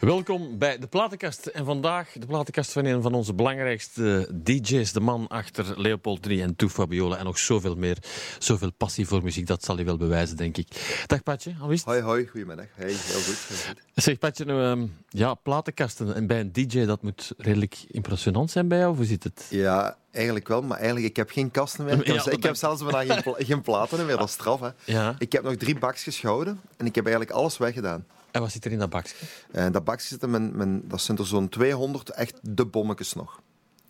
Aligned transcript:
Welkom 0.00 0.58
bij 0.58 0.78
de 0.78 0.86
Platenkast. 0.86 1.46
En 1.46 1.64
vandaag 1.64 2.12
de 2.12 2.26
Platenkast 2.26 2.72
van 2.72 2.84
een 2.84 3.02
van 3.02 3.14
onze 3.14 3.34
belangrijkste 3.34 4.28
DJ's. 4.42 4.92
De 4.92 5.00
man 5.00 5.26
achter 5.28 5.80
Leopold 5.80 6.22
3 6.22 6.42
en 6.42 6.56
Toe 6.56 6.68
Fabiola. 6.70 7.16
En 7.16 7.24
nog 7.24 7.38
zoveel 7.38 7.74
meer. 7.76 7.96
Zoveel 8.38 8.72
passie 8.72 9.06
voor 9.06 9.22
muziek, 9.22 9.46
dat 9.46 9.64
zal 9.64 9.76
hij 9.76 9.84
wel 9.84 9.96
bewijzen, 9.96 10.36
denk 10.36 10.56
ik. 10.56 10.68
Dag 11.06 11.22
Patje, 11.22 11.54
al 11.60 11.68
wist? 11.68 11.84
Hoi, 11.84 12.00
hoi, 12.00 12.26
goedemiddag. 12.26 12.66
Hey, 12.74 12.86
heel 12.86 12.94
goed. 13.20 13.38
Heel 13.48 13.56
goed. 13.66 13.82
Zeg 14.04 14.18
Patje, 14.18 14.44
nou, 14.44 14.62
ehm, 14.80 14.86
ja, 15.08 15.34
platenkasten 15.34 16.14
en 16.14 16.26
bij 16.26 16.40
een 16.40 16.52
DJ, 16.52 16.84
dat 16.84 17.02
moet 17.02 17.32
redelijk 17.36 17.76
impressionant 17.88 18.50
zijn 18.50 18.68
bij 18.68 18.78
jou, 18.78 18.96
hoe 18.96 19.04
zit 19.04 19.24
het? 19.24 19.46
Ja, 19.50 19.96
eigenlijk 20.10 20.48
wel, 20.48 20.62
maar 20.62 20.76
eigenlijk 20.76 21.06
ik 21.06 21.16
heb 21.16 21.30
geen 21.30 21.50
kasten 21.50 21.84
meer. 21.84 21.94
Ik 22.00 22.06
heb, 22.06 22.16
Ja, 22.16 22.22
dat 22.24 22.32
ik 22.32 22.42
heb 22.42 22.54
zelfs 22.54 22.84
bijna 22.84 23.14
geen, 23.14 23.22
pla- 23.22 23.44
geen 23.54 23.62
platen 23.62 24.06
meer, 24.06 24.16
dat 24.16 24.28
is 24.28 24.34
straf. 24.34 24.60
Hè. 24.60 24.68
Ja. 24.84 25.14
Ik 25.18 25.32
heb 25.32 25.42
nog 25.42 25.54
drie 25.56 25.78
bakjes 25.78 26.18
gehouden 26.18 26.60
en 26.76 26.86
ik 26.86 26.94
heb 26.94 27.04
eigenlijk 27.06 27.36
alles 27.36 27.58
weggedaan. 27.58 28.04
En 28.30 28.40
wat 28.40 28.50
zit 28.50 28.64
er 28.64 28.72
in 28.72 28.78
dat 28.78 28.90
bakje? 28.90 29.14
En 29.50 29.72
dat 29.72 29.84
bakje 29.84 30.06
zitten, 30.06 30.30
mijn, 30.30 30.56
mijn, 30.56 30.88
dat 30.88 31.00
zijn 31.00 31.18
er 31.18 31.26
zo'n 31.26 31.48
200 31.48 32.10
echt 32.10 32.38
de 32.42 32.66
bommetjes 32.66 33.12
nog. 33.12 33.40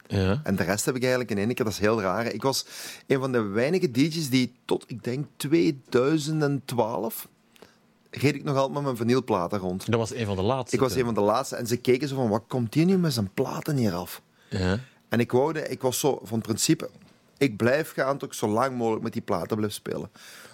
Ja. 0.06 0.40
En 0.44 0.56
de 0.56 0.62
rest 0.62 0.84
heb 0.84 0.94
ik 0.96 1.00
eigenlijk 1.02 1.30
in 1.30 1.38
één 1.38 1.54
keer, 1.54 1.64
dat 1.64 1.74
is 1.74 1.80
heel 1.80 2.00
raar. 2.00 2.26
Ik 2.26 2.42
was 2.42 2.66
een 3.06 3.20
van 3.20 3.32
de 3.32 3.40
weinige 3.40 3.90
DJ's 3.90 4.30
die 4.30 4.54
tot, 4.64 4.84
ik 4.86 5.04
denk, 5.04 5.26
2012 5.36 7.28
reed 8.10 8.34
ik 8.34 8.44
nog 8.44 8.56
altijd 8.56 8.74
met 8.74 8.82
mijn 8.82 8.96
vinylplaten 8.96 9.58
rond. 9.58 9.90
Dat 9.90 10.00
was 10.00 10.14
een 10.14 10.26
van 10.26 10.36
de 10.36 10.42
laatste. 10.42 10.76
Ik 10.76 10.82
was 10.82 10.94
een 10.94 11.04
van 11.04 11.14
de 11.14 11.20
laatste 11.20 11.56
en 11.56 11.66
ze 11.66 11.76
keken 11.76 12.08
zo 12.08 12.14
van, 12.14 12.28
wat 12.28 12.44
komt 12.48 12.72
die 12.72 12.84
nu 12.84 12.98
met 12.98 13.12
zijn 13.12 13.30
platen 13.34 13.76
hier 13.76 13.94
af? 13.94 14.22
Ja. 14.48 14.78
En 15.08 15.20
ik 15.20 15.32
woude, 15.32 15.68
ik 15.68 15.82
was 15.82 15.98
zo 15.98 16.20
van 16.22 16.40
principe, 16.40 16.90
ik 17.38 17.56
blijf 17.56 17.92
gaan 17.92 18.18
tot 18.18 18.28
ik 18.28 18.34
zo 18.34 18.48
lang 18.48 18.76
mogelijk 18.76 19.02
met 19.02 19.12
die 19.12 19.22
platen 19.22 19.56
blijf 19.56 19.72
spelen. 19.72 20.10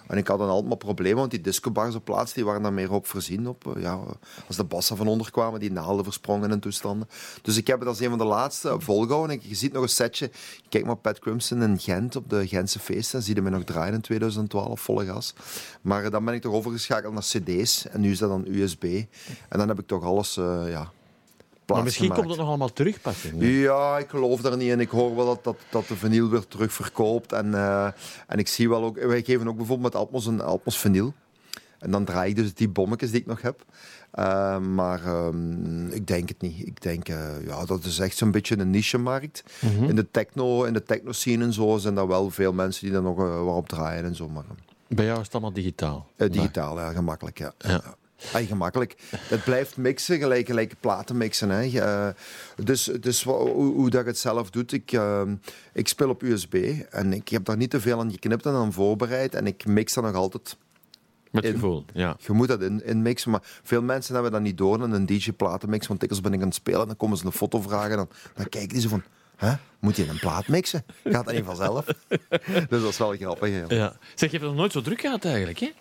En 0.07 0.17
ik 0.17 0.27
had 0.27 0.39
dan 0.39 0.49
altijd 0.49 0.67
maar 0.67 0.77
problemen, 0.77 1.17
want 1.17 1.31
die 1.31 1.41
discobars 1.41 1.95
op 1.95 2.05
plaats 2.05 2.33
die 2.33 2.45
waren 2.45 2.61
daar 2.61 2.73
meer 2.73 2.91
op 2.91 3.07
voorzien. 3.07 3.47
Op, 3.47 3.75
eh, 3.75 3.81
ja, 3.81 3.99
als 4.47 4.55
de 4.55 4.63
bassen 4.63 4.97
van 4.97 5.07
onder 5.07 5.31
kwamen, 5.31 5.59
die 5.59 5.71
naalden 5.71 6.03
versprongen 6.03 6.51
en 6.51 6.59
toestanden. 6.59 7.09
Dus 7.41 7.57
ik 7.57 7.67
heb 7.67 7.79
het 7.79 7.87
als 7.87 7.99
een 7.99 8.09
van 8.09 8.17
de 8.17 8.23
laatste 8.23 8.75
volgehouden. 8.79 9.39
En 9.39 9.49
je 9.49 9.55
ziet 9.55 9.73
nog 9.73 9.83
een 9.83 9.89
setje. 9.89 10.31
Kijk 10.69 10.85
maar 10.85 10.95
Pat 10.95 11.19
Crimson 11.19 11.61
in 11.61 11.79
Gent 11.79 12.15
op 12.15 12.29
de 12.29 12.47
Gentse 12.47 12.79
feesten. 12.79 13.23
Zie 13.23 13.35
je 13.35 13.41
mij 13.41 13.51
nog 13.51 13.63
draaien 13.63 13.93
in 13.93 14.01
2012, 14.01 14.81
volle 14.81 15.05
gas. 15.05 15.33
Maar 15.81 16.03
eh, 16.03 16.11
dan 16.11 16.25
ben 16.25 16.33
ik 16.33 16.41
toch 16.41 16.53
overgeschakeld 16.53 17.13
naar 17.13 17.23
cd's. 17.23 17.87
En 17.87 18.01
nu 18.01 18.11
is 18.11 18.19
dat 18.19 18.29
dan 18.29 18.45
USB. 18.47 18.83
En 19.49 19.57
dan 19.59 19.67
heb 19.67 19.79
ik 19.79 19.87
toch 19.87 20.03
alles, 20.03 20.37
eh 20.37 20.63
ja... 20.69 20.91
Maar 21.73 21.83
misschien 21.83 22.13
komt 22.13 22.29
het 22.29 22.37
nog 22.37 22.47
allemaal 22.47 22.73
terug, 22.73 23.01
Patje. 23.01 23.37
Ja, 23.37 23.97
ik 23.97 24.09
geloof 24.09 24.41
daar 24.41 24.57
niet 24.57 24.69
in. 24.69 24.79
Ik 24.79 24.89
hoor 24.89 25.15
wel 25.15 25.25
dat, 25.25 25.43
dat, 25.43 25.57
dat 25.69 25.87
de 25.87 25.95
vinyl 25.95 26.29
weer 26.29 26.47
terug 26.47 26.73
verkoopt. 26.73 27.31
En, 27.33 27.53
eh, 27.53 27.87
en 28.27 28.37
ik 28.37 28.47
zie 28.47 28.69
wel 28.69 28.83
ook... 28.83 28.99
Wij 28.99 29.23
geven 29.23 29.47
ook 29.47 29.57
bijvoorbeeld 29.57 29.93
met 29.93 30.01
Atmos 30.01 30.25
een 30.25 30.41
Atmos 30.41 30.77
vinyl. 30.77 31.13
En 31.79 31.91
dan 31.91 32.05
draai 32.05 32.29
ik 32.29 32.35
dus 32.35 32.53
die 32.53 32.69
bommetjes 32.69 33.11
die 33.11 33.19
ik 33.19 33.25
nog 33.25 33.41
heb. 33.41 33.65
Eh, 34.11 34.59
maar 34.59 35.05
ehm, 35.05 35.87
ik 35.87 36.07
denk 36.07 36.29
het 36.29 36.41
niet. 36.41 36.67
Ik 36.67 36.81
denk, 36.81 37.09
eh, 37.09 37.45
ja, 37.45 37.65
dat 37.65 37.83
is 37.83 37.99
echt 37.99 38.17
zo'n 38.17 38.31
beetje 38.31 38.57
een 38.59 38.69
niche-markt. 38.69 39.43
In 39.87 39.95
de 39.95 40.11
techno, 40.11 40.63
in 40.63 40.73
de 40.73 40.83
techno-scene 40.83 41.43
en 41.43 41.53
zo 41.53 41.77
zijn 41.77 41.97
er 41.97 42.07
wel 42.07 42.29
veel 42.29 42.53
mensen 42.53 42.83
die 42.83 42.93
daar 42.93 43.01
nog 43.01 43.19
eh, 43.19 43.43
wat 43.43 43.55
op 43.55 43.69
draaien 43.69 44.03
en 44.03 44.15
zo. 44.15 44.29
Maar 44.29 44.43
Bij 44.87 45.05
jou 45.05 45.17
is 45.17 45.23
het 45.25 45.33
allemaal 45.33 45.53
digitaal. 45.53 46.07
digitaal, 46.15 46.79
ja, 46.79 46.91
gemakkelijk, 46.91 47.37
ja. 47.37 47.53
Ja. 47.57 47.81
Ja, 48.33 48.39
gemakkelijk. 48.39 48.95
Het 49.15 49.43
blijft 49.43 49.77
mixen, 49.77 50.17
gelijk, 50.19 50.45
gelijk 50.47 50.73
platen 50.79 51.17
mixen. 51.17 51.49
Hè. 51.49 52.11
Dus 52.55 52.83
dus 52.83 53.23
hoe, 53.23 53.49
hoe 53.73 53.89
dat 53.89 54.01
ik 54.01 54.07
het 54.07 54.17
zelf 54.17 54.49
doe, 54.49 54.63
ik, 54.67 54.91
eh, 54.91 55.21
ik 55.73 55.87
speel 55.87 56.09
op 56.09 56.21
USB 56.23 56.53
en 56.89 57.13
ik 57.13 57.29
heb 57.29 57.45
daar 57.45 57.57
niet 57.57 57.69
te 57.69 57.81
veel 57.81 57.99
aan 57.99 58.11
geknipt 58.11 58.45
en 58.45 58.53
aan 58.53 58.73
voorbereid. 58.73 59.35
En 59.35 59.47
ik 59.47 59.65
mix 59.65 59.93
dat 59.93 60.03
nog 60.03 60.13
altijd. 60.15 60.57
Met 61.31 61.43
in- 61.43 61.51
gevoel, 61.53 61.85
ja. 61.93 62.17
Je 62.19 62.31
moet 62.33 62.47
dat 62.47 62.61
in, 62.61 62.85
in 62.85 63.01
mixen, 63.01 63.31
maar 63.31 63.41
veel 63.63 63.81
mensen 63.81 64.13
hebben 64.13 64.31
dat 64.31 64.41
niet 64.41 64.57
door 64.57 64.83
in 64.83 64.91
een 64.91 65.05
DJ-platenmix. 65.05 65.87
Want 65.87 65.99
dikwijls 65.99 66.23
ben 66.25 66.33
ik 66.33 66.41
aan 66.41 66.47
het 66.47 66.55
spelen 66.55 66.81
en 66.81 66.87
dan 66.87 66.97
komen 66.97 67.17
ze 67.17 67.25
een 67.25 67.31
foto 67.31 67.61
vragen. 67.61 67.97
Dan, 67.97 68.09
dan 68.35 68.49
kijken 68.49 68.69
die 68.69 68.81
zo 68.81 68.89
van, 68.89 69.03
hè, 69.35 69.53
moet 69.79 69.95
je 69.95 70.07
een 70.07 70.19
plaat 70.19 70.47
mixen? 70.47 70.83
Gaat 71.03 71.25
dat 71.25 71.33
niet 71.33 71.45
vanzelf? 71.45 71.85
dus 72.69 72.81
dat 72.81 72.83
is 72.83 72.97
wel 72.97 73.15
grappig. 73.15 73.49
ja. 73.49 73.65
ja. 73.67 73.97
Zeg, 74.15 74.31
je 74.31 74.37
hebt 74.37 74.41
het 74.41 74.41
nog 74.41 74.55
nooit 74.55 74.71
zo 74.71 74.81
druk 74.81 75.01
gehad 75.01 75.25
eigenlijk, 75.25 75.59
hè? 75.59 75.71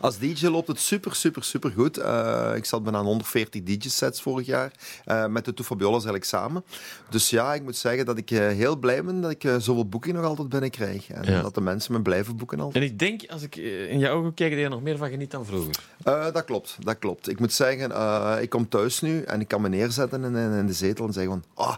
Als 0.00 0.18
DJ 0.18 0.46
loopt 0.46 0.68
het 0.68 0.80
super, 0.80 1.14
super, 1.14 1.44
super 1.44 1.70
goed. 1.70 1.98
Eh, 1.98 2.52
ik 2.54 2.64
zat 2.64 2.82
bijna 2.82 2.98
aan 2.98 3.04
140 3.04 3.62
DJ-sets 3.62 4.22
vorig 4.22 4.46
jaar. 4.46 4.72
eh, 5.04 5.26
met 5.26 5.44
de 5.44 5.54
Toe 5.54 5.64
Fabiolas 5.64 5.94
eigenlijk 5.94 6.24
samen. 6.24 6.64
Dus 7.10 7.30
ja, 7.30 7.54
ik 7.54 7.62
moet 7.62 7.76
zeggen 7.76 8.06
dat 8.06 8.18
ik 8.18 8.30
eh, 8.30 8.38
heel 8.38 8.76
blij 8.76 9.04
ben 9.04 9.20
dat 9.20 9.30
ik 9.30 9.42
zoveel 9.42 9.88
boekingen 9.88 10.20
nog 10.20 10.28
altijd 10.30 10.48
binnenkrijg. 10.48 11.10
En 11.10 11.32
Ja. 11.32 11.42
dat 11.42 11.54
de 11.54 11.60
mensen 11.60 11.92
me 11.92 12.02
blijven 12.02 12.36
boeken 12.36 12.60
altijd. 12.60 12.84
En 12.84 12.90
ik 12.90 12.98
denk, 12.98 13.22
als 13.30 13.42
ik 13.42 13.56
in 13.56 13.98
je 13.98 14.08
ogen 14.08 14.34
kijk, 14.34 14.50
dat 14.50 14.58
je 14.58 14.64
er 14.64 14.70
nog 14.70 14.82
meer 14.82 14.96
van 14.96 15.08
geniet 15.10 15.30
dan 15.30 15.46
vroeger. 15.46 15.74
Eh, 16.04 16.24
dat 16.32 16.44
klopt, 16.44 16.76
dat 16.80 16.98
klopt. 16.98 17.28
Ik 17.28 17.38
moet 17.40 17.52
zeggen, 17.52 17.92
eh, 17.92 18.36
ik 18.40 18.50
kom 18.50 18.68
thuis 18.68 19.00
nu 19.00 19.22
en 19.22 19.40
ik 19.40 19.48
kan 19.48 19.60
me 19.60 19.68
neerzetten 19.68 20.24
in, 20.24 20.34
in, 20.36 20.52
in 20.52 20.66
de 20.66 20.72
zetel 20.72 21.06
en 21.06 21.12
zeggen 21.12 21.32
van... 21.32 21.66
Ah, 21.66 21.76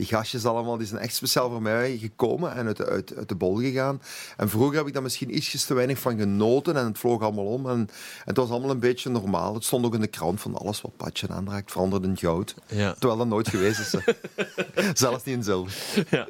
die 0.00 0.08
gastjes 0.08 0.44
allemaal, 0.44 0.76
die 0.76 0.86
zijn 0.86 1.00
echt 1.00 1.14
speciaal 1.14 1.50
voor 1.50 1.62
mij 1.62 1.96
gekomen 1.98 2.54
en 2.54 2.66
uit 2.66 2.76
de, 2.76 2.86
uit, 2.86 3.16
uit 3.16 3.28
de 3.28 3.34
bol 3.34 3.56
gegaan. 3.56 4.02
En 4.36 4.48
vroeger 4.48 4.76
heb 4.76 4.86
ik 4.86 4.92
daar 4.92 5.02
misschien 5.02 5.36
ietsjes 5.36 5.64
te 5.64 5.74
weinig 5.74 5.98
van 5.98 6.18
genoten 6.18 6.76
en 6.76 6.84
het 6.84 6.98
vloog 6.98 7.22
allemaal 7.22 7.44
om. 7.44 7.66
En, 7.68 7.72
en 7.78 7.88
het 8.24 8.36
was 8.36 8.50
allemaal 8.50 8.70
een 8.70 8.78
beetje 8.80 9.10
normaal. 9.10 9.54
Het 9.54 9.64
stond 9.64 9.84
ook 9.84 9.94
in 9.94 10.00
de 10.00 10.06
krant 10.06 10.40
van 10.40 10.54
alles 10.56 10.80
wat 10.80 10.96
Patje 10.96 11.28
aanraakt 11.28 11.70
verandert 11.72 12.04
in 12.04 12.16
goud. 12.16 12.54
Ja. 12.66 12.92
Terwijl 12.92 13.16
dat 13.18 13.26
nooit 13.26 13.48
geweest 13.48 13.78
is. 13.80 13.94
Zelfs 15.00 15.24
niet 15.24 15.34
in 15.36 15.42
zilver. 15.42 16.06
ja. 16.10 16.26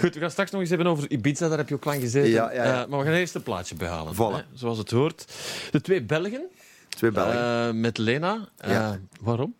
Goed, 0.00 0.14
we 0.14 0.20
gaan 0.20 0.30
straks 0.30 0.50
nog 0.50 0.60
eens 0.60 0.68
hebben 0.70 0.86
over 0.86 1.10
Ibiza, 1.10 1.48
daar 1.48 1.58
heb 1.58 1.68
je 1.68 1.74
ook 1.74 1.84
lang 1.84 2.00
gezeten. 2.00 2.30
Ja, 2.30 2.52
ja, 2.52 2.64
ja. 2.64 2.82
Eh, 2.82 2.88
maar 2.88 2.98
we 2.98 3.04
gaan 3.04 3.14
eerst 3.14 3.34
een 3.34 3.42
plaatje 3.42 3.74
behalen. 3.74 4.14
Voilà. 4.14 4.36
Hè, 4.36 4.42
zoals 4.52 4.78
het 4.78 4.90
hoort. 4.90 5.24
De 5.70 5.80
twee 5.80 6.02
Belgen, 6.02 6.46
Twee 6.88 7.10
Belgen. 7.10 7.66
eh, 7.68 7.74
met 7.74 7.98
Lena. 7.98 8.48
Ja. 8.66 8.98
Waarom? 9.20 9.54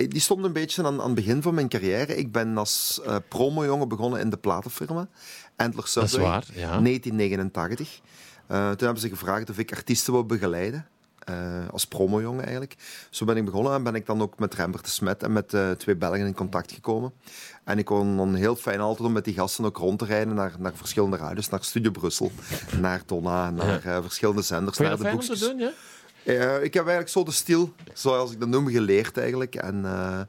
Eh, 0.00 0.08
Die 0.10 0.20
stond 0.20 0.44
een 0.44 0.52
beetje 0.52 0.82
aan, 0.84 1.00
aan 1.00 1.06
het 1.06 1.14
begin 1.14 1.42
van 1.42 1.54
mijn 1.54 1.68
carrière. 1.68 2.16
Ik 2.16 2.32
ben 2.32 2.56
als 2.58 3.00
eh 3.04 3.16
promojongen 3.28 3.88
begonnen 3.88 4.20
in 4.20 4.30
de 4.30 4.36
platenfirma. 4.36 5.08
Endler 5.56 5.84
is 5.84 5.90
Subway. 5.92 6.20
waar, 6.20 6.44
ja. 6.54 6.80
1989. 6.80 8.00
Eh, 8.46 8.56
toen 8.68 8.78
hebben 8.84 9.00
ze 9.00 9.08
gevraagd 9.08 9.50
of 9.50 9.58
ik 9.58 9.72
artiesten 9.72 10.12
wou 10.12 10.24
begeleiden. 10.24 10.86
eh, 11.20 11.68
als 11.72 11.86
promojongen 11.86 12.42
eigenlijk. 12.42 12.76
Zo 13.10 13.24
ben 13.24 13.36
ik 13.36 13.44
begonnen 13.44 13.72
en 13.74 13.82
ben 13.82 13.94
ik 13.94 14.06
dan 14.06 14.22
ook 14.22 14.38
met 14.38 14.54
Rembert 14.54 14.84
de 14.84 14.90
Smet 14.90 15.22
en 15.22 15.32
met 15.32 15.54
twee 15.78 15.96
Belgen 15.96 16.26
in 16.26 16.34
contact 16.34 16.72
gekomen. 16.72 17.12
En 17.64 17.78
ik 17.78 17.84
kon 17.84 18.16
dan 18.16 18.34
heel 18.34 18.56
fijn 18.56 18.80
altijd 18.80 19.06
om 19.08 19.12
met 19.12 19.24
die 19.24 19.34
gasten 19.34 19.64
ook 19.64 19.76
rond 19.76 19.98
te 19.98 20.04
rijden 20.04 20.34
naar, 20.34 20.52
naar 20.58 20.72
verschillende 20.74 21.16
radios. 21.16 21.48
Naar 21.48 21.64
Studio 21.64 21.90
Brussel, 21.90 22.30
naar 22.80 23.02
Donna, 23.06 23.50
naar 23.50 23.80
verschillende 24.02 24.42
zenders, 24.42 24.78
naar 24.78 24.90
dat 24.90 24.98
de 24.98 25.10
boekjes. 25.10 25.38
doen, 25.40 25.58
ja? 25.58 25.70
Eh, 26.38 26.62
ik 26.64 26.74
heb 26.74 26.82
eigenlijk 26.82 27.08
zo 27.08 27.24
de 27.24 27.30
stil, 27.30 27.72
zoals 27.94 28.32
ik 28.32 28.40
dat 28.40 28.48
noem, 28.48 28.68
geleerd 28.68 29.18
eigenlijk. 29.18 29.54
En 29.54 29.84
eh, 29.84 30.20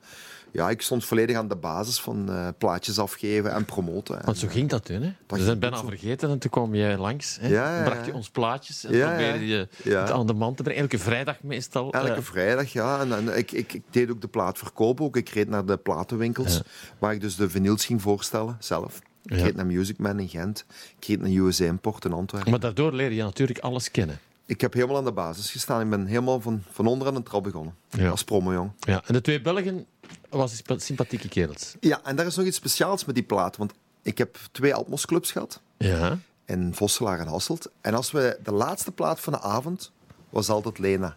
ja, 0.52 0.70
ik 0.70 0.82
stond 0.82 1.06
volledig 1.06 1.38
aan 1.38 1.48
de 1.48 1.56
basis 1.56 2.00
van 2.00 2.30
eh, 2.30 2.48
plaatjes 2.58 3.00
afgeven 3.00 3.54
en 3.54 3.66
promoten. 3.66 4.20
En, 4.20 4.26
Want 4.26 4.38
zo 4.38 4.48
ging 4.48 4.70
dat 4.70 4.86
toen, 4.86 5.02
hè? 5.02 5.02
We 5.02 5.16
ging 5.28 5.46
zijn 5.46 5.60
bijna 5.60 5.78
zo. 5.78 5.86
vergeten 5.86 6.30
en 6.30 6.40
toen 6.40 6.52
kwam 6.52 6.76
jij 6.76 6.98
langs. 6.98 7.38
Hè? 7.42 7.48
Ja, 7.48 7.70
ja, 7.70 7.84
Dan 7.84 7.94
bracht 7.94 8.06
je 8.06 8.14
ons 8.14 8.30
plaatjes 8.30 8.84
en 8.84 8.92
probeerde 8.92 9.48
je 9.48 9.68
het 9.84 10.12
aan 10.12 10.28
de 10.28 10.34
man 10.34 10.56
te 10.56 10.64
brengen. 10.64 10.82
Elke 10.82 11.00
vrijdag 11.00 11.44
meestal. 11.44 11.92
Elke 11.92 12.22
vrijdag, 12.22 12.74
ja. 12.74 13.00
En, 13.00 13.14
en 13.14 13.38
ik, 13.38 13.52
ik, 13.52 13.74
ik 13.74 13.84
deed 13.90 14.12
ook 14.12 14.22
de 14.22 14.28
plaat 14.28 14.58
verkopen. 14.58 15.06
Ook. 15.06 15.16
Ik 15.16 15.30
reed 15.30 15.50
naar 15.50 15.66
de 15.66 15.78
platenwinkels, 15.78 16.62
waar 17.00 17.14
ik 17.14 17.22
dus 17.22 17.36
de 17.36 17.50
vinyls 17.50 17.86
ging 17.86 18.02
voorstellen, 18.02 18.58
zelf. 18.60 19.00
Ik 19.24 19.38
reed 19.38 19.56
naar 19.56 19.66
Music 19.66 19.98
Man 19.98 20.20
in 20.20 20.30
Gent. 20.30 20.66
Ik 21.00 21.06
reed 21.06 21.20
naar 21.20 21.30
USA 21.30 21.66
Import 21.66 22.06
in 22.06 22.14
Antwerpen. 22.14 22.52
maar 22.52 22.60
daardoor 22.60 22.94
leer 22.94 23.12
je 23.12 23.24
natuurlijk 23.24 23.60
alles 23.60 23.92
kennen. 23.92 24.20
Ik 24.52 24.62
heb 24.62 24.74
helemaal 24.74 24.98
aan 24.98 25.04
de 25.04 25.12
basis 25.12 25.52
gestaan. 25.52 25.82
Ik 25.82 25.90
ben 25.90 26.06
helemaal 26.06 26.42
van, 26.42 26.64
van 26.72 26.88
onder 26.88 27.08
aan 27.08 27.14
de 27.14 27.24
trap 27.24 27.44
begonnen. 27.44 27.76
Ja. 27.90 28.10
Als 28.10 28.24
promojong. 28.24 28.72
Ja. 28.80 29.04
En 29.06 29.14
de 29.14 29.22
twee 29.22 29.42
Belgen 29.42 29.86
was 30.30 30.56
sympa- 30.56 30.78
sympathieke 30.80 31.28
kerels. 31.28 31.76
Ja, 31.80 32.00
en 32.04 32.16
daar 32.16 32.26
is 32.26 32.36
nog 32.36 32.46
iets 32.46 32.58
speciaals 32.58 33.06
met 33.06 33.16
die 33.16 33.24
plaat. 33.24 33.58
Want 33.58 33.74
ik 34.02 34.18
heb 34.18 34.38
twee 34.52 34.76
Atmos-clubs 34.76 35.32
gehad. 35.32 35.62
Ja. 35.78 36.18
in 36.46 36.74
Vosselaar 36.76 37.20
en 37.20 37.28
Hasselt. 37.28 37.70
En 37.82 37.94
als 37.94 38.12
we 38.12 38.40
de 38.44 38.52
laatste 38.52 38.92
plaat 38.92 39.20
van 39.20 39.34
de 39.34 39.42
avond 39.42 39.92
was 40.30 40.50
altijd 40.50 40.80
Lena 40.80 41.16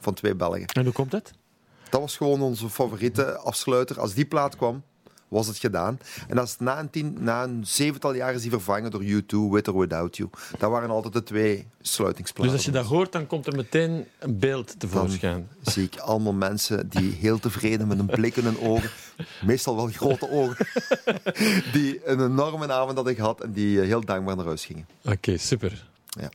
van 0.00 0.14
twee 0.14 0.34
Belgen. 0.34 0.66
En 0.66 0.84
hoe 0.84 0.92
komt 0.92 1.10
dat? 1.10 1.32
Dat 1.90 2.00
was 2.00 2.16
gewoon 2.16 2.40
onze 2.42 2.68
favoriete 2.70 3.36
afsluiter. 3.36 4.00
Als 4.00 4.14
die 4.14 4.24
plaat 4.26 4.56
kwam, 4.56 4.82
was 5.28 5.46
het 5.46 5.58
gedaan. 5.58 5.98
En 6.28 6.38
als 6.38 6.58
na 6.58 6.78
een, 6.78 6.90
tien, 6.90 7.16
na 7.18 7.42
een 7.42 7.66
zevental 7.66 8.14
jaar 8.14 8.34
is 8.34 8.42
die 8.42 8.50
vervangen 8.50 8.90
door 8.90 9.02
U2, 9.02 9.50
With 9.50 9.68
or 9.68 9.78
Without 9.78 10.16
You. 10.16 10.30
Dat 10.58 10.70
waren 10.70 10.90
altijd 10.90 11.12
de 11.12 11.22
twee 11.22 11.66
sluitingsplaten. 11.80 12.52
Dus 12.52 12.56
als 12.56 12.74
je 12.74 12.78
dat 12.80 12.86
hoort, 12.86 13.12
dan 13.12 13.26
komt 13.26 13.46
er 13.46 13.56
meteen 13.56 14.06
een 14.18 14.38
beeld 14.38 14.80
tevoorschijn. 14.80 15.48
zie 15.62 15.84
ik 15.84 15.98
allemaal 15.98 16.32
mensen 16.32 16.88
die 16.88 17.10
heel 17.10 17.38
tevreden 17.38 17.86
met 17.86 17.98
een 17.98 18.06
blik 18.06 18.36
in 18.36 18.44
hun 18.44 18.60
ogen, 18.60 18.90
meestal 19.44 19.76
wel 19.76 19.86
grote 19.86 20.30
ogen, 20.30 20.66
die 21.72 22.00
een 22.04 22.20
enorme 22.20 22.72
avond 22.72 22.96
had 22.96 23.08
ik 23.08 23.16
gehad 23.16 23.40
en 23.40 23.52
die 23.52 23.80
eh, 23.80 23.86
heel 23.86 24.04
dankbaar 24.04 24.36
naar 24.36 24.46
huis 24.46 24.64
gingen. 24.64 24.86
Oké, 25.04 25.36
super. 25.36 25.88
Ja. 26.08 26.28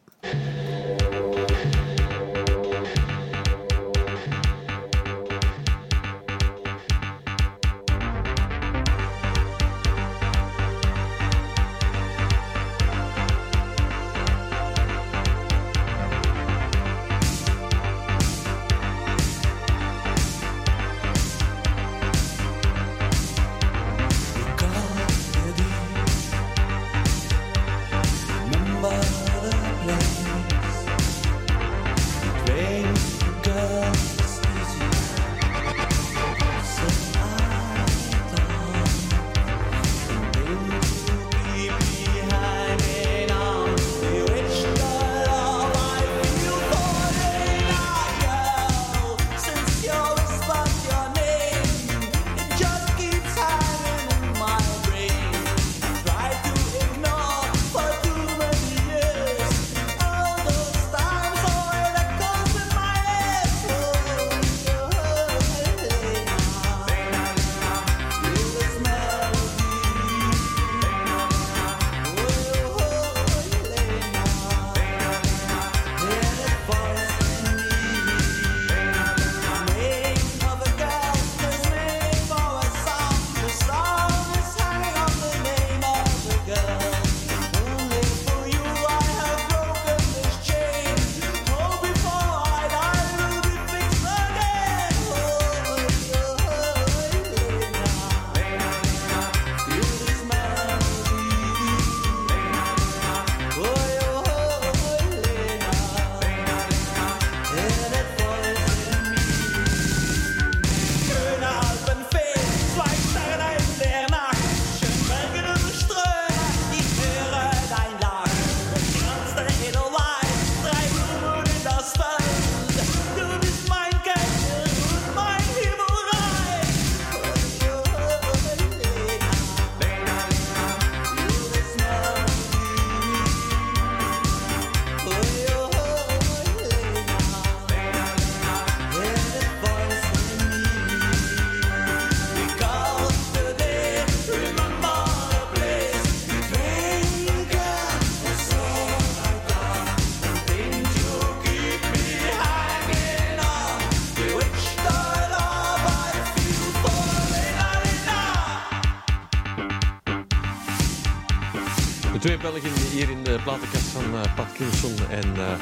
Twee 162.22 162.38
Belgen 162.38 162.72
hier 162.74 163.10
in 163.10 163.24
de 163.24 163.40
platenkast 163.44 163.84
van 163.84 164.14
uh, 164.14 164.36
Pat 164.36 164.52
Kilson 164.52 165.10
en 165.10 165.36
uh, 165.36 165.60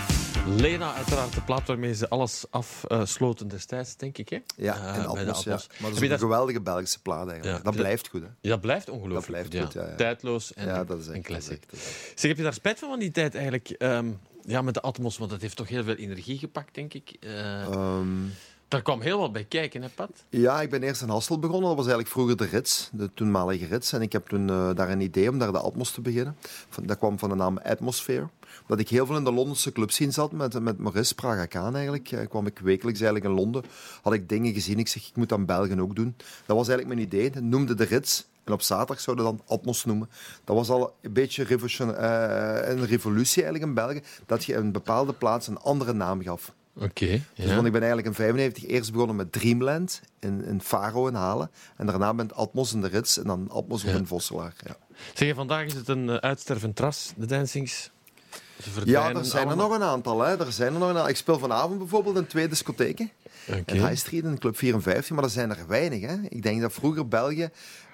Lena, 0.47 0.94
uiteraard 0.94 1.33
de 1.33 1.41
plaat 1.41 1.67
waarmee 1.67 1.94
ze 1.94 2.09
alles 2.09 2.45
afsloten 2.50 3.47
destijds, 3.47 3.95
denk 3.95 4.17
ik. 4.17 4.29
Hè? 4.29 4.39
Ja, 4.56 4.75
uh, 4.75 4.95
en 4.95 5.06
Atmos, 5.06 5.44
ja. 5.44 5.51
Maar 5.51 5.61
dat 5.79 5.91
is 5.91 6.01
een 6.01 6.09
dat... 6.09 6.19
geweldige 6.19 6.61
Belgische 6.61 7.01
plaat 7.01 7.27
eigenlijk. 7.27 7.57
Ja, 7.57 7.63
dat 7.63 7.75
blijft 7.75 8.07
goed. 8.07 8.21
Hè? 8.21 8.27
Ja, 8.27 8.50
dat 8.50 8.61
blijft 8.61 8.89
ongelooflijk 8.89 9.44
dat 9.44 9.50
blijft 9.50 9.73
goed. 9.73 9.89
Ja. 9.89 9.95
Tijdloos 9.95 10.53
en, 10.53 10.85
dat 10.85 11.00
is 11.00 11.21
classic. 11.21 11.63
Zeg, 12.15 12.29
heb 12.29 12.38
je 12.38 12.44
daar 12.44 12.53
spijt 12.53 12.79
van, 12.79 12.89
van 12.89 13.00
die 13.00 13.11
tijd 13.11 13.33
eigenlijk? 13.33 13.75
Um, 13.77 14.19
ja, 14.45 14.61
met 14.61 14.73
de 14.73 14.81
Atmos, 14.81 15.17
want 15.17 15.31
dat 15.31 15.41
heeft 15.41 15.56
toch 15.56 15.67
heel 15.67 15.83
veel 15.83 15.95
energie 15.95 16.38
gepakt, 16.38 16.75
denk 16.75 16.94
ik. 16.94 17.15
Um... 17.71 18.33
Daar 18.69 18.81
kwam 18.81 19.01
heel 19.01 19.19
wat 19.19 19.31
bij 19.31 19.44
kijken, 19.44 19.81
hè, 19.81 19.89
Pat? 19.89 20.10
Ja, 20.30 20.62
ik 20.62 20.69
ben 20.69 20.83
eerst 20.83 21.01
in 21.01 21.10
Hasselt 21.10 21.39
begonnen. 21.39 21.68
Dat 21.68 21.77
was 21.77 21.88
eigenlijk 21.88 22.13
vroeger 22.13 22.38
de 22.38 22.45
Rits, 22.45 22.89
de 22.94 23.13
toenmalige 23.13 23.66
Rits. 23.66 23.94
En 23.94 24.01
ik 24.01 24.12
heb 24.12 24.27
toen 24.27 24.48
uh, 24.48 24.69
daar 24.75 24.89
een 24.89 25.01
idee 25.01 25.30
om 25.30 25.39
daar 25.39 25.51
de 25.51 25.60
Atmos 25.60 25.92
te 25.92 26.01
beginnen. 26.01 26.36
dat 26.83 26.98
kwam 26.98 27.19
van 27.19 27.30
de 27.30 27.36
naam 27.36 27.57
Atmosphere. 27.57 28.27
Dat 28.68 28.80
ik 28.80 28.89
heel 28.89 29.06
veel 29.06 29.16
in 29.18 29.24
de 29.24 29.31
Londense 29.31 29.71
clubs 29.71 29.95
zien 29.95 30.13
zat 30.13 30.31
met, 30.31 30.60
met 30.60 30.77
Maurice 30.77 31.16
Praga 31.16 31.45
Kaan 31.45 31.74
eigenlijk. 31.74 32.12
Uh, 32.12 32.27
kwam 32.27 32.45
ik 32.45 32.60
wekelijks 32.60 33.01
eigenlijk 33.01 33.31
in 33.31 33.39
Londen. 33.39 33.63
Had 34.01 34.13
ik 34.13 34.30
dingen 34.30 34.54
gezien. 34.54 34.80
Ik 34.80 34.88
zeg, 34.88 35.07
ik 35.07 35.16
moet 35.16 35.30
dat 35.30 35.45
België 35.45 35.80
ook 35.80 35.95
doen. 35.95 36.16
Dat 36.45 36.57
was 36.57 36.68
eigenlijk 36.68 36.88
mijn 36.88 37.07
idee. 37.07 37.42
Noemde 37.42 37.74
de 37.74 37.83
Rits. 37.83 38.27
En 38.44 38.54
op 38.54 38.62
zaterdag 38.62 39.00
zouden 39.00 39.25
we 39.25 39.31
dan 39.31 39.42
Atmos 39.48 39.86
noemen. 39.86 40.10
Dat 40.44 40.56
was 40.56 40.69
al 40.69 40.95
een 41.01 41.13
beetje 41.13 41.48
uh, 41.50 41.57
een 42.69 42.86
revolutie 42.86 43.44
eigenlijk 43.44 43.63
in 43.63 43.74
België. 43.74 44.01
Dat 44.25 44.45
je 44.45 44.56
een 44.56 44.71
bepaalde 44.71 45.13
plaats 45.13 45.48
een 45.48 45.57
andere 45.57 45.94
naam 45.94 46.21
gaf. 46.21 46.54
Oké. 46.79 47.03
Okay, 47.03 47.23
dus 47.35 47.53
want 47.53 47.65
ik 47.65 47.71
ben 47.71 47.81
eigenlijk 47.81 48.07
in 48.07 48.13
95 48.13 48.65
eerst 48.65 48.91
begonnen 48.91 49.15
met 49.15 49.31
Dreamland 49.31 50.01
in, 50.19 50.45
in 50.45 50.61
Faro 50.61 51.07
in 51.07 51.13
Halen. 51.13 51.51
En 51.77 51.85
daarna 51.85 52.13
ben 52.13 52.33
Atmos 52.33 52.73
in 52.73 52.81
de 52.81 52.87
Rits 52.87 53.17
en 53.17 53.23
dan 53.23 53.49
Atmos 53.49 53.81
ja. 53.81 53.91
in 53.91 54.07
Vosselaar. 54.07 54.53
Ja. 54.65 54.75
Zeg 55.13 55.27
je, 55.27 55.33
vandaag 55.33 55.65
is 55.65 55.73
het 55.73 55.87
een 55.87 56.07
uh, 56.07 56.15
uitstervend 56.15 56.79
ras, 56.79 57.13
de 57.18 57.25
dancings? 57.25 57.92
Ja, 58.83 59.13
er 59.13 59.25
zijn 59.25 59.49
er 59.49 59.56
nog 59.56 59.71
een 59.71 59.83
aantal. 59.83 60.21
Hè. 60.21 60.45
Er 60.45 60.51
zijn 60.51 60.73
er 60.73 60.80
nog 60.80 60.89
een 60.89 60.95
aantal. 60.95 61.09
Ik 61.09 61.15
speel 61.15 61.39
vanavond 61.39 61.77
bijvoorbeeld 61.77 62.18
in 62.18 62.27
twee 62.27 62.47
discotheken. 62.47 63.11
Okay. 63.47 63.63
In 63.65 63.75
High 63.75 63.95
Street, 63.95 64.23
in 64.23 64.39
Club 64.39 64.57
54, 64.57 65.15
maar 65.15 65.23
er 65.23 65.30
zijn 65.30 65.49
er 65.49 65.68
weinig. 65.68 66.01
Hè. 66.01 66.15
Ik 66.30 66.44
denk 66.44 66.61
dat 66.61 66.73
vroeger 66.73 67.07
België 67.07 67.49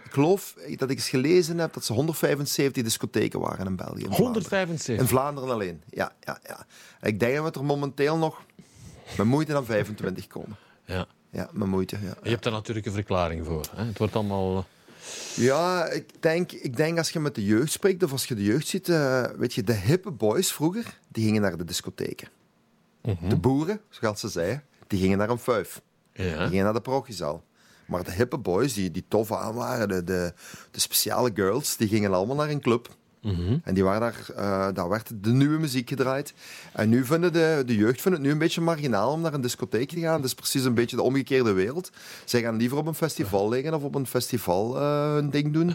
ik 0.06 0.12
geloof 0.12 0.56
dat 0.76 0.90
ik 0.90 0.98
eens 0.98 1.10
gelezen 1.10 1.58
heb 1.58 1.74
dat 1.74 1.86
ze 1.86 1.94
175 1.94 2.84
discotheken 2.84 3.40
waren 3.40 3.66
in 3.66 3.76
België. 3.76 4.04
In 4.04 4.12
175? 4.12 4.98
In 4.98 5.08
Vlaanderen 5.08 5.50
alleen, 5.50 5.82
ja, 5.90 6.12
ja, 6.20 6.40
ja. 6.48 6.66
Ik 7.02 7.20
denk 7.20 7.36
dat 7.36 7.54
we 7.54 7.60
er 7.60 7.66
momenteel 7.66 8.18
nog 8.18 8.42
met 9.18 9.26
moeite 9.26 9.52
dan 9.52 9.66
25 9.66 10.28
komen. 10.28 10.58
Ja. 10.86 11.08
Ja, 11.30 11.50
met 11.52 11.68
moeite. 11.68 11.98
Ja. 12.02 12.16
Je 12.24 12.30
hebt 12.30 12.44
daar 12.44 12.54
natuurlijk 12.54 12.86
een 12.86 12.92
verklaring 12.92 13.46
voor. 13.46 13.66
Hè? 13.76 13.84
Het 13.84 13.98
wordt 13.98 14.16
allemaal... 14.16 14.58
Eh, 14.58 14.64
ja, 15.36 15.86
ik 15.86 16.22
denk, 16.22 16.52
ik 16.52 16.78
denk 16.78 16.98
als 16.98 17.10
je 17.10 17.20
met 17.20 17.36
de 17.36 17.46
jeugd 17.46 17.72
spreekt, 17.72 18.04
of 18.04 18.12
als 18.12 18.26
je 18.26 18.36
de 18.36 18.44
jeugd 18.44 18.68
ziet, 18.68 18.88
uh, 18.88 19.24
weet 19.38 19.54
je, 19.54 19.64
de 19.64 19.74
hippe 19.74 20.12
boys 20.12 20.52
vroeger, 20.52 21.00
die 21.08 21.26
gingen 21.26 21.42
naar 21.42 21.58
de 21.58 21.64
discotheken. 21.64 22.28
Mhm. 23.02 23.30
De 23.30 23.36
boeren, 23.36 23.82
zoals 23.90 24.20
ze 24.20 24.30
zeiden, 24.30 24.64
die 24.88 25.00
gingen 25.00 25.18
naar 25.18 25.30
een 25.30 25.38
fuif. 25.38 25.82
Ja. 26.14 26.24
Die 26.24 26.48
gingen 26.48 26.64
naar 26.64 26.74
de 26.74 26.82
progiezaal. 26.82 27.44
Maar 27.86 28.04
de 28.04 28.12
hippe 28.12 28.38
boys, 28.38 28.74
die, 28.74 28.92
die 28.92 29.06
tof 29.08 29.32
aan 29.32 29.54
waren, 29.54 29.88
de, 29.88 30.04
de, 30.04 30.34
de 30.72 30.80
speciale 30.80 31.32
girls, 31.34 31.78
die 31.78 31.88
gingen 31.88 32.14
allemaal 32.14 32.36
naar 32.36 32.50
een 32.50 32.62
club. 32.62 32.96
Mhm. 33.26 33.58
En 33.64 33.74
die 33.74 33.84
waren 33.84 34.02
daar, 34.02 34.26
uh, 34.32 34.74
daar 34.74 34.90
werd 34.90 35.12
de 35.14 35.30
nieuwe 35.30 35.58
muziek 35.58 35.90
gedraaid. 35.90 36.34
En 36.74 36.90
nu 36.90 37.06
vinden 37.06 37.34
de, 37.34 37.64
de 37.66 37.76
jeugd 37.76 38.02
vindt 38.02 38.18
het 38.18 38.28
nu 38.28 38.34
een 38.34 38.38
beetje 38.38 38.62
marginaal 38.62 39.12
om 39.12 39.22
naar 39.22 39.34
een 39.34 39.42
discotheek 39.42 39.90
te 39.90 40.00
gaan. 40.00 40.16
Dat 40.16 40.26
is 40.26 40.36
precies 40.36 40.64
een 40.64 40.74
beetje 40.74 40.96
de 40.96 41.02
omgekeerde 41.02 41.52
wereld. 41.52 41.90
Zij 42.26 42.42
gaan 42.42 42.58
liever 42.58 42.78
op 42.78 42.88
een 42.88 42.96
festival 42.96 43.50
liggen 43.50 43.74
of 43.74 43.84
op 43.84 43.96
een 43.96 44.08
festival 44.08 44.82
uh, 44.82 45.16
een 45.18 45.30
ding 45.30 45.54
doen. 45.54 45.74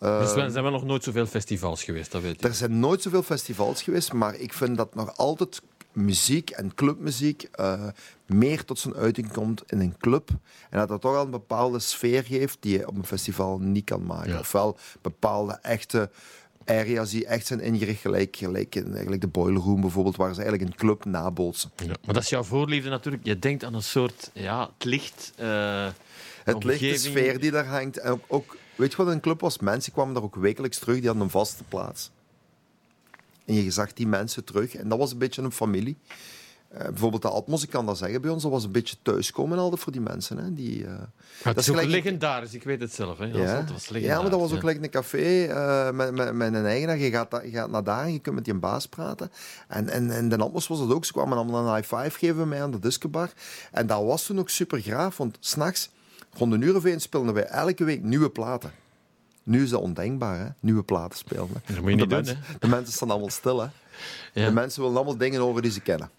Ja. 0.00 0.18
dus 0.20 0.32
er 0.32 0.50
zijn 0.50 0.62
wel 0.62 0.72
nog 0.72 0.84
nooit 0.84 1.04
zoveel 1.04 1.26
festivals 1.26 1.84
geweest, 1.84 2.12
dat 2.12 2.22
weet 2.22 2.40
je. 2.40 2.48
Er 2.48 2.54
zijn 2.54 2.78
nooit 2.78 3.02
zoveel 3.02 3.22
festivals 3.22 3.82
geweest, 3.82 4.12
maar 4.12 4.34
ik 4.34 4.52
vind 4.52 4.76
dat 4.76 4.94
nog 4.94 5.16
altijd 5.16 5.62
muziek 5.92 6.50
en 6.50 6.74
clubmuziek 6.74 7.48
uh, 7.60 7.82
meer 8.26 8.64
tot 8.64 8.78
zijn 8.78 8.94
uiting 8.94 9.32
komt 9.32 9.62
in 9.66 9.80
een 9.80 9.96
club. 9.98 10.30
En 10.70 10.78
dat 10.78 10.88
dat 10.88 11.00
toch 11.00 11.16
al 11.16 11.24
een 11.24 11.30
bepaalde 11.30 11.78
sfeer 11.78 12.24
geeft 12.24 12.56
die 12.60 12.78
je 12.78 12.86
op 12.86 12.96
een 12.96 13.04
festival 13.04 13.58
niet 13.58 13.84
kan 13.84 14.06
maken. 14.06 14.30
Ja. 14.30 14.38
Ofwel 14.38 14.78
bepaalde 15.02 15.58
echte 15.62 16.10
areas 16.68 17.10
die 17.10 17.26
echt 17.26 17.46
zijn 17.46 17.60
ingericht, 17.60 18.00
gelijk, 18.00 18.36
gelijk, 18.36 18.74
in, 18.74 18.92
eigenlijk 18.92 19.20
de 19.20 19.28
Boiler 19.28 19.62
Room 19.62 19.80
bijvoorbeeld, 19.80 20.16
waar 20.16 20.34
ze 20.34 20.40
eigenlijk 20.40 20.70
een 20.70 20.78
club 20.78 21.04
nabootsen. 21.04 21.70
Ja, 21.76 21.86
maar 21.86 22.14
dat 22.14 22.22
is 22.22 22.28
jouw 22.28 22.42
voorliefde 22.42 22.90
natuurlijk. 22.90 23.24
Je 23.24 23.38
denkt 23.38 23.64
aan 23.64 23.74
een 23.74 23.82
soort, 23.82 24.30
ja, 24.34 24.70
het 24.74 24.84
licht. 24.84 25.32
Uh, 25.40 25.88
het 26.44 26.64
licht, 26.64 26.80
de 26.80 26.96
sfeer 26.96 27.40
die 27.40 27.50
daar 27.50 27.66
hangt. 27.66 27.98
En 27.98 28.10
ook, 28.10 28.24
ook, 28.26 28.56
weet 28.74 28.90
je 28.90 28.96
wat 28.96 29.06
een 29.06 29.20
club 29.20 29.40
was? 29.40 29.58
Mensen 29.58 29.92
kwamen 29.92 30.14
daar 30.14 30.22
ook 30.22 30.34
wekelijks 30.36 30.78
terug, 30.78 30.96
die 30.96 31.06
hadden 31.06 31.22
een 31.22 31.30
vaste 31.30 31.64
plaats. 31.64 32.10
En 33.44 33.54
je 33.54 33.70
zag 33.70 33.92
die 33.92 34.06
mensen 34.06 34.44
terug. 34.44 34.74
En 34.74 34.88
dat 34.88 34.98
was 34.98 35.12
een 35.12 35.18
beetje 35.18 35.42
een 35.42 35.52
familie. 35.52 35.96
Uh, 36.74 36.82
bijvoorbeeld 36.82 37.22
de 37.22 37.28
Atmos, 37.28 37.62
ik 37.62 37.70
kan 37.70 37.86
dat 37.86 37.98
zeggen 37.98 38.20
bij 38.20 38.30
ons, 38.30 38.42
dat 38.42 38.52
was 38.52 38.64
een 38.64 38.72
beetje 38.72 38.96
thuiskomen 39.02 39.58
altijd 39.58 39.80
voor 39.80 39.92
die 39.92 40.00
mensen. 40.00 40.38
Hè. 40.38 40.54
Die, 40.54 40.84
uh, 40.84 40.92
dat 41.42 41.56
is, 41.56 41.70
ook 41.70 41.82
legendarisch, 41.82 42.54
ik 42.54 42.62
weet 42.62 42.80
het 42.80 42.94
zelf. 42.94 43.18
Hè. 43.18 43.24
Ja. 43.24 43.60
Dat 43.60 43.70
was 43.70 43.88
ja, 43.88 44.20
maar 44.20 44.30
dat 44.30 44.40
was 44.40 44.52
ook 44.52 44.58
gelijk 44.58 44.82
een 44.82 44.90
café 44.90 45.46
uh, 45.48 45.90
met, 45.90 46.14
met, 46.14 46.34
met, 46.34 46.54
een 46.54 46.66
eigenaar. 46.66 46.98
Je 46.98 47.10
gaat, 47.10 47.40
je 47.44 47.50
gaat 47.50 47.70
naar 47.70 47.84
daar 47.84 48.04
en 48.04 48.12
je 48.12 48.18
kunt 48.18 48.34
met 48.34 48.44
die 48.44 48.54
baas 48.54 48.86
praten. 48.86 49.30
En, 49.68 49.88
en, 49.88 50.10
en 50.10 50.28
de 50.28 50.36
Atmos 50.36 50.66
was 50.66 50.78
het 50.78 50.92
ook. 50.92 51.04
Ze 51.04 51.12
kwamen 51.12 51.38
allemaal 51.38 51.66
een 51.66 51.74
high 51.74 51.94
five 51.94 52.18
geven 52.18 52.36
bij 52.36 52.46
mij 52.46 52.62
aan 52.62 52.70
de 52.70 52.78
discobar. 52.78 53.32
En 53.72 53.86
dat 53.86 54.04
was 54.04 54.26
toen 54.26 54.38
ook 54.38 54.50
super 54.50 54.80
graaf, 54.80 55.16
want 55.16 55.36
s'nachts, 55.40 55.90
rond 56.32 56.52
een 56.52 56.62
uur 56.62 56.76
of 56.76 56.84
één, 56.84 57.00
speelden 57.00 57.34
wij 57.34 57.44
elke 57.44 57.84
week 57.84 58.02
nieuwe 58.02 58.30
platen. 58.30 58.70
Nu 59.42 59.62
is 59.62 59.70
dat 59.70 59.80
ondenkbaar, 59.80 60.38
hè? 60.38 60.48
nieuwe 60.60 60.82
platen 60.82 61.18
spelen. 61.18 61.48
Hè? 61.64 61.74
Dat 61.74 61.82
moet 61.82 61.90
je 61.90 61.96
niet 61.96 61.98
de, 61.98 62.06
doen, 62.06 62.24
mensen, 62.24 62.38
de 62.58 62.68
mensen 62.68 62.92
staan 62.92 63.10
allemaal 63.10 63.30
stil. 63.30 63.60
Hè? 63.60 63.68
Ja. 64.32 64.46
De 64.46 64.52
mensen 64.52 64.80
willen 64.80 64.96
allemaal 64.96 65.16
dingen 65.16 65.40
over 65.40 65.62
die 65.62 65.70
ze 65.70 65.80
kennen. 65.80 66.10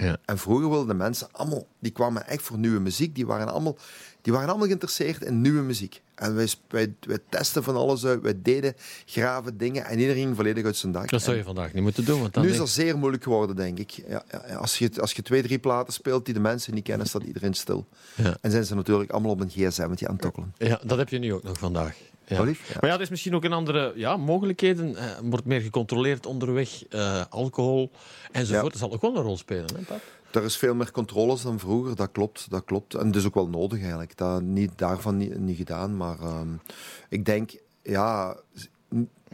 Ja. 0.00 0.16
En 0.24 0.38
vroeger 0.38 0.68
wilden 0.68 0.88
de 0.88 0.94
mensen 0.94 1.28
allemaal, 1.32 1.66
die 1.78 1.92
kwamen 1.92 2.26
echt 2.26 2.42
voor 2.42 2.58
nieuwe 2.58 2.80
muziek. 2.80 3.14
Die 3.14 3.26
waren 3.26 3.48
allemaal, 3.48 3.76
die 4.22 4.32
waren 4.32 4.48
allemaal 4.48 4.66
geïnteresseerd 4.66 5.22
in 5.22 5.40
nieuwe 5.40 5.62
muziek. 5.62 6.02
En 6.14 6.34
wij, 6.34 6.48
wij, 6.68 6.94
wij 7.00 7.18
testen 7.28 7.62
van 7.62 7.76
alles 7.76 8.04
uit, 8.04 8.22
wij 8.22 8.42
deden 8.42 8.74
graven 9.06 9.58
dingen 9.58 9.84
en 9.84 9.98
iedereen 9.98 10.22
ging 10.22 10.36
volledig 10.36 10.64
uit 10.64 10.76
zijn 10.76 10.92
dak. 10.92 11.10
Dat 11.10 11.22
zou 11.22 11.36
je 11.36 11.42
vandaag 11.42 11.72
niet 11.72 11.82
moeten 11.82 12.04
doen. 12.04 12.20
Want 12.20 12.34
dan 12.34 12.44
nu 12.44 12.50
is 12.50 12.56
dat 12.56 12.68
zeer 12.68 12.98
moeilijk 12.98 13.22
geworden, 13.22 13.56
denk 13.56 13.78
ik. 13.78 13.90
Ja, 13.90 14.24
ja, 14.30 14.54
als, 14.54 14.78
je, 14.78 14.90
als 15.00 15.12
je 15.12 15.22
twee, 15.22 15.42
drie 15.42 15.58
platen 15.58 15.92
speelt 15.92 16.24
die 16.24 16.34
de 16.34 16.40
mensen 16.40 16.74
niet 16.74 16.84
kennen, 16.84 17.06
staat 17.06 17.22
iedereen 17.22 17.54
stil. 17.54 17.86
Ja. 18.14 18.36
En 18.40 18.50
zijn 18.50 18.64
ze 18.64 18.74
natuurlijk 18.74 19.10
allemaal 19.10 19.30
op 19.30 19.40
een 19.40 19.50
gsm 19.50 19.82
aan 19.82 19.90
het 19.90 20.20
tokkelen. 20.20 20.54
Ja, 20.58 20.80
dat 20.84 20.98
heb 20.98 21.08
je 21.08 21.18
nu 21.18 21.34
ook 21.34 21.42
nog 21.42 21.58
vandaag. 21.58 21.96
Ja. 22.28 22.44
Maar 22.44 22.90
ja, 22.90 22.94
er 22.94 23.00
is 23.00 23.08
misschien 23.08 23.34
ook 23.34 23.44
een 23.44 23.52
andere 23.52 23.92
ja, 23.94 24.16
mogelijkheden. 24.16 24.90
Uh, 24.90 25.02
wordt 25.22 25.44
meer 25.44 25.60
gecontroleerd 25.60 26.26
onderweg, 26.26 26.82
uh, 26.90 27.24
alcohol 27.28 27.90
enzovoort. 28.32 28.72
Dat 28.72 28.80
zal 28.80 28.92
ook 28.92 29.02
wel 29.02 29.16
een 29.16 29.22
rol 29.22 29.36
spelen, 29.36 29.76
hè, 29.76 29.82
Pat? 29.82 30.00
Er 30.30 30.44
is 30.44 30.56
veel 30.56 30.74
meer 30.74 30.90
controles 30.90 31.42
dan 31.42 31.58
vroeger, 31.58 31.96
dat 31.96 32.12
klopt. 32.12 32.50
Dat 32.50 32.64
klopt. 32.64 32.94
En 32.94 33.06
dat 33.06 33.16
is 33.16 33.26
ook 33.26 33.34
wel 33.34 33.48
nodig 33.48 33.80
eigenlijk. 33.80 34.16
Dat, 34.16 34.42
niet, 34.42 34.70
daarvan 34.76 35.16
niet, 35.16 35.38
niet 35.38 35.56
gedaan, 35.56 35.96
maar 35.96 36.20
um, 36.20 36.60
ik 37.08 37.24
denk, 37.24 37.50
ja, 37.82 38.36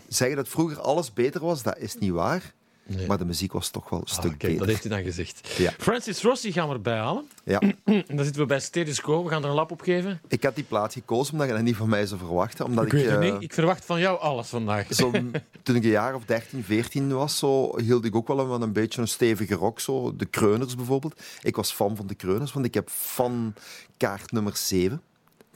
zeggen 0.08 0.36
dat 0.36 0.48
vroeger 0.48 0.80
alles 0.80 1.12
beter 1.12 1.40
was, 1.40 1.62
dat 1.62 1.78
is 1.78 1.96
niet 1.98 2.10
waar. 2.10 2.54
Nee. 2.86 3.06
Maar 3.06 3.18
de 3.18 3.24
muziek 3.24 3.52
was 3.52 3.68
toch 3.68 3.88
wel 3.88 3.98
een 3.98 4.04
ah, 4.04 4.12
stuk 4.12 4.30
kijk, 4.30 4.40
beter. 4.40 4.58
Dat 4.58 4.68
heeft 4.68 4.82
hij 4.82 4.92
dan 4.92 5.02
gezegd. 5.02 5.48
Ja. 5.56 5.72
Francis 5.78 6.22
Rossi 6.22 6.52
gaan 6.52 6.68
we 6.68 6.74
erbij 6.74 6.98
halen. 6.98 7.28
Ja. 7.44 7.58
dan 7.84 8.24
zitten 8.24 8.36
we 8.36 8.46
bij 8.46 8.60
Status. 8.60 9.00
We 9.00 9.24
gaan 9.28 9.42
er 9.42 9.48
een 9.48 9.54
lap 9.54 9.70
op 9.70 9.80
geven. 9.80 10.20
Ik 10.28 10.42
had 10.42 10.54
die 10.54 10.64
plaat 10.64 10.92
gekozen 10.92 11.32
omdat 11.32 11.48
je 11.48 11.54
dat 11.54 11.62
niet 11.62 11.76
van 11.76 11.88
mij 11.88 12.06
zou 12.06 12.20
verwachten. 12.20 12.64
Omdat 12.64 12.84
ik, 12.84 12.92
ik, 12.92 13.06
uh, 13.06 13.18
niet. 13.18 13.42
ik 13.42 13.54
verwacht 13.54 13.84
van 13.84 14.00
jou 14.00 14.20
alles 14.20 14.48
vandaag. 14.48 14.86
Zo, 14.94 15.10
toen 15.62 15.76
ik 15.76 15.84
een 15.84 15.90
jaar 15.90 16.14
of 16.14 16.24
13, 16.24 16.64
14 16.64 17.12
was, 17.12 17.38
zo, 17.38 17.78
hield 17.78 18.04
ik 18.04 18.14
ook 18.16 18.28
wel 18.28 18.38
een, 18.38 18.62
een 18.62 18.72
beetje 18.72 19.00
een 19.00 19.08
stevige 19.08 19.54
rock. 19.54 19.80
Zo. 19.80 20.16
De 20.16 20.26
Kreuners 20.26 20.76
bijvoorbeeld. 20.76 21.22
Ik 21.42 21.56
was 21.56 21.72
fan 21.72 21.96
van 21.96 22.06
de 22.06 22.14
Kreuners, 22.14 22.52
want 22.52 22.66
ik 22.66 22.74
heb 22.74 22.90
van 22.90 23.54
kaart 23.96 24.32
nummer 24.32 24.56
7 24.56 25.02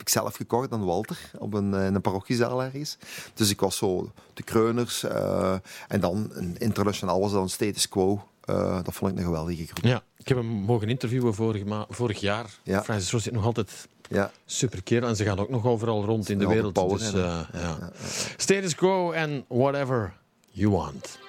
ik 0.01 0.09
zelf 0.09 0.35
gekocht 0.35 0.71
aan 0.71 0.85
Walter 0.85 1.31
op 1.37 1.53
een, 1.53 1.73
in 1.73 1.95
een 1.95 2.01
parochiezaal 2.01 2.63
ergens. 2.63 2.97
Dus 3.33 3.49
ik 3.49 3.59
was 3.59 3.77
zo 3.77 4.11
de 4.33 4.43
kreuners. 4.43 5.03
Uh, 5.03 5.55
en 5.87 5.99
dan 5.99 6.29
een 6.33 6.57
internationaal 6.57 7.19
was 7.19 7.31
dan 7.31 7.49
Status 7.49 7.89
Quo. 7.89 8.23
Uh, 8.49 8.79
dat 8.83 8.93
vond 8.93 9.11
ik 9.11 9.17
een 9.17 9.23
geweldige 9.23 9.65
groep. 9.65 9.83
Ja, 9.83 10.03
ik 10.17 10.27
heb 10.27 10.37
hem 10.37 10.47
mogen 10.47 10.89
interviewen 10.89 11.33
vorig, 11.33 11.63
vorig 11.89 12.19
jaar. 12.19 12.45
Ja. 12.63 12.83
Francis 12.83 13.11
Roos 13.11 13.23
zit 13.23 13.33
nog 13.33 13.45
altijd 13.45 13.87
ja. 14.09 14.31
super. 14.45 15.03
En 15.03 15.15
ze 15.15 15.23
gaan 15.23 15.39
ook 15.39 15.49
nog 15.49 15.65
overal 15.65 16.05
rond 16.05 16.29
in 16.29 16.39
de 16.39 16.47
wereld. 16.47 16.73
Power, 16.73 16.97
dus, 16.97 17.13
uh, 17.13 17.21
ja. 17.21 17.47
Ja. 17.53 17.91
Status 18.37 18.75
Quo 18.75 19.11
en 19.11 19.45
whatever 19.47 20.13
you 20.51 20.71
want. 20.71 21.19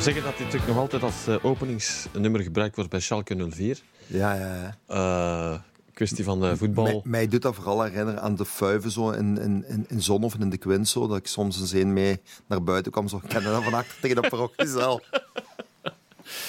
Uh, 0.00 0.06
zeggen 0.06 0.22
dat 0.22 0.32
dit 0.32 0.46
natuurlijk 0.46 0.72
nog 0.72 0.80
altijd 0.80 1.02
als 1.02 1.28
uh, 1.28 1.44
openingsnummer 1.44 2.40
gebruikt 2.40 2.74
wordt 2.74 2.90
bij 2.90 3.00
Schalke 3.00 3.48
04. 3.50 3.78
Ja, 4.06 4.34
ja, 4.34 4.76
ja. 4.88 5.64
kwestie 5.94 6.24
van 6.24 6.56
voetbal. 6.56 6.84
Mij, 6.84 7.00
mij, 7.04 7.28
doet 7.28 7.42
dat 7.42 7.54
vooral 7.54 7.82
herinneren 7.82 8.22
aan 8.22 8.34
de 8.34 8.44
fuiven 8.44 8.90
zo 8.90 9.10
in, 9.10 9.38
in, 9.38 9.64
in, 9.68 9.84
in 9.88 10.02
Zon 10.02 10.24
of 10.24 10.34
in 10.34 10.50
de 10.50 10.58
Quint. 10.58 10.88
Zo, 10.88 11.06
dat 11.06 11.16
ik 11.16 11.26
soms 11.26 11.60
een 11.60 11.66
zin 11.66 11.92
mee 11.92 12.20
naar 12.46 12.62
buiten 12.62 12.92
kwam. 12.92 13.08
Zo, 13.08 13.16
ik 13.16 13.28
ken 13.28 13.42
dat 13.42 13.62
van 13.62 13.74
achter 13.74 14.00
tegen 14.00 14.22
de 14.22 14.28
parochiezaal. 14.28 15.00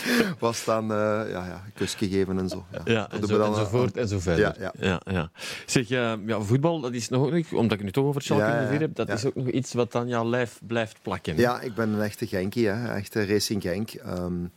was 0.40 0.66
dan 0.66 0.84
uh, 0.84 0.98
ja, 1.30 1.46
ja, 1.46 1.64
kus 1.74 1.94
gegeven 1.94 2.40
en 2.40 2.50
zo. 2.50 2.66
Ja, 2.72 2.82
ja 2.86 3.12
en, 3.12 3.28
zo, 3.28 3.38
dan, 3.38 3.48
enzovoort 3.48 3.98
en 3.98 4.08
zo 4.08 4.20
verder. 4.20 4.72
Ja, 4.80 5.02
ja. 5.12 5.32
Zeg, 5.66 5.88
ja, 5.88 6.20
voetbal, 6.40 6.80
dat 6.80 6.94
is 6.94 7.10
nog 7.10 7.32
niet, 7.32 7.48
omdat 7.54 7.78
ik 7.78 7.84
nu 7.84 7.92
toch 7.92 8.06
over 8.06 8.22
Schalke 8.22 8.44
ja, 8.44 8.80
heb, 8.80 8.96
dat 8.96 9.10
is 9.10 9.26
ook 9.26 9.36
nog 9.36 9.48
iets 9.48 9.74
wat 9.74 9.96
aan 9.96 10.08
jouw 10.08 10.30
lijf 10.30 10.60
blijft 10.68 10.98
plakken. 11.02 11.38
Ja, 11.38 11.62
ik 11.62 11.74
ben 11.74 11.90
een 11.90 12.02
echte 12.02 12.28
Genkie, 12.28 12.68
hè. 12.68 12.94
echte 12.94 13.26
Racing 13.26 13.62
Genk. 13.62 13.94
Um, 14.08 14.52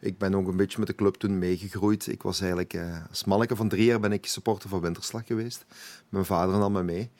ik 0.00 0.18
ben 0.18 0.34
ook 0.34 0.48
een 0.48 0.56
beetje 0.56 0.78
met 0.78 0.86
de 0.86 0.94
club 0.94 1.14
toen 1.14 1.38
meegegroeid. 1.38 2.06
Ik 2.06 2.22
was 2.22 2.40
eigenlijk, 2.40 2.74
uh, 2.74 2.96
als 3.08 3.24
manneke 3.24 3.56
van 3.56 3.68
drie 3.68 3.84
jaar 3.84 4.00
ben 4.00 4.12
ik 4.12 4.26
supporter 4.26 4.68
van 4.68 4.80
Winterslag 4.80 5.26
geweest. 5.26 5.64
Mijn 6.08 6.24
vader 6.24 6.58
nam 6.58 6.72
me 6.72 6.82
mee. 6.82 7.10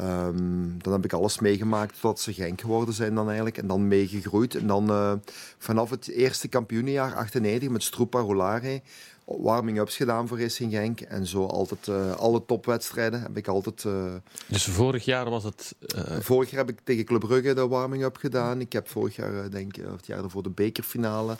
Um, 0.00 0.76
dan 0.78 0.92
heb 0.92 1.04
ik 1.04 1.12
alles 1.12 1.38
meegemaakt 1.38 2.00
tot 2.00 2.20
ze 2.20 2.32
Genk 2.32 2.60
geworden 2.60 2.94
zijn 2.94 3.14
dan 3.14 3.26
eigenlijk. 3.26 3.58
En 3.58 3.66
dan 3.66 3.88
meegegroeid. 3.88 4.54
En 4.54 4.66
dan 4.66 4.90
uh, 4.90 5.12
vanaf 5.58 5.90
het 5.90 6.08
eerste 6.08 6.48
kampioenenjaar, 6.48 7.14
98, 7.14 7.68
met 7.68 7.82
Stroepa 7.82 8.18
Rolare, 8.18 8.80
warming-ups 9.24 9.96
gedaan 9.96 10.28
voor 10.28 10.40
Racing 10.40 10.72
Genk. 10.72 11.00
En 11.00 11.26
zo 11.26 11.46
altijd 11.46 11.86
uh, 11.86 12.12
alle 12.16 12.44
topwedstrijden 12.46 13.22
heb 13.22 13.36
ik 13.36 13.46
altijd... 13.48 13.84
Uh, 13.84 14.14
dus 14.46 14.64
vorig 14.64 15.04
jaar 15.04 15.30
was 15.30 15.44
het... 15.44 15.74
Vorig 16.20 16.50
jaar 16.50 16.66
heb 16.66 16.70
ik 16.70 16.80
tegen 16.84 17.04
Club 17.04 17.20
Brugge 17.20 17.54
de 17.54 17.68
warming-up 17.68 18.16
gedaan. 18.16 18.60
Ik 18.60 18.72
heb 18.72 18.88
vorig 18.88 19.16
jaar, 19.16 19.50
denk 19.50 19.76
ik, 19.76 19.84
het 19.96 20.06
jaar 20.06 20.24
ervoor 20.24 20.42
de 20.42 20.50
bekerfinale. 20.50 21.36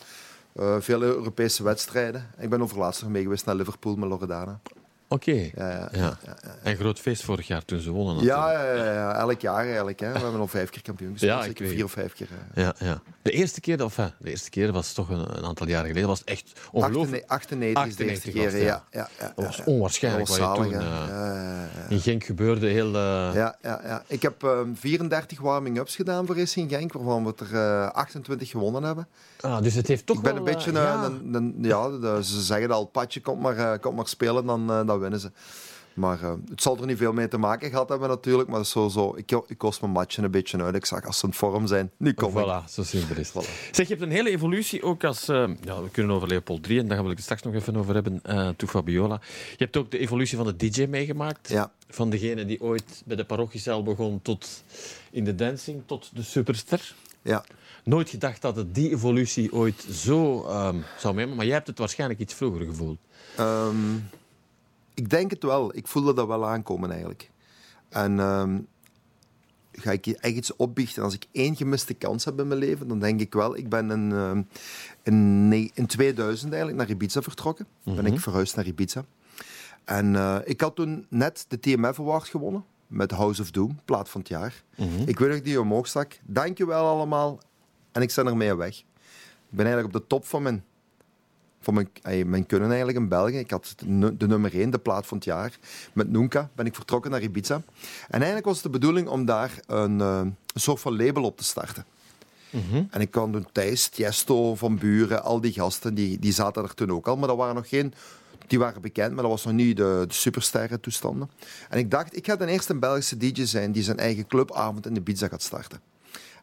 veel 0.79 1.03
Europese 1.03 1.63
wedstrijden. 1.63 2.31
Ik 2.39 2.49
ben 2.49 2.63
overlaatst 2.63 3.03
nog 3.03 3.11
mee 3.11 3.23
geweest 3.23 3.45
naar 3.45 3.55
Liverpool 3.55 3.97
met 3.97 4.09
Loredana. 4.09 4.61
Oké. 5.09 5.51
Ja, 5.55 5.69
ja, 5.69 5.89
ja, 5.93 6.19
En 6.63 6.77
groot 6.77 6.99
feest 6.99 7.23
vorig 7.25 7.47
jaar 7.47 7.65
toen 7.65 7.81
ze 7.81 7.91
wonnen. 7.91 8.25
Ja, 8.25 8.63
ja, 8.75 9.15
elk 9.19 9.41
jaar 9.41 9.65
eigenlijk. 9.65 10.01
Hè. 10.01 10.13
We 10.13 10.19
hebben 10.19 10.41
al 10.41 10.47
vijf 10.47 10.71
keer 10.71 10.83
kampioen 10.83 11.13
gespeeld. 11.13 11.45
Ja, 11.45 11.49
ik 11.51 11.57
vier 11.57 11.85
of 11.85 11.93
vijf 11.93 12.13
keer. 12.13 12.29
Ja, 12.55 12.75
ja. 12.79 13.03
De 13.27 13.33
eerste 13.33 13.61
keer, 13.61 13.85
of 13.85 13.95
de 13.95 14.31
eerste 14.31 14.51
keer 14.51 14.73
was 14.73 14.93
toch 14.93 15.09
een, 15.09 15.37
een 15.37 15.45
aantal 15.45 15.69
jaren 15.69 15.87
geleden, 15.87 16.09
was 16.09 16.25
echt 16.25 16.53
ongelooflijk. 16.73 17.25
98, 17.27 17.83
98 17.83 17.87
is 17.87 17.97
de 17.97 18.05
eerste 18.05 18.31
keer, 18.31 18.65
ja. 18.65 18.85
ja, 18.91 19.09
ja, 19.19 19.33
Dat 19.37 19.45
was 19.45 19.65
onwaarschijnlijk 19.65 20.29
wat 20.29 20.37
je 20.37 20.53
toen 20.55 20.73
uh, 20.73 21.63
in 21.89 22.01
Genk 22.01 22.25
gebeurde. 22.25 22.67
Heel, 22.67 22.87
uh... 22.87 23.31
ja, 23.35 23.57
ja, 23.63 23.81
ja. 23.85 24.03
Ik 24.07 24.23
heb 24.23 24.43
um, 24.43 24.51
ehm, 24.51 24.75
34 24.75 25.41
warming-ups 25.41 25.97
gedaan 25.97 26.27
voor 26.27 26.37
Racing 26.37 26.71
Genk, 26.71 26.93
waarvan 26.93 27.25
we 27.25 27.35
er 27.37 27.53
uh, 27.53 27.91
28 27.91 28.51
gewonnen 28.51 28.83
hebben. 28.83 29.09
Ah, 29.41 29.63
dus 29.63 29.75
het 29.75 29.87
heeft 29.87 30.07
toch 30.07 30.17
ik 30.17 30.23
ben 30.23 30.35
wel, 30.35 30.47
een 30.47 30.55
beetje 30.55 30.73
ja. 30.73 31.05
een, 31.05 31.35
een, 31.35 31.55
ja, 31.61 31.89
de, 31.89 32.19
ze 32.23 32.43
zeggen 32.43 32.71
al, 32.71 32.85
Patje, 32.85 33.21
komt 33.21 33.41
maar, 33.41 33.79
komt 33.79 33.97
maar 33.97 34.09
spelen, 34.09 34.47
dan, 34.47 34.67
dan 34.67 34.99
winnen 34.99 35.21
ze. 35.21 35.31
Maar 35.97 36.23
uh, 36.23 36.33
het 36.49 36.63
zal 36.63 36.79
er 36.79 36.87
niet 36.87 36.97
veel 36.97 37.13
mee 37.13 37.29
te 37.29 37.39
maken 37.39 37.71
gehad 37.71 37.89
hebben 37.89 38.09
natuurlijk. 38.09 38.49
Maar 38.49 38.65
zo, 38.65 38.89
zo, 38.89 39.15
ik, 39.17 39.31
ik 39.47 39.59
kost 39.59 39.81
mijn 39.81 39.93
matje 39.93 40.23
een 40.23 40.31
beetje 40.31 40.63
uit. 40.63 40.75
Ik 40.75 40.85
zag 40.85 41.05
als 41.05 41.19
ze 41.19 41.27
in 41.27 41.33
vorm 41.33 41.67
zijn, 41.67 41.91
nu 41.97 42.13
kom 42.13 42.33
voilà, 42.33 42.71
zo 42.71 42.83
simpel 42.83 43.17
is 43.17 43.33
het. 43.33 43.49
Zeg, 43.73 43.89
je 43.89 43.95
hebt 43.95 44.07
een 44.07 44.11
hele 44.11 44.31
evolutie 44.31 44.83
ook 44.83 45.05
als... 45.05 45.29
Uh, 45.29 45.51
ja, 45.61 45.83
we 45.83 45.91
kunnen 45.91 46.17
over 46.17 46.29
Leopold 46.29 46.63
3 46.63 46.81
en 46.81 46.89
daar 46.89 47.03
wil 47.03 47.11
ik 47.11 47.17
het 47.17 47.25
straks 47.25 47.43
nog 47.43 47.55
even 47.55 47.77
over 47.77 47.95
hebben. 47.95 48.21
Uh, 48.27 48.49
toe 48.49 48.69
Fabiola. 48.69 49.21
Je 49.51 49.65
hebt 49.65 49.77
ook 49.77 49.91
de 49.91 49.99
evolutie 49.99 50.37
van 50.37 50.47
de 50.47 50.57
DJ 50.57 50.87
meegemaakt. 50.87 51.49
Ja. 51.49 51.73
Van 51.89 52.11
degene 52.11 52.45
die 52.45 52.61
ooit 52.61 53.03
bij 53.05 53.17
de 53.17 53.25
parochiecel 53.25 53.83
begon 53.83 54.23
tot 54.23 54.63
in 55.11 55.25
de 55.25 55.35
dancing, 55.35 55.83
tot 55.87 56.11
de 56.15 56.23
superster. 56.23 56.95
Ja. 57.23 57.45
Nooit 57.85 58.11
gedacht 58.11 58.43
dat 58.43 58.57
het 58.57 58.75
die 58.75 58.91
evolutie 58.91 59.53
ooit 59.53 59.87
zo 59.91 60.47
um, 60.49 60.85
zou 60.99 61.15
meemaken. 61.15 61.37
Maar 61.37 61.47
jij 61.47 61.55
hebt 61.55 61.67
het 61.67 61.79
waarschijnlijk 61.79 62.21
iets 62.21 62.35
vroeger 62.35 62.67
gevoeld. 62.67 62.99
Um... 63.41 64.09
Ik 64.97 65.11
denk 65.11 65.31
het 65.31 65.43
wel. 65.43 65.77
Ik 65.77 65.87
voelde 65.87 66.15
dat 66.15 66.27
wel 66.27 66.47
aankomen 66.47 66.91
eigenlijk. 66.91 67.31
En 67.89 68.19
um, 68.19 68.67
ga 69.73 69.91
ik 69.91 70.05
je 70.05 70.17
echt 70.17 70.35
iets 70.35 70.57
opbiechten. 70.57 71.03
Als 71.03 71.15
ik 71.15 71.27
één 71.33 71.57
gemiste 71.57 71.95
kans 71.95 72.25
heb 72.25 72.41
in 72.41 72.49
mijn 72.49 72.61
leven, 72.61 72.89
dan 72.89 72.99
denk 72.99 73.21
ik 73.21 73.33
wel. 73.35 73.57
Ik 73.57 73.69
ben 73.69 73.91
in, 73.91 74.11
um, 74.11 74.49
in, 75.03 75.71
in 75.75 75.87
2000 75.87 76.53
eigenlijk 76.53 76.83
naar 76.83 76.91
Ibiza 76.91 77.23
vertrokken. 77.23 77.67
Mm 77.83 77.95
Ben 77.95 78.07
ik 78.07 78.13
mhm. 78.13 78.21
verhuisd 78.21 78.57
naar 78.57 78.67
Ibiza. 78.67 79.05
En 79.85 80.15
uh, 80.15 80.39
ik 80.45 80.61
had 80.61 80.77
toen 80.77 81.07
net 81.09 81.45
de 81.49 81.61
TMF 81.61 82.01
Award 82.01 82.29
gewonnen. 82.29 82.65
Met 82.87 83.11
House 83.11 83.43
of 83.43 83.51
Doom, 83.51 83.79
plaat 83.85 84.09
van 84.09 84.21
het 84.21 84.31
jaar. 84.31 84.63
Mm 84.77 84.89
-hmm. 84.89 85.07
Ik 85.07 85.19
weet 85.19 85.31
nog 85.31 85.43
die 85.43 85.61
omhoog 85.61 85.87
stak. 85.87 86.19
Dankjewel 86.25 86.87
allemaal. 86.87 87.39
En 87.93 88.03
ik 88.03 88.11
sta 88.11 88.25
ermee 88.25 88.55
weg. 88.55 88.79
Ik 88.79 88.85
ben 89.49 89.67
eigenlijk 89.67 89.95
op 89.95 90.01
de 90.01 90.07
top 90.09 90.27
van 90.27 90.43
mijn 90.43 90.65
van 91.67 91.75
mijn, 92.03 92.29
mijn 92.29 92.47
kunnen 92.47 92.69
eigenlijk 92.69 92.99
in 92.99 93.09
België. 93.09 93.39
Ik 93.39 93.51
had 93.51 93.75
de 94.19 94.27
nummer 94.27 94.55
1, 94.55 94.71
de 94.71 94.79
plaat 94.79 95.07
van 95.07 95.17
het 95.17 95.27
jaar. 95.27 95.59
Met 95.93 96.11
Nunca 96.11 96.51
ben 96.55 96.67
ik 96.67 96.75
vertrokken 96.75 97.11
naar 97.11 97.23
Ibiza. 97.23 97.63
En 98.09 98.17
eigenlijk 98.17 98.45
was 98.45 98.55
het 98.55 98.65
de 98.65 98.79
bedoeling 98.79 99.09
om 99.09 99.25
daar 99.25 99.61
een, 99.67 100.01
een 100.01 100.37
soort 100.55 100.81
van 100.81 100.97
label 100.97 101.23
op 101.23 101.37
te 101.37 101.45
starten. 101.45 101.85
Mm 102.51 102.63
-hmm. 102.71 102.89
En 102.91 103.01
ik 103.01 103.11
kan 103.11 103.33
doen 103.33 103.47
Thijs, 103.53 103.89
Tiesto, 103.89 104.55
Van 104.55 104.79
Buren, 104.79 105.23
al 105.23 105.41
die 105.41 105.53
gasten, 105.53 105.95
die, 105.95 106.19
die 106.19 106.33
zaten 106.33 106.63
er 106.63 106.75
toen 106.75 106.93
ook 106.93 107.09
al. 107.09 107.17
Maar 107.17 107.29
dat 107.29 107.37
waren 107.37 107.55
nog 107.55 107.69
geen... 107.69 107.95
Die 108.47 108.59
waren 108.59 108.83
bekend, 108.83 109.13
maar 109.13 109.23
dat 109.23 109.33
was 109.33 109.45
nog 109.45 109.55
niet 109.55 109.77
de, 109.77 110.05
de 110.09 110.15
supersterren 110.15 110.81
toestanden. 110.81 111.31
En 111.69 111.79
ik 111.79 111.91
dacht, 111.91 112.17
ik 112.17 112.27
ga 112.27 112.37
de 112.37 112.47
eerste 112.47 112.75
Belgische 112.75 113.17
DJ 113.17 113.45
zijn 113.45 113.73
die 113.73 113.83
zijn 113.83 113.99
eigen 113.99 114.27
clubavond 114.27 114.87
in 114.87 114.97
Ibiza 114.97 115.29
gaat 115.29 115.43
starten. 115.43 115.81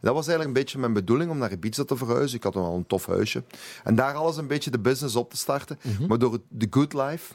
Dat 0.04 0.14
was 0.14 0.28
eigenlijk 0.28 0.48
een 0.58 0.64
beetje 0.64 0.80
mijn 0.80 0.94
bedoeling 0.94 1.32
om 1.32 1.38
naar 1.38 1.52
Ibiza 1.52 1.84
te 1.84 1.98
verhuizen. 1.98 2.38
Ik 2.38 2.44
had 2.44 2.54
wel 2.54 2.76
een 2.76 2.88
tof 2.88 3.06
huisje. 3.06 3.44
En 3.84 3.96
daar 3.96 4.14
alles 4.14 4.38
een 4.38 4.48
beetje 4.48 4.72
de 4.72 4.80
business 4.80 5.16
op 5.16 5.30
te 5.30 5.38
starten. 5.38 5.80
Mhm. 5.82 6.08
Maar 6.08 6.20
door 6.20 6.40
de 6.48 6.68
good 6.70 6.94
life, 6.94 7.34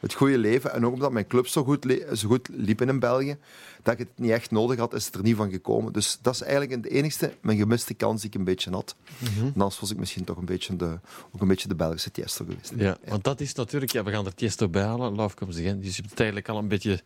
het 0.00 0.14
goede 0.14 0.38
leven 0.38 0.72
en 0.72 0.86
ook 0.86 0.92
omdat 0.92 1.12
mijn 1.12 1.26
club 1.26 1.46
zo 1.46 1.64
goed, 1.64 1.96
zo 2.12 2.28
goed 2.28 2.48
liep 2.52 2.80
in 2.80 2.98
België, 2.98 3.36
dat 3.82 3.92
ik 3.92 3.98
het 3.98 4.08
niet 4.14 4.30
echt 4.30 4.50
nodig 4.50 4.78
had, 4.78 4.94
is 4.94 5.06
het 5.06 5.14
er 5.14 5.22
niet 5.22 5.36
van 5.36 5.50
gekomen. 5.50 5.92
Dus 5.92 6.18
dat 6.22 6.34
is 6.34 6.42
eigenlijk 6.42 6.82
de 6.82 6.88
enigste, 6.88 7.34
mijn 7.40 7.58
gemiste 7.58 7.94
kans 7.94 8.20
die 8.20 8.30
ik 8.30 8.36
een 8.36 8.44
beetje 8.44 8.70
had. 8.70 8.96
Mm 9.18 9.52
Anders 9.52 9.80
was 9.80 9.90
ik 9.90 9.98
misschien 9.98 10.24
toch 10.24 10.36
een 10.36 10.44
beetje 10.44 10.76
de, 10.76 10.98
ook 11.32 11.40
een 11.40 11.48
beetje 11.48 11.68
de 11.68 11.74
Belgische 11.74 12.10
Tiesto 12.10 12.44
geweest. 12.44 12.72
Ja, 12.76 12.98
want 13.04 13.24
dat 13.24 13.40
is 13.40 13.54
natuurlijk, 13.54 13.92
ja, 13.92 14.02
we 14.02 14.10
gaan 14.10 14.26
er 14.26 14.34
Tiesto 14.34 14.68
bij 14.68 14.82
halen, 14.82 15.14
Love 15.14 15.36
Comes 15.36 15.58
Again. 15.58 15.80
Dus 15.80 15.96
je 15.96 15.96
hebt 15.96 16.10
het 16.10 16.20
eigenlijk 16.20 16.48
al 16.48 16.58
een 16.58 16.68
beetje 16.68 17.02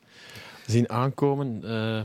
zien 0.66 0.90
aankomen. 0.90 1.60
Uh 1.64 2.00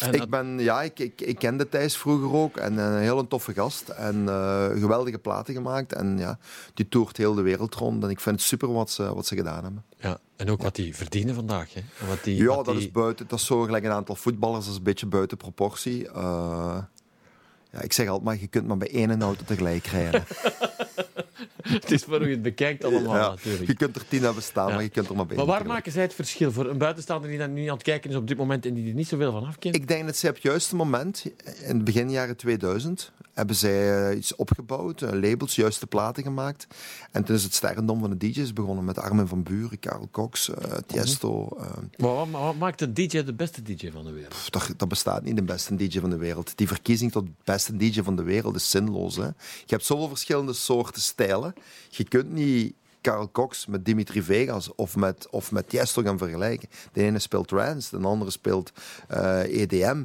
ik, 0.00 0.30
ben, 0.30 0.58
ja, 0.58 0.82
ik, 0.82 0.98
ik, 0.98 1.20
ik 1.20 1.38
kende 1.38 1.68
Thijs 1.68 1.96
vroeger 1.96 2.32
ook 2.32 2.56
en 2.56 2.78
een 2.78 3.00
heel 3.00 3.26
toffe 3.26 3.52
gast. 3.52 3.88
En 3.88 4.16
uh, 4.16 4.66
geweldige 4.66 5.18
platen 5.18 5.54
gemaakt. 5.54 5.92
En 5.92 6.18
ja, 6.18 6.38
die 6.74 6.88
toert 6.88 7.16
heel 7.16 7.34
de 7.34 7.42
wereld 7.42 7.74
rond. 7.74 8.04
En 8.04 8.10
ik 8.10 8.20
vind 8.20 8.36
het 8.36 8.44
super 8.44 8.72
wat 8.72 8.90
ze, 8.90 9.14
wat 9.14 9.26
ze 9.26 9.36
gedaan 9.36 9.62
hebben. 9.62 9.84
Ja, 9.98 10.18
en 10.36 10.50
ook 10.50 10.62
wat 10.62 10.74
die 10.74 10.96
verdienen 10.96 11.34
vandaag. 11.34 11.74
Hè? 11.74 11.80
Wat 12.06 12.24
die, 12.24 12.36
ja, 12.36 12.44
wat 12.44 12.64
dat, 12.64 12.74
die... 12.74 12.84
is 12.84 12.90
buiten, 12.90 13.26
dat 13.28 13.38
is 13.38 13.46
zo 13.46 13.62
gelijk 13.62 13.84
een 13.84 13.90
aantal 13.90 14.14
voetballers. 14.14 14.64
Dat 14.64 14.72
is 14.72 14.78
een 14.78 14.84
beetje 14.84 15.06
buiten 15.06 15.36
proportie. 15.36 16.04
Uh, 16.04 16.78
ja, 17.70 17.80
ik 17.80 17.92
zeg 17.92 18.06
altijd 18.06 18.24
maar, 18.24 18.40
je 18.40 18.46
kunt 18.46 18.66
maar 18.66 18.76
bij 18.76 18.90
één 18.90 19.22
auto 19.22 19.44
tegelijk 19.44 19.86
rijden. 19.86 20.24
het 21.62 21.90
is 21.90 22.04
hoe 22.04 22.20
je 22.20 22.26
het 22.26 22.42
bekijkt 22.42 22.84
allemaal 22.84 23.14
ja, 23.14 23.28
natuurlijk. 23.28 23.66
Je 23.66 23.74
kunt 23.74 23.96
er 23.96 24.08
tien 24.08 24.22
hebben 24.22 24.42
staan, 24.42 24.68
ja. 24.68 24.74
maar 24.74 24.82
je 24.82 24.88
kunt 24.88 25.08
er 25.08 25.16
maar 25.16 25.26
bij 25.26 25.36
Maar 25.36 25.46
waar 25.46 25.66
maken 25.66 25.92
zij 25.92 26.02
het 26.02 26.14
verschil 26.14 26.52
voor 26.52 26.66
een 26.66 26.78
buitenstaander 26.78 27.30
die 27.30 27.38
dan 27.38 27.52
nu 27.52 27.66
aan 27.66 27.74
het 27.74 27.82
kijken 27.82 28.10
is 28.10 28.16
op 28.16 28.28
dit 28.28 28.36
moment 28.36 28.66
en 28.66 28.74
die 28.74 28.88
er 28.88 28.94
niet 28.94 29.08
zoveel 29.08 29.32
van 29.32 29.46
afkent? 29.46 29.76
Ik 29.76 29.88
denk 29.88 30.06
dat 30.06 30.16
ze 30.16 30.28
op 30.28 30.34
het 30.34 30.42
juiste 30.42 30.76
moment, 30.76 31.24
in 31.44 31.74
het 31.76 31.84
begin 31.84 32.10
jaren 32.10 32.36
2000, 32.36 33.12
hebben 33.34 33.56
zij 33.56 34.10
uh, 34.10 34.16
iets 34.16 34.34
opgebouwd, 34.34 35.00
uh, 35.00 35.10
labels, 35.12 35.54
juiste 35.54 35.86
platen 35.86 36.22
gemaakt. 36.22 36.66
En 37.10 37.24
toen 37.24 37.36
is 37.36 37.42
het 37.42 37.54
sterrendom 37.54 38.00
van 38.00 38.10
de 38.10 38.16
DJ's 38.16 38.52
begonnen 38.52 38.84
met 38.84 38.98
Armin 38.98 39.26
van 39.26 39.42
Buren, 39.42 39.78
Karel 39.78 40.08
Cox, 40.10 40.48
uh, 40.48 40.54
Tiesto. 40.86 41.48
Maar 41.96 42.14
wat, 42.14 42.28
wat, 42.30 42.56
maakt 42.56 42.80
een 42.80 42.94
DJ 42.94 43.22
de 43.22 43.34
beste 43.34 43.62
DJ 43.62 43.90
van 43.90 44.04
de 44.04 44.12
wereld? 44.12 44.28
Pff, 44.28 44.50
dat, 44.50 44.74
dat, 44.76 44.88
bestaat 44.88 45.22
niet, 45.22 45.36
de 45.36 45.42
beste 45.42 45.76
DJ 45.76 46.00
van 46.00 46.10
de 46.10 46.16
wereld. 46.16 46.56
Die 46.56 46.66
verkiezing 46.66 47.12
tot 47.12 47.24
beste 47.44 47.76
DJ 47.76 48.02
van 48.02 48.16
de 48.16 48.22
wereld 48.22 48.56
is 48.56 48.70
zinloos. 48.70 49.16
Hè? 49.16 49.26
Je 49.26 49.34
hebt 49.66 49.84
zoveel 49.84 50.08
verschillende 50.08 50.52
soorten 50.52 51.02
stijlen. 51.02 51.23
Je 51.88 52.04
kunt 52.04 52.32
niet 52.32 52.74
Karel 53.04 53.30
Cox 53.30 53.66
met 53.66 53.84
Dimitri 53.84 54.22
Vegas 54.22 54.74
of 54.74 54.96
met, 54.96 55.28
of 55.30 55.52
met 55.52 55.68
Tiesto 55.68 56.02
gaan 56.02 56.18
vergelijken. 56.18 56.68
De 56.92 57.02
ene 57.02 57.18
speelt 57.18 57.48
trance, 57.48 57.98
de 57.98 58.06
andere 58.06 58.30
speelt 58.30 58.72
uh, 59.10 59.60
EDM. 59.60 60.04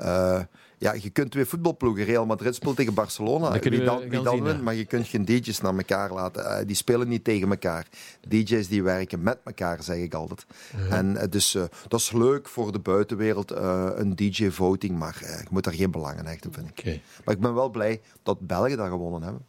Uh, 0.00 0.40
ja, 0.78 0.92
je 0.92 1.10
kunt 1.10 1.30
twee 1.30 1.44
voetbalploegen. 1.44 2.04
Real 2.04 2.26
Madrid 2.26 2.54
speelt 2.54 2.76
tegen 2.76 2.94
Barcelona. 2.94 3.58
Wie 3.58 3.84
dan, 3.84 4.08
wie 4.08 4.22
dan 4.22 4.42
wint, 4.42 4.62
maar 4.62 4.74
je 4.74 4.84
kunt 4.84 5.06
geen 5.06 5.24
DJ's 5.24 5.60
naar 5.60 5.76
elkaar 5.76 6.12
laten. 6.12 6.44
Uh, 6.44 6.66
die 6.66 6.76
spelen 6.76 7.08
niet 7.08 7.24
tegen 7.24 7.50
elkaar. 7.50 7.86
DJ's 8.28 8.68
die 8.68 8.82
werken 8.82 9.22
met 9.22 9.38
elkaar, 9.44 9.82
zeg 9.82 9.96
ik 9.96 10.14
altijd. 10.14 10.46
Ja. 10.76 10.96
En 10.96 11.14
uh, 11.14 11.22
dus 11.30 11.54
uh, 11.54 11.62
dat 11.88 12.00
is 12.00 12.12
leuk 12.12 12.48
voor 12.48 12.72
de 12.72 12.78
buitenwereld, 12.78 13.50
een 13.50 14.16
DJ-voting, 14.16 14.98
maar 14.98 15.16
je 15.20 15.46
moet 15.50 15.64
daar 15.64 15.74
geen 15.74 15.90
belang 15.90 16.18
in 16.18 16.24
hechten, 16.24 16.52
vind 16.52 16.68
ik. 16.68 16.78
Okay. 16.78 17.02
Maar 17.24 17.34
ik 17.34 17.40
ben 17.40 17.54
wel 17.54 17.70
blij 17.70 18.00
dat 18.22 18.40
België 18.40 18.76
dat 18.76 18.88
gewonnen 18.88 19.22
hebben. 19.22 19.44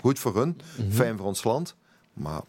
Goed 0.00 0.18
voor 0.18 0.36
hun, 0.36 0.48
mm 0.48 0.56
-hmm. 0.76 0.92
fijn 0.92 1.16
voor 1.16 1.26
ons 1.26 1.44
land, 1.44 1.74
maar 2.12 2.40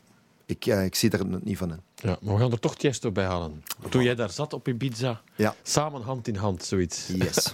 ik, 0.45 0.65
ik 0.65 0.95
zie 0.95 1.09
er 1.09 1.25
niet 1.43 1.57
van 1.57 1.71
in. 1.71 1.81
Ja, 1.95 2.17
maar 2.21 2.33
we 2.33 2.39
gaan 2.39 2.51
er 2.51 2.59
toch 2.59 2.75
Tiesto 2.75 3.11
bij 3.11 3.25
halen. 3.25 3.63
Toen 3.89 4.03
jij 4.03 4.15
daar 4.15 4.29
zat 4.29 4.53
op 4.53 4.67
Ibiza, 4.67 5.21
ja. 5.35 5.55
samen 5.63 6.01
hand 6.01 6.27
in 6.27 6.35
hand, 6.35 6.63
zoiets. 6.63 7.07
Yes. 7.07 7.53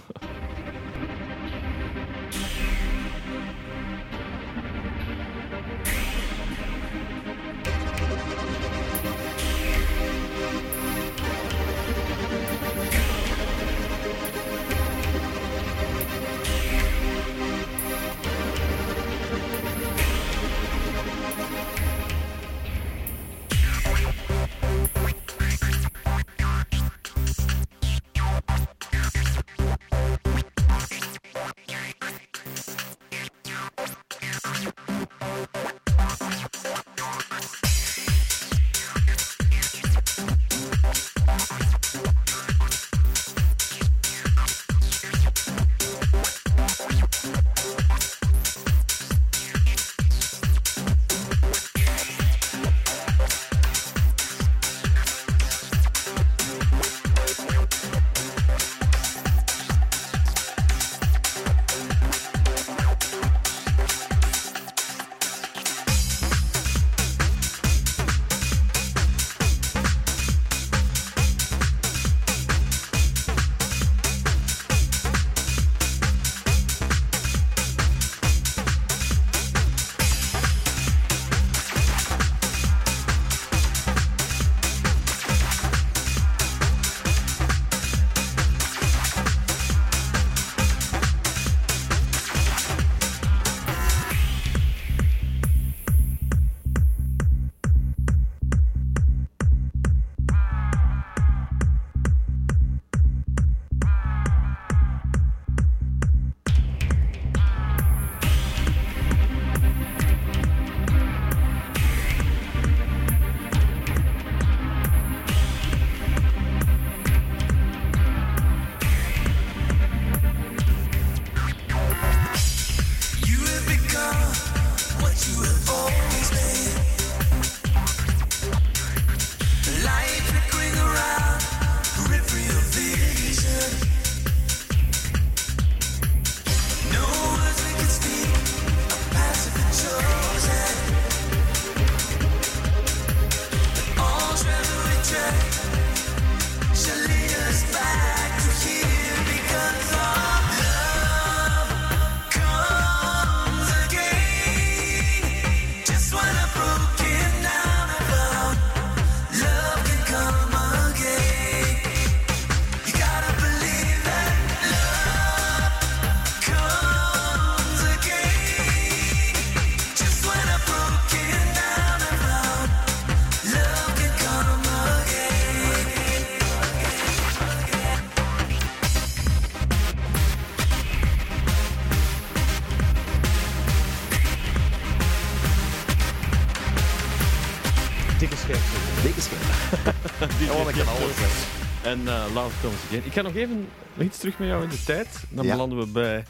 En 191.92 192.00
uh, 192.00 192.24
Love 192.34 192.60
Comes 192.60 192.82
Again. 192.84 193.04
Ik 193.04 193.12
ga 193.12 193.22
nog 193.22 193.34
even 193.34 193.68
iets 193.98 194.18
terug 194.18 194.38
met 194.38 194.48
jou 194.48 194.62
in 194.62 194.68
de 194.68 194.82
tijd. 194.82 195.24
Dan 195.30 195.44
ja. 195.44 195.52
belanden 195.52 195.78
we 195.78 195.86
bij 195.86 196.24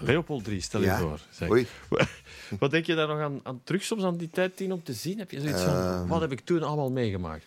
Leopold 0.00 0.44
3, 0.44 0.60
stel 0.60 0.80
je 0.80 0.90
voor. 0.90 1.20
Zeg. 1.30 1.50
Oei. 1.50 1.66
Wat 2.58 2.70
denk 2.70 2.86
je 2.86 2.94
daar 2.94 3.08
nog 3.08 3.20
aan, 3.20 3.40
aan 3.42 3.60
terug 3.64 3.82
soms 3.82 4.02
aan 4.02 4.16
die 4.16 4.30
tijd 4.30 4.56
tien 4.56 4.72
om 4.72 4.82
te 4.82 4.92
zien? 4.92 5.18
Heb 5.18 5.30
je 5.30 5.40
zoiets 5.40 5.62
van, 5.62 5.74
uh, 5.74 6.08
wat 6.08 6.20
heb 6.20 6.32
ik 6.32 6.40
toen 6.40 6.62
allemaal 6.62 6.90
meegemaakt? 6.90 7.44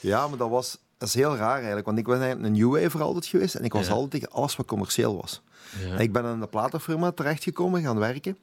Ja, 0.00 0.28
maar 0.28 0.38
dat 0.38 0.50
was 0.50 0.78
dat 0.98 1.08
is 1.08 1.14
heel 1.14 1.36
raar 1.36 1.56
eigenlijk. 1.56 1.86
Want 1.86 1.98
ik 1.98 2.04
ben 2.04 2.20
eigenlijk 2.20 2.46
een 2.46 2.60
new 2.60 2.82
wave 2.82 2.98
altijd 2.98 3.26
geweest. 3.26 3.54
En 3.54 3.64
ik 3.64 3.72
was 3.72 3.86
ja. 3.86 3.92
altijd 3.92 4.10
tegen 4.10 4.30
alles 4.30 4.56
wat 4.56 4.66
commercieel 4.66 5.16
was. 5.16 5.42
Ja. 5.78 5.98
Ik 5.98 6.12
ben 6.12 6.24
in 6.24 6.40
een 6.40 6.48
platenfirma 6.48 7.10
terechtgekomen, 7.10 7.82
gaan 7.82 7.98
werken. 7.98 8.38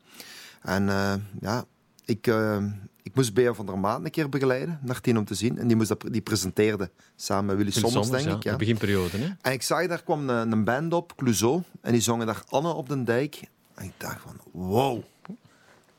En 0.61 0.87
uh, 0.87 1.13
ja, 1.41 1.65
ik, 2.05 2.27
uh, 2.27 2.63
ik 3.05 3.15
moest 3.15 3.33
Bea 3.33 3.53
van 3.53 3.65
der 3.65 3.79
Maat 3.79 4.05
een 4.05 4.11
keer 4.11 4.29
begeleiden, 4.29 4.79
naar 4.81 5.01
tien 5.01 5.17
om 5.17 5.25
te 5.25 5.33
zien. 5.33 5.57
En 5.57 5.67
die, 5.67 5.75
moest 5.75 5.87
dat, 5.87 6.05
die 6.11 6.21
presenteerde 6.21 6.91
samen 7.15 7.45
met 7.45 7.57
Willy 7.57 7.71
Sommers, 7.71 7.93
Sommers, 7.93 8.23
denk 8.23 8.25
ja. 8.25 8.35
ik. 8.35 8.43
Ja. 8.43 8.51
De 8.51 8.57
beginperiode, 8.57 9.17
hè? 9.17 9.29
En 9.41 9.51
ik 9.51 9.61
zag, 9.61 9.87
daar 9.87 10.03
kwam 10.03 10.29
een, 10.29 10.51
een 10.51 10.63
band 10.63 10.93
op, 10.93 11.15
Clouseau. 11.15 11.61
En 11.81 11.91
die 11.91 12.01
zongen 12.01 12.25
daar 12.25 12.43
Anne 12.49 12.73
op 12.73 12.89
den 12.89 13.03
Dijk. 13.03 13.41
En 13.73 13.85
ik 13.85 13.91
dacht 13.97 14.21
van, 14.21 14.39
wow, 14.51 15.03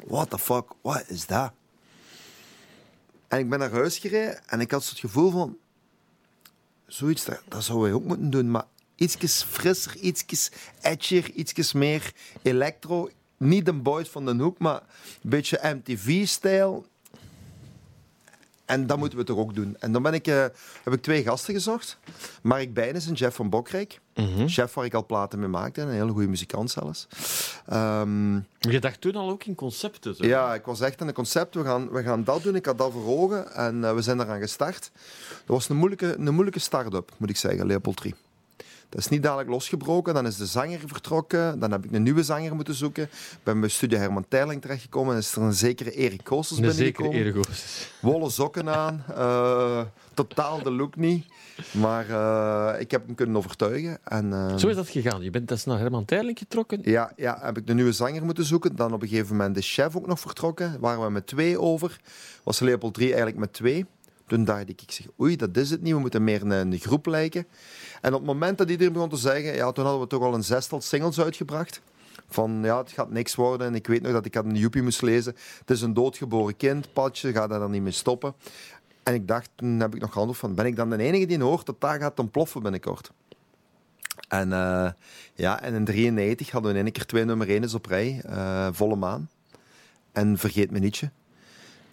what 0.07 0.31
the 0.31 0.39
fuck, 0.39 0.65
what 0.83 1.05
is 1.09 1.27
dat? 1.27 1.53
En 3.29 3.39
ik 3.39 3.49
ben 3.49 3.59
naar 3.59 3.71
huis 3.71 3.99
gereden 3.99 4.49
en 4.49 4.61
ik 4.61 4.71
had 4.71 4.89
het 4.89 4.99
gevoel 4.99 5.31
van... 5.31 5.57
Zoiets, 6.87 7.25
dat, 7.25 7.43
dat 7.49 7.65
zouden 7.65 7.87
wij 7.89 7.97
ook 7.97 8.05
moeten 8.05 8.31
doen. 8.31 8.51
Maar 8.51 8.65
ietsjes 8.95 9.43
frisser, 9.43 9.97
ietsjes 9.97 10.51
edgier, 10.81 11.31
ietsjes 11.31 11.73
meer 11.73 12.13
electro. 12.43 13.11
Niet 13.37 13.67
de 13.67 13.73
boys 13.73 14.09
van 14.09 14.25
de 14.25 14.35
hoek, 14.35 14.59
maar 14.59 14.83
een 15.23 15.31
beetje 15.31 15.61
MTV-stijl. 15.63 16.87
En 18.67 18.87
dat 18.87 18.99
moeten 18.99 19.19
we 19.19 19.25
toch 19.25 19.39
ook 19.39 19.55
doen. 19.55 19.77
En 19.79 19.93
dan 19.93 20.03
ben 20.03 20.15
ik, 20.15 20.27
uh, 20.27 20.45
heb 20.83 20.93
ik 20.93 21.03
twee 21.03 21.23
gasten 21.23 21.55
gezocht. 21.55 21.99
Mark 22.43 22.75
Bijnes 22.75 23.07
en 23.07 23.13
Jeff 23.13 23.37
van 23.37 23.51
Bokrijk. 23.51 24.01
Mm 24.15 24.27
-hmm. 24.35 24.47
Jeff 24.47 24.75
waar 24.75 24.85
ik 24.85 24.95
al 24.95 25.07
platen 25.07 25.39
mee 25.39 25.49
maakte. 25.49 25.81
Een 25.81 25.91
hele 25.91 26.13
goede 26.13 26.29
muzikant 26.29 26.71
zelfs. 26.71 27.07
Um, 27.73 28.47
je 28.59 28.81
dacht 28.81 29.01
toen 29.01 29.15
al 29.15 29.31
ook 29.31 29.45
in 29.45 29.55
concepten? 29.55 30.15
Zo. 30.15 30.27
Ja, 30.27 30.55
ik 30.55 30.65
was 30.65 30.81
echt 30.81 31.01
in 31.01 31.09
een 31.09 31.15
concept. 31.15 31.55
We 31.55 31.65
gaan, 31.65 31.91
we 31.91 32.03
gaan 32.03 32.25
dat 32.25 32.43
doen. 32.43 32.55
Ik 32.55 32.67
had 32.67 32.79
dat 32.79 32.93
voor 32.93 33.07
ogen. 33.07 33.55
En 33.55 33.77
uh, 33.77 33.95
we 33.95 34.03
zijn 34.03 34.21
eraan 34.21 34.41
gestart. 34.41 34.91
Dat 35.29 35.57
was 35.57 35.69
een 35.69 35.77
moeilijke, 35.77 36.17
een 36.19 36.33
moeilijke 36.35 36.61
start-up, 36.61 37.13
moet 37.17 37.31
ik 37.31 37.37
zeggen, 37.37 37.67
Leopold 37.67 37.97
3. 37.97 38.15
Dat 38.89 39.01
is 39.01 39.09
niet 39.09 39.23
dadelijk 39.23 39.49
losgebroken. 39.49 40.15
Dan 40.15 40.27
is 40.27 40.37
de 40.37 40.47
zanger 40.47 40.81
vertrokken. 40.87 41.59
Dan 41.59 41.71
heb 41.71 41.85
ik 41.85 41.93
een 41.93 42.03
nieuwe 42.03 42.23
zanger 42.23 42.55
moeten 42.55 42.75
zoeken. 42.75 43.09
Ben 43.43 43.61
bij 43.61 43.69
Studio 43.69 43.99
Herman 43.99 44.25
Terling 44.29 44.63
terechtgekomen. 44.63 45.13
En 45.13 45.19
is 45.21 45.33
er 45.37 45.43
een 45.43 45.53
zekere 45.53 45.91
Erik 45.91 46.25
Koosters 46.25 46.61
Een 46.61 46.73
zekere 46.73 47.03
binnengekomen. 47.09 47.21
Erik 47.21 47.37
Oosters. 47.37 47.91
Wollen 48.01 48.31
sokken 48.31 48.69
aan. 48.69 49.05
eh, 49.17 49.81
totaal 50.15 50.63
de 50.63 50.71
look 50.71 50.97
niet. 50.97 51.27
Maar 51.71 52.11
eh, 52.11 52.81
ik 52.81 52.91
heb 52.91 53.07
hem 53.07 53.15
kunnen 53.15 53.37
overtuigen. 53.37 53.99
En, 54.05 54.33
eh, 54.33 54.57
Zo 54.57 54.69
is 54.69 54.77
dat 54.77 54.89
gegaan. 54.89 55.23
Je 55.23 55.31
bent 55.31 55.49
dus 55.49 55.65
naar 55.65 55.79
Herman 55.79 56.05
Terling 56.05 56.39
getrokken. 56.39 56.81
ja, 56.83 57.13
ja, 57.17 57.39
heb 57.43 57.57
ik 57.59 57.67
de 57.67 57.75
nieuwe 57.75 57.93
zanger 57.93 58.25
moeten 58.25 58.45
zoeken. 58.45 58.77
Dan 58.77 58.93
op 58.93 59.03
een 59.03 59.09
gegeven 59.09 59.37
moment 59.37 59.55
de 59.55 59.61
chef 59.63 59.97
ook 59.97 60.07
nog 60.07 60.21
vertrokken. 60.21 60.77
Waren 60.81 61.05
we 61.05 61.11
met 61.11 61.27
twee 61.27 61.61
over. 61.61 62.01
Was 62.45 62.61
Leopold 62.61 62.95
3 62.95 63.07
eigenlijk 63.07 63.39
met 63.39 63.53
twee. 63.53 63.87
Toen 64.27 64.45
dacht 64.45 64.69
ik, 64.69 64.83
ik 64.83 64.91
zeg, 64.91 65.07
oei, 65.21 65.37
dat 65.37 65.57
is 65.57 65.71
het 65.71 65.83
niet. 65.83 65.93
We 65.93 65.99
moeten 65.99 66.25
meer 66.25 66.43
een, 66.43 66.51
een 66.51 66.79
groep 66.79 67.07
lijken. 67.07 67.47
En 68.01 68.13
op 68.13 68.19
het 68.19 68.29
moment 68.29 68.59
dat 68.59 68.71
iedereen 68.71 68.93
begon 68.93 69.09
te 69.09 69.17
zeggen, 69.17 69.55
ja, 69.55 69.73
toen 69.73 69.85
hadden 69.85 70.03
we 70.03 70.09
toch 70.09 70.23
al 70.23 70.35
een 70.35 70.45
zestal 70.45 70.81
singles 70.81 71.21
uitgebracht. 71.21 71.81
Van, 72.29 72.61
ja, 72.63 72.79
het 72.79 72.91
gaat 72.91 73.11
niks 73.11 73.35
worden. 73.35 73.67
En 73.67 73.75
ik 73.75 73.87
weet 73.87 74.03
nog 74.03 74.13
dat 74.13 74.27
ik 74.27 74.35
had 74.35 74.45
een 74.45 74.55
joepie 74.57 74.83
moest 74.83 75.03
lezen. 75.03 75.35
Het 75.59 75.71
is 75.71 75.81
een 75.83 75.95
doodgeboren 75.95 76.57
kind, 76.57 76.93
Patje, 76.93 77.33
ga 77.33 77.47
daar 77.47 77.59
dan 77.59 77.71
niet 77.71 77.83
mee 77.83 77.93
stoppen. 77.93 78.35
En 79.03 79.15
ik 79.15 79.29
dacht, 79.29 79.51
toen 79.55 79.81
heb 79.81 79.95
ik 79.95 80.01
nog 80.01 80.11
gehandeld 80.13 80.39
van, 80.39 80.55
ben 80.55 80.67
ik 80.67 80.77
dan 80.77 80.91
de 80.91 80.97
enige 80.97 81.27
die 81.27 81.43
hoort 81.43 81.67
dat 81.67 81.81
daar 81.81 82.01
gaat 82.01 82.19
ontploffen 82.19 82.63
binnenkort? 82.63 83.11
En 84.29 84.53
eh, 84.53 84.91
ja, 85.35 85.63
en 85.63 85.75
in 85.75 85.85
93 85.85 86.51
hadden 86.51 86.73
we 86.73 86.79
in 86.79 86.85
één 86.85 86.93
keer 86.93 87.07
twee 87.07 87.25
nummer 87.25 87.63
1's 87.63 87.75
op 87.75 87.87
rij. 87.87 88.21
eh, 88.25 88.69
Volle 88.73 88.97
maan. 88.97 89.31
En 90.13 90.39
Vergeet 90.39 90.71
me 90.71 90.79
nietje. 90.79 91.11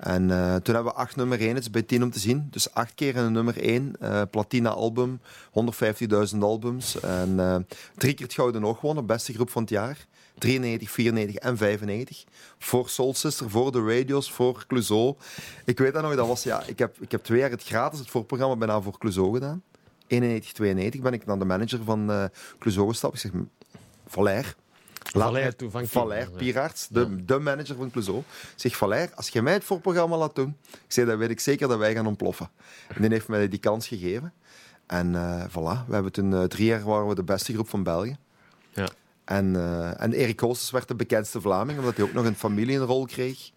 En 0.04 0.32
eh, 0.32 0.56
toen 0.56 0.76
hebben 0.76 0.94
we 0.94 1.00
acht 1.00 1.16
nummer 1.16 1.39
1's 1.39 1.70
bij 1.70 1.82
10 1.82 2.04
om 2.04 2.12
te 2.12 2.20
zien. 2.20 2.48
Dus 2.52 2.74
acht 2.74 2.94
keer 2.96 3.18
een 3.18 3.32
nummer 3.32 3.58
1. 3.58 3.96
eh 4.00 4.22
platina 4.32 4.70
album, 4.70 5.20
150.000 6.34 6.38
albums. 6.39 7.00
En 7.00 7.39
eh, 7.39 7.56
drie 7.96 8.13
keer 8.13 8.26
het 8.26 8.36
Gouden 8.36 8.66
Oog 8.66 8.80
gewonnen, 8.80 9.06
beste 9.06 9.34
groep 9.34 9.50
van 9.50 9.62
het 9.62 9.72
jaar. 9.72 10.06
93, 10.38 10.92
94 10.92 11.36
en 11.36 11.58
95. 11.58 12.24
Voor 12.58 12.89
Soul 12.89 13.13
Sister, 13.13 13.50
voor 13.50 13.72
de 13.72 13.84
radios, 13.86 14.32
voor 14.32 14.63
Clouseau. 14.68 15.16
Ik 15.66 15.80
weet 15.80 15.94
dat 15.94 16.04
nog, 16.04 16.16
dat 16.16 16.28
was, 16.28 16.44
ja, 16.44 16.63
ik, 16.66 16.80
heb, 16.80 16.96
ik 17.00 17.12
heb 17.12 17.24
twee 17.24 17.39
jaar 17.39 17.50
het 17.50 17.63
gratis, 17.63 18.00
het 18.00 18.10
voorprogramma, 18.10 18.56
bijna 18.56 18.82
voor 18.82 18.98
Clouseau 18.98 19.34
gedaan. 19.34 19.63
91, 20.08 20.52
92 20.52 21.02
ben 21.02 21.13
ik 21.13 21.26
naar 21.26 21.39
de 21.39 21.46
manager 21.46 21.84
van 21.84 22.12
eh 22.12 22.26
Clouseau 22.60 22.89
gestapt. 22.89 23.13
Ik 23.13 23.20
zeg, 23.20 23.32
Valère. 24.08 24.54
Valère 25.13 25.54
Valère, 25.88 26.30
ja. 26.32 26.38
Pieraerts, 26.38 26.88
de, 26.88 27.26
de 27.26 27.39
manager 27.39 27.76
van 27.76 27.91
Clouseau. 27.91 28.19
Ik 28.19 28.26
zeg, 28.56 28.78
Valère, 28.78 29.15
als 29.15 29.30
je 29.30 29.41
mij 29.41 29.54
het 29.54 29.63
voorprogramma 29.63 30.17
laat 30.17 30.36
doen, 30.36 30.58
ik 30.71 30.80
zeg, 30.91 31.06
dan 31.06 31.17
weet 31.17 31.30
ik 31.30 31.39
zeker 31.39 31.67
dat 31.67 31.78
wij 31.78 31.93
gaan 31.93 32.08
ontploffen. 32.08 32.49
En 32.88 33.02
die 33.02 33.12
heeft 33.12 33.28
mij 33.28 33.47
die 33.47 33.60
kans 33.60 33.88
gegeven. 33.88 34.34
En 34.88 35.15
eh 35.15 35.43
voilà, 35.49 35.86
we 35.88 35.93
hebben 35.93 36.12
toen 36.12 36.34
eh, 36.34 36.43
drie 36.43 36.65
jaar 36.65 36.84
waren 36.84 37.08
we 37.08 37.15
de 37.15 37.23
beste 37.23 37.54
groep 37.54 37.69
van 37.69 37.84
België. 37.84 38.17
Ja. 38.73 38.88
En, 39.26 39.56
eh, 39.56 40.02
en 40.02 40.13
Erik 40.13 40.36
Koosters 40.36 40.71
werd 40.71 40.88
de 40.88 40.95
bekendste 40.95 41.41
Vlaming, 41.41 41.80
omdat 41.80 41.95
hij 41.95 42.06
ook 42.06 42.13
nog 42.13 42.26
een 42.26 42.36
familie 42.36 42.78
een 42.78 42.86
rol 42.86 43.06
kreeg. 43.06 43.52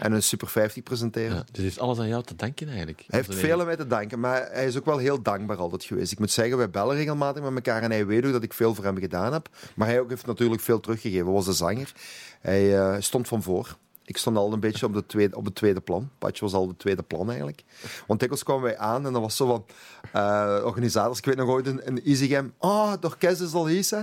En 0.00 0.12
een 0.12 0.22
Super 0.22 0.48
50 0.48 0.82
presenteren. 0.82 1.36
Ja, 1.36 1.44
dus 1.52 1.62
heeft 1.62 1.78
alles 1.78 1.98
aan 1.98 2.08
jou 2.08 2.22
te 2.24 2.36
danken 2.36 2.66
eigenlijk. 2.68 3.04
Hij 3.06 3.18
heeft 3.18 3.28
een- 3.30 3.36
veel 3.38 3.60
aan 3.60 3.66
mij 3.66 3.76
te 3.76 3.86
danken, 3.86 4.20
maar 4.20 4.48
hij 4.52 4.66
is 4.66 4.76
ook 4.78 4.84
wel 4.84 4.98
heel 4.98 5.22
dankbaar 5.22 5.56
altijd 5.56 5.84
geweest. 5.84 6.12
Ik 6.12 6.18
moet 6.18 6.30
zeggen, 6.30 6.56
wij 6.56 6.70
bellen 6.70 6.96
regelmatig 6.96 7.42
met 7.42 7.54
elkaar 7.54 7.82
en 7.82 7.90
hij 7.90 8.06
weet 8.06 8.24
ook 8.26 8.32
dat 8.32 8.42
ik 8.42 8.52
veel 8.52 8.74
voor 8.74 8.84
hem 8.84 8.98
gedaan 8.98 9.32
heb. 9.32 9.48
Maar 9.74 9.88
hij 9.88 10.00
ook 10.00 10.08
heeft 10.10 10.26
natuurlijk 10.26 10.60
veel 10.60 10.80
teruggegeven. 10.80 11.24
Hij 11.24 11.34
was 11.34 11.44
de 11.44 11.52
zanger. 11.52 11.92
Hij 12.40 12.78
eh, 12.78 12.96
stond 12.98 13.28
van 13.28 13.42
voor. 13.42 13.76
Ik 14.04 14.16
stond 14.16 14.36
al 14.36 14.52
een 14.52 14.60
beetje 14.60 14.86
op, 14.86 14.94
de 14.94 15.06
tweede, 15.06 15.36
op 15.36 15.44
het 15.44 15.54
tweede 15.54 15.80
plan. 15.80 16.10
Patje 16.18 16.44
was 16.44 16.52
al 16.54 16.68
het 16.68 16.78
tweede 16.78 17.02
plan 17.02 17.28
eigenlijk. 17.28 17.62
Want 18.06 18.20
dikwijls 18.20 18.44
kwamen 18.44 18.62
wij 18.62 18.78
aan 18.78 19.06
en 19.06 19.12
dan 19.12 19.22
was 19.22 19.36
zo 19.36 19.46
van... 19.46 19.64
eh, 20.12 20.60
organisators, 20.64 21.18
ik 21.18 21.24
weet 21.24 21.36
nog 21.36 21.48
ooit 21.48 21.66
in, 21.66 21.84
in 21.84 22.02
Easygam... 22.04 22.52
Oh, 22.58 22.92
de 23.00 23.06
orkest 23.06 23.40
is 23.40 23.52
al 23.52 23.66
hier, 23.66 23.86
hè? 23.90 24.02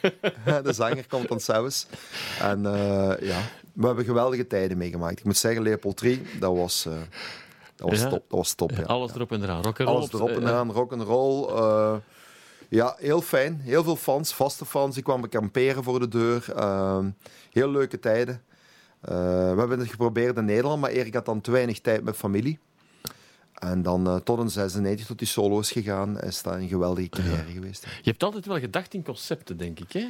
de 0.62 0.72
zanger 0.72 1.06
komt 1.08 1.28
dan 1.28 1.40
zelfs. 1.40 1.86
En 2.40 2.66
eh, 2.66 3.28
ja, 3.28 3.40
we 3.76 3.86
hebben 3.86 4.04
geweldige 4.04 4.46
tijden 4.46 4.78
meegemaakt. 4.78 5.18
Ik 5.18 5.24
moet 5.24 5.36
zeggen, 5.36 5.62
Leopold 5.62 5.96
3, 5.96 6.22
dat 6.40 6.56
was, 6.56 6.86
eh, 6.86 6.92
dat 7.76 7.88
was 7.90 7.98
Ja. 8.00 8.08
top. 8.08 8.24
Dat 8.28 8.38
was 8.38 8.54
top, 8.54 8.70
ja. 8.70 8.82
Alles 8.82 9.14
erop 9.14 9.32
en 9.32 9.42
eraan. 9.42 9.62
Rock 9.62 9.78
and 9.80 9.88
roll 9.88 9.96
Alles 9.96 10.06
op- 10.06 10.14
erop 10.14 10.28
en 10.28 10.42
eh, 10.42 10.48
eraan, 10.48 10.72
rock 10.72 10.92
and 10.92 11.02
roll. 11.02 11.48
eh, 11.48 11.94
ja, 12.68 12.94
heel 12.98 13.20
fijn. 13.20 13.60
Heel 13.60 13.82
veel 13.84 13.96
fans, 13.96 14.32
vaste 14.34 14.64
fans. 14.64 14.94
Die 14.94 15.02
kwamen 15.02 15.28
kamperen 15.28 15.82
voor 15.84 16.00
de 16.00 16.08
deur. 16.08 16.52
Ehm, 16.54 17.10
heel 17.52 17.70
leuke 17.70 17.98
tijden. 17.98 18.42
Eh, 19.00 19.14
we 19.52 19.58
hebben 19.58 19.78
het 19.78 19.88
geprobeerd 19.90 20.36
in 20.36 20.44
Nederland, 20.44 20.80
maar 20.80 20.90
Erik 20.90 21.14
had 21.14 21.24
dan 21.24 21.40
te 21.40 21.50
weinig 21.50 21.80
tijd 21.80 22.02
met 22.04 22.16
familie. 22.16 22.58
En 23.54 23.82
dan 23.82 24.06
eh, 24.06 24.16
tot 24.16 24.38
een 24.38 24.50
96, 24.50 25.06
tot 25.06 25.18
die 25.18 25.28
solo 25.28 25.58
is 25.58 25.70
gegaan, 25.70 26.20
is 26.20 26.42
dat 26.42 26.54
een 26.54 26.68
geweldige 26.68 27.08
carrière 27.08 27.50
geweest. 27.52 27.84
hè. 27.84 27.90
Je 27.90 28.10
hebt 28.10 28.22
altijd 28.22 28.46
wel 28.46 28.58
gedacht 28.58 28.94
in 28.94 29.04
concepten, 29.04 29.56
denk 29.56 29.80
ik. 29.80 29.92
Hè? 29.92 30.06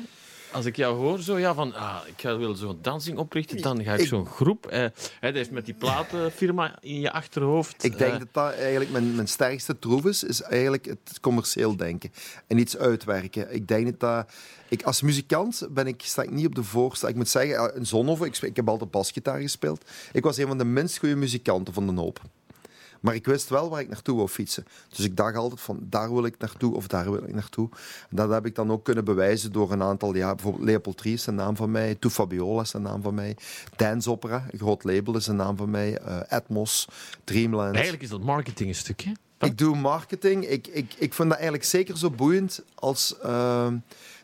Als 0.52 0.64
ik 0.64 0.76
jou 0.76 0.96
hoor, 0.96 1.18
zo 1.20 1.38
ja, 1.38 1.54
van 1.54 1.74
ah, 1.74 1.96
ik 2.06 2.14
ga 2.20 2.37
wil 2.37 2.54
zo'n 2.54 2.78
dansing 2.82 3.18
oprichten, 3.18 3.62
dan 3.62 3.85
ga 3.85 3.92
ik, 3.94 4.00
Ik- 4.00 4.06
zo'n 4.06 4.26
groep. 4.26 4.66
Eh, 4.66 4.87
hij 5.20 5.30
heeft 5.32 5.50
met 5.50 5.64
die 5.64 5.74
platenfirma 5.74 6.78
in 6.80 7.00
je 7.00 7.12
achterhoofd. 7.12 7.85
Ik 7.85 7.98
denk 7.98 8.12
eh, 8.12 8.18
dat 8.18 8.28
dat 8.32 8.52
eigenlijk 8.54 8.90
mijn, 8.90 9.14
mijn 9.14 9.28
sterkste 9.28 9.78
troef 9.78 10.04
is, 10.04 10.22
is 10.24 10.42
eigenlijk 10.42 10.85
het 10.85 11.18
commercieel 11.20 11.76
denken 11.76 12.12
en 12.46 12.59
iets 12.59 12.76
uitwerken. 12.76 13.54
Ik 13.54 13.68
denk 13.68 13.85
dat 13.87 14.00
dat... 14.00 14.32
Ik, 14.68 14.82
als 14.82 15.02
muzikant 15.02 15.66
ben 15.70 15.87
ik, 15.87 16.02
sta 16.04 16.22
ik 16.22 16.30
niet 16.30 16.46
op 16.46 16.54
de 16.54 16.62
voorste. 16.64 17.09
Ik 17.09 17.14
moet 17.14 17.28
zeggen, 17.28 17.56
eh, 17.56 17.76
in 17.76 17.87
Zonhoven, 17.87 18.26
ik, 18.26 18.35
spe- 18.35 18.46
ik 18.46 18.56
heb 18.56 18.68
altijd 18.68 18.90
basgitaar 18.90 19.40
gespeeld. 19.40 19.85
Ik 20.12 20.22
was 20.22 20.37
een 20.37 20.46
van 20.46 20.59
de 20.59 20.64
minst 20.64 20.98
goede 20.98 21.16
muzikanten 21.16 21.74
van 21.74 21.87
de 21.94 22.00
hoop. 22.00 22.20
Maar 23.00 23.14
ik 23.14 23.26
wist 23.26 23.48
wel 23.48 23.70
waar 23.70 23.80
ik 23.80 23.88
naartoe 23.88 24.16
wou 24.16 24.28
fietsen. 24.28 24.66
Dus 24.88 25.04
ik 25.04 25.16
dacht 25.16 25.37
altijd 25.37 25.61
van, 25.61 25.78
daar 25.82 26.12
wil 26.12 26.24
ik 26.24 26.38
naartoe 26.38 26.74
of 26.74 26.87
daar 26.87 27.11
wil 27.11 27.22
ik 27.22 27.35
naartoe. 27.35 27.68
En 28.11 28.16
dat 28.16 28.30
heb 28.30 28.46
ik 28.46 28.54
dan 28.54 28.70
ook 28.70 28.85
kunnen 28.85 29.04
bewijzen 29.04 29.52
door 29.52 29.72
een 29.72 29.82
aantal 29.82 30.14
jaar. 30.14 30.35
Bijvoorbeeld 30.35 30.64
Leopold 30.64 30.96
Trie 30.96 31.14
is 31.14 31.26
een 31.26 31.35
naam 31.35 31.56
van 31.56 31.70
mij. 31.70 31.94
Tu 31.94 32.11
Fabiola 32.11 32.62
is 32.62 32.72
een 32.72 32.82
naam 32.82 33.02
van 33.02 33.14
mij. 33.14 33.37
Dance 33.76 34.11
Opera, 34.11 34.46
een 34.50 34.59
groot 34.59 34.85
label, 34.85 35.16
is 35.16 35.26
een 35.26 35.37
naam 35.37 35.56
van 35.56 35.70
mij. 35.70 35.98
Eh, 35.98 36.20
Atmos, 36.28 36.88
Dreamland. 37.24 37.74
Eigenlijk 37.74 38.02
is 38.02 38.11
dat 38.11 38.22
marketing 38.22 38.68
een 38.68 38.74
stukje. 38.74 39.12
Ik 39.38 39.59
doe 39.59 39.76
marketing. 39.76 40.46
Ik, 40.46 40.66
ik, 40.66 40.94
ik 40.98 41.14
vind 41.14 41.28
dat 41.28 41.38
eigenlijk 41.38 41.64
zeker 41.64 41.98
zo 41.98 42.11
boeiend 42.11 42.62
als 42.74 43.18
ehm, 43.18 43.76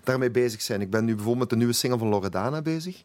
daarmee 0.05 0.31
bezig 0.31 0.63
zijn. 0.63 0.81
Ik 0.81 0.91
ben 0.91 1.05
nu 1.05 1.15
bijvoorbeeld 1.15 1.39
met 1.39 1.51
de 1.51 1.57
nieuwe 1.57 1.73
single 1.73 1.99
van 1.99 2.09
Loredana 2.09 2.63
bezig. 2.63 3.03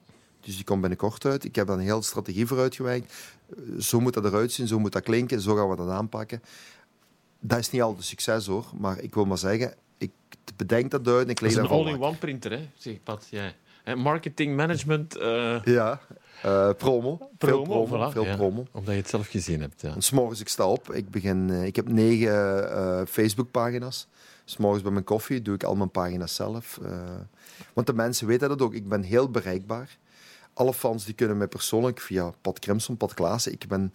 Dus 0.47 0.55
die 0.55 0.65
komt 0.65 0.79
binnenkort 0.81 1.25
uit. 1.25 1.43
Ik 1.43 1.55
heb 1.55 1.67
daar 1.67 1.77
een 1.77 1.83
hele 1.83 2.01
strategie 2.01 2.45
voor 2.47 2.59
uitgewerkt. 2.59 3.13
Zo 3.79 3.99
moet 3.99 4.13
dat 4.13 4.25
eruit 4.25 4.51
zien, 4.51 4.67
zo 4.67 4.79
moet 4.79 4.91
dat 4.91 5.03
klinken, 5.03 5.41
zo 5.41 5.55
gaan 5.55 5.69
we 5.69 5.75
dat 5.75 5.89
aanpakken. 5.89 6.41
Dat 7.39 7.59
is 7.59 7.69
niet 7.71 7.81
altijd 7.81 7.99
een 7.99 8.05
succes 8.05 8.45
hoor, 8.45 8.65
maar 8.79 8.99
ik 8.99 9.13
wil 9.13 9.25
maar 9.25 9.37
zeggen, 9.37 9.73
ik 9.97 10.11
bedenk 10.55 10.91
dat 10.91 11.07
uit 11.07 11.23
en 11.23 11.29
ik 11.29 11.39
Dat 11.39 11.49
is 11.49 11.55
een 11.55 11.67
all-in-one 11.67 12.15
printer, 12.17 12.51
hè? 12.51 12.69
zeg 12.77 13.03
Pat. 13.03 13.27
Jij. 13.29 13.55
Hè, 13.83 13.95
Marketing, 13.95 14.55
management, 14.55 15.15
eh, 15.15 15.63
Ja, 15.63 15.99
eh, 16.43 16.69
promo. 16.77 17.29
Veel 17.37 17.61
promo. 17.61 17.87
voilà. 17.87 18.11
veel 18.13 18.25
Ja, 18.25 18.35
promo. 18.35 18.65
Omdat 18.71 18.93
je 18.93 18.99
het 19.01 19.09
zelf 19.09 19.27
gezien 19.27 19.61
hebt. 19.61 19.81
Ja. 19.81 19.93
En 19.93 20.01
s'morgens 20.01 20.39
ik 20.39 20.47
sta 20.47 20.67
op, 20.67 20.93
ik, 20.93 21.09
begin, 21.09 21.49
eh, 21.49 21.65
ik 21.65 21.75
heb 21.75 21.87
negen 21.91 22.71
eh, 22.71 23.01
Facebook-pagina's. 23.07 24.07
S'morgens 24.45 24.83
bij 24.83 24.91
mijn 24.91 25.03
koffie 25.03 25.41
doe 25.41 25.55
ik 25.55 25.63
al 25.63 25.75
mijn 25.75 25.91
pagina's 25.91 26.35
zelf. 26.35 26.79
eh. 26.83 26.91
want 27.73 27.87
de 27.87 27.93
mensen 27.93 28.27
weten 28.27 28.49
dat 28.49 28.61
ook. 28.61 28.73
Ik 28.73 28.87
ben 28.89 29.01
heel 29.03 29.31
bereikbaar. 29.31 29.97
Alle 30.57 30.73
fans 30.73 31.05
die 31.05 31.13
kunnen 31.13 31.37
mij 31.37 31.47
persoonlijk 31.47 31.99
via 31.99 32.33
Pat 32.41 32.59
Crimson, 32.59 32.97
Pat 32.97 33.13
Klaassen. 33.13 33.51
Ik 33.51 33.67
ben 33.67 33.91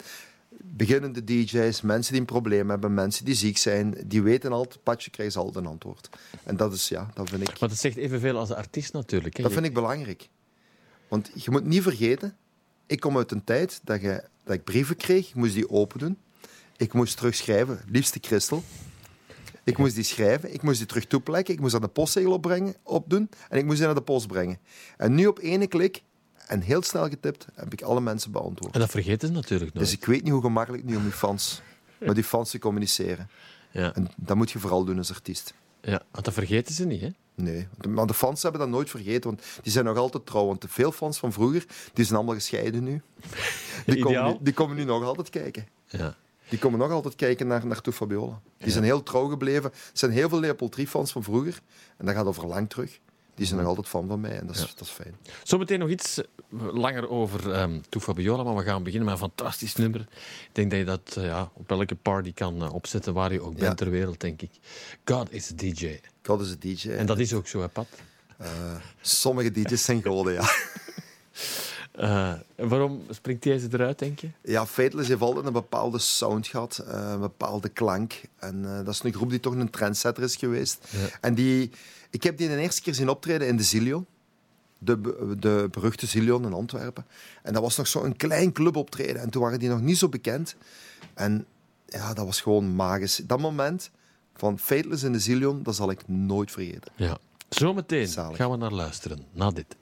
beginnende 0.61 1.23
DJ's, 1.23 1.81
mensen 1.81 2.11
die 2.11 2.21
een 2.21 2.27
probleem 2.27 2.69
hebben, 2.69 2.93
mensen 2.93 3.25
die 3.25 3.35
ziek 3.35 3.57
zijn. 3.57 3.95
Die 4.05 4.21
weten 4.21 4.51
altijd, 4.51 4.83
Patje 4.83 5.11
krijgt 5.11 5.35
altijd 5.35 5.55
een 5.55 5.71
antwoord. 5.71 6.09
En 6.43 6.57
dat 6.57 6.73
is, 6.73 6.87
ja, 6.87 7.09
dat 7.13 7.29
vind 7.29 7.41
ik, 7.41 7.59
Maar 7.59 7.69
dat 7.69 7.77
zegt 7.77 7.97
evenveel 7.97 8.37
als 8.37 8.47
de 8.47 8.55
artiest 8.55 8.93
natuurlijk. 8.93 9.37
Hè? 9.37 9.43
dat 9.43 9.51
vind 9.51 9.65
ik 9.65 9.73
belangrijk. 9.73 10.29
Want 11.07 11.31
je 11.35 11.51
moet 11.51 11.65
niet 11.65 11.81
vergeten, 11.81 12.35
ik 12.85 12.99
kom 12.99 13.17
uit 13.17 13.31
een 13.31 13.43
tijd 13.43 13.81
dat, 13.83 14.01
je, 14.01 14.23
dat 14.43 14.55
ik 14.55 14.63
brieven 14.63 14.95
kreeg, 14.95 15.29
ik 15.29 15.35
moest 15.35 15.53
die 15.53 15.69
open 15.69 15.99
doen. 15.99 16.17
Ik 16.77 16.93
moest 16.93 17.17
terugschrijven, 17.17 17.79
liefste 17.87 18.19
Christel. 18.21 18.63
Ik 19.63 19.77
moest 19.77 19.95
die 19.95 20.03
schrijven, 20.03 20.53
ik 20.53 20.61
moest 20.61 20.77
die 20.77 20.87
terug 20.87 21.05
toeplekken, 21.05 21.53
ik 21.53 21.59
moest 21.59 21.75
aan 21.75 21.81
de 21.81 21.87
postzegel 21.87 22.31
opbrengen, 22.31 22.75
opdoen 22.83 23.29
en 23.49 23.57
ik 23.57 23.65
moest 23.65 23.77
die 23.77 23.85
naar 23.85 23.95
de 23.95 24.01
post 24.01 24.27
brengen. 24.27 24.57
En 24.97 25.15
nu 25.15 25.27
op 25.27 25.39
ene 25.39 25.67
klik, 25.67 26.03
en 26.47 26.61
heel 26.61 26.81
snel 26.81 27.09
getipt, 27.09 27.45
heb 27.53 27.73
ik 27.73 27.81
alle 27.81 28.01
mensen 28.01 28.31
beantwoord. 28.31 28.73
En 28.73 28.79
dat 28.79 28.89
vergeten 28.89 29.27
ze 29.27 29.33
natuurlijk 29.33 29.73
nooit. 29.73 29.85
Dus 29.85 29.95
ik 29.97 30.05
weet 30.05 30.23
niet 30.23 30.31
hoe 30.31 30.41
gemakkelijk 30.41 30.83
nu 30.83 30.95
om 30.95 31.03
die 31.03 31.11
fans, 31.11 31.61
met 31.99 32.15
die 32.15 32.23
fans 32.23 32.49
te 32.49 32.59
communiceren. 32.59 33.29
ja. 33.71 33.93
En 33.95 34.09
dat 34.15 34.35
moet 34.35 34.51
je 34.51 34.59
vooral 34.59 34.83
doen 34.85 34.97
als 34.97 35.09
artiest. 35.09 35.53
ja, 35.81 36.01
want 36.11 36.25
dat 36.25 36.33
vergeten 36.33 36.73
ze 36.75 36.85
niet. 36.85 37.01
Hè? 37.01 37.09
Nee, 37.35 37.67
maar 37.89 38.05
de 38.05 38.13
fans 38.13 38.41
hebben 38.41 38.61
dat 38.61 38.69
nooit 38.69 38.89
vergeten, 38.89 39.29
want 39.29 39.43
die 39.61 39.71
zijn 39.71 39.85
nog 39.85 39.97
altijd 39.97 40.25
trouw. 40.25 40.45
Want 40.45 40.65
veel 40.67 40.91
fans 40.91 41.17
van 41.17 41.33
vroeger, 41.33 41.65
die 41.93 42.05
zijn 42.05 42.17
allemaal 42.17 42.35
gescheiden 42.35 42.83
nu. 42.83 43.01
Die 43.85 44.03
komen 44.03 44.25
nu, 44.25 44.37
die 44.41 44.53
komen 44.53 44.75
nu 44.75 44.83
nog 44.83 45.03
altijd 45.03 45.29
kijken. 45.29 45.67
Ja. 45.87 46.15
Die 46.49 46.59
komen 46.59 46.79
nog 46.79 46.91
altijd 46.91 47.15
kijken 47.15 47.47
naar, 47.47 47.65
naar 47.67 47.81
Fabiola. 47.91 48.41
Die 48.57 48.71
zijn 48.71 48.83
heel 48.83 49.03
trouw 49.03 49.27
gebleven. 49.27 49.71
Er 49.71 49.77
zijn 49.93 50.11
heel 50.11 50.29
veel 50.29 50.39
Leopold 50.39 50.79
3-fans 50.79 51.11
van 51.11 51.23
vroeger. 51.23 51.61
En 51.97 52.05
dat 52.05 52.15
gaat 52.15 52.25
over 52.25 52.47
lang 52.47 52.69
terug. 52.69 52.99
Die 53.35 53.45
zijn 53.45 53.59
nog 53.59 53.67
altijd 53.67 53.87
fan 53.87 54.07
van 54.07 54.19
mij 54.19 54.39
en 54.39 54.47
dat 54.47 54.55
is, 54.55 54.61
dat 54.61 54.87
is 54.87 54.89
fijn. 54.89 55.15
Zometeen 55.43 55.79
nog 55.79 55.89
iets 55.89 56.17
eh, 56.17 56.25
langer 56.49 57.09
over 57.09 57.61
um, 57.61 57.81
Tu 57.89 57.99
Fabiola, 57.99 58.43
maar 58.43 58.55
we 58.55 58.63
gaan 58.63 58.83
beginnen 58.83 59.09
met 59.09 59.21
een 59.21 59.29
fantastisch 59.29 59.75
nummer. 59.75 60.01
Ik 60.01 60.49
denk 60.51 60.69
dat 60.69 60.79
je 60.79 60.85
dat 60.85 61.15
uh, 61.17 61.25
ja, 61.25 61.51
op 61.53 61.71
elke 61.71 61.95
party 61.95 62.33
kan 62.33 62.63
uh, 62.63 62.73
opzetten 62.73 63.13
waar 63.13 63.33
je 63.33 63.41
ook 63.41 63.57
bent 63.57 63.77
ter 63.77 63.89
wereld, 63.89 64.19
denk 64.19 64.41
ik. 64.41 64.51
God 65.05 65.31
is 65.31 65.51
a 65.51 65.55
DJ. 65.55 65.99
God 66.23 66.41
is 66.41 66.51
a 66.51 66.55
DJ. 66.59 66.89
En 66.89 67.05
dat 67.05 67.19
is 67.19 67.33
ook 67.33 67.47
zo, 67.47 67.61
hè, 67.61 67.67
Pat? 67.67 67.87
sommige 69.01 69.51
DJ's 69.51 69.83
zijn 69.83 70.01
goden, 70.01 70.33
ja. 70.33 70.49
Uh, 71.99 72.33
waarom 72.69 73.01
springt 73.09 73.43
deze 73.43 73.67
eruit, 73.71 73.99
denk 73.99 74.19
je? 74.19 74.29
Ja, 74.41 74.65
Fateless 74.65 75.07
heeft 75.07 75.21
altijd 75.21 75.45
een 75.45 75.53
bepaalde 75.53 75.99
sound 75.99 76.47
gehad, 76.47 76.83
een 76.85 77.19
bepaalde 77.19 77.69
klank. 77.69 78.21
En 78.37 78.63
uh, 78.63 78.75
dat 78.75 78.87
is 78.87 79.03
een 79.03 79.13
groep 79.13 79.29
die 79.29 79.39
toch 79.39 79.53
een 79.53 79.69
trendsetter 79.69 80.23
is 80.23 80.35
geweest. 80.35 80.87
Ja. 80.89 81.07
En 81.21 81.33
die, 81.33 81.71
ik 82.13 82.23
heb 82.23 82.37
die 82.37 82.47
de 82.47 82.57
eerste 82.57 82.81
keer 82.81 82.93
zien 82.93 83.09
optreden 83.09 83.47
in 83.47 83.57
de 83.57 83.63
Zillion. 83.63 84.05
De, 84.77 85.01
de 85.39 85.67
beruchte 85.71 86.05
Zillion 86.05 86.45
in 86.45 86.53
Antwerpen. 86.53 87.05
En 87.43 87.53
dat 87.53 87.61
was 87.61 87.77
nog 87.77 87.87
zo'n 87.87 88.15
klein 88.15 88.51
cluboptreden. 88.51 89.21
En 89.21 89.29
toen 89.29 89.41
waren 89.41 89.59
die 89.59 89.69
nog 89.69 89.81
niet 89.81 89.97
zo 89.97 90.09
bekend. 90.09 90.55
En 91.13 91.45
ja, 91.85 92.13
dat 92.13 92.25
was 92.25 92.41
gewoon 92.41 92.75
magisch. 92.75 93.15
Dat 93.15 93.39
moment 93.39 93.91
van 94.35 94.59
Fateless 94.59 95.03
in 95.03 95.11
de 95.11 95.19
Zillion, 95.19 95.63
dat 95.63 95.75
zal 95.75 95.91
ik 95.91 96.07
nooit 96.07 96.51
vergeten. 96.51 96.91
Ja. 96.95 97.17
Zometeen 97.49 98.07
gaan 98.07 98.51
we 98.51 98.57
naar 98.57 98.71
luisteren, 98.71 99.25
na 99.31 99.51
dit. 99.51 99.75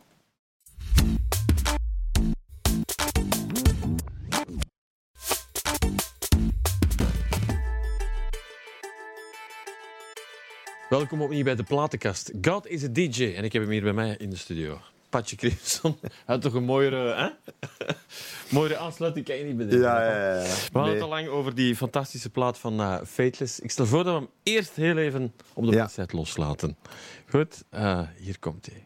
Welkom 10.91 11.21
opnieuw 11.21 11.43
bij 11.43 11.55
de 11.55 11.63
platenkast. 11.63 12.31
God 12.41 12.67
is 12.67 12.83
een 12.83 12.93
DJ 12.93 13.33
en 13.35 13.43
ik 13.43 13.53
heb 13.53 13.61
hem 13.61 13.71
hier 13.71 13.81
bij 13.81 13.93
mij 13.93 14.15
in 14.17 14.29
de 14.29 14.35
studio. 14.35 14.79
Patje 15.09 15.35
Crimson. 15.35 15.97
Hij 16.01 16.09
had 16.25 16.41
toch 16.41 16.53
een 16.53 16.63
mooiere, 16.63 17.13
hè? 17.15 17.29
mooiere 18.55 18.77
aansluiting, 18.77 19.25
kan 19.25 19.35
je 19.35 19.43
niet 19.43 19.57
bedenken. 19.57 19.79
Ja, 19.79 20.03
ja, 20.03 20.35
ja. 20.35 20.41
We 20.43 20.69
hadden 20.71 20.93
het 20.93 21.03
al 21.03 21.09
lang 21.09 21.27
over 21.27 21.55
die 21.55 21.75
fantastische 21.75 22.29
plaat 22.29 22.57
van 22.57 22.79
uh, 22.79 22.97
Fateless. 23.05 23.59
Ik 23.59 23.71
stel 23.71 23.85
voor 23.85 24.03
dat 24.03 24.13
we 24.13 24.19
hem 24.19 24.29
eerst 24.43 24.75
heel 24.75 24.97
even 24.97 25.33
op 25.53 25.65
de 25.65 25.71
ja. 25.71 25.77
website 25.77 26.15
loslaten. 26.15 26.77
Goed, 27.29 27.63
uh, 27.73 28.01
hier 28.17 28.39
komt 28.39 28.65
hij. 28.65 28.81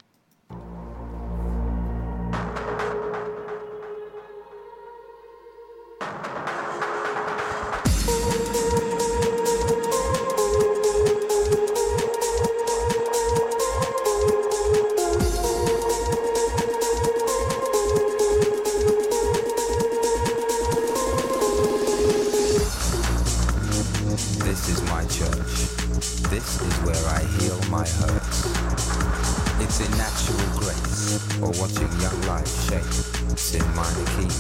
In 33.54 33.62
minor 33.76 34.06
keys, 34.18 34.34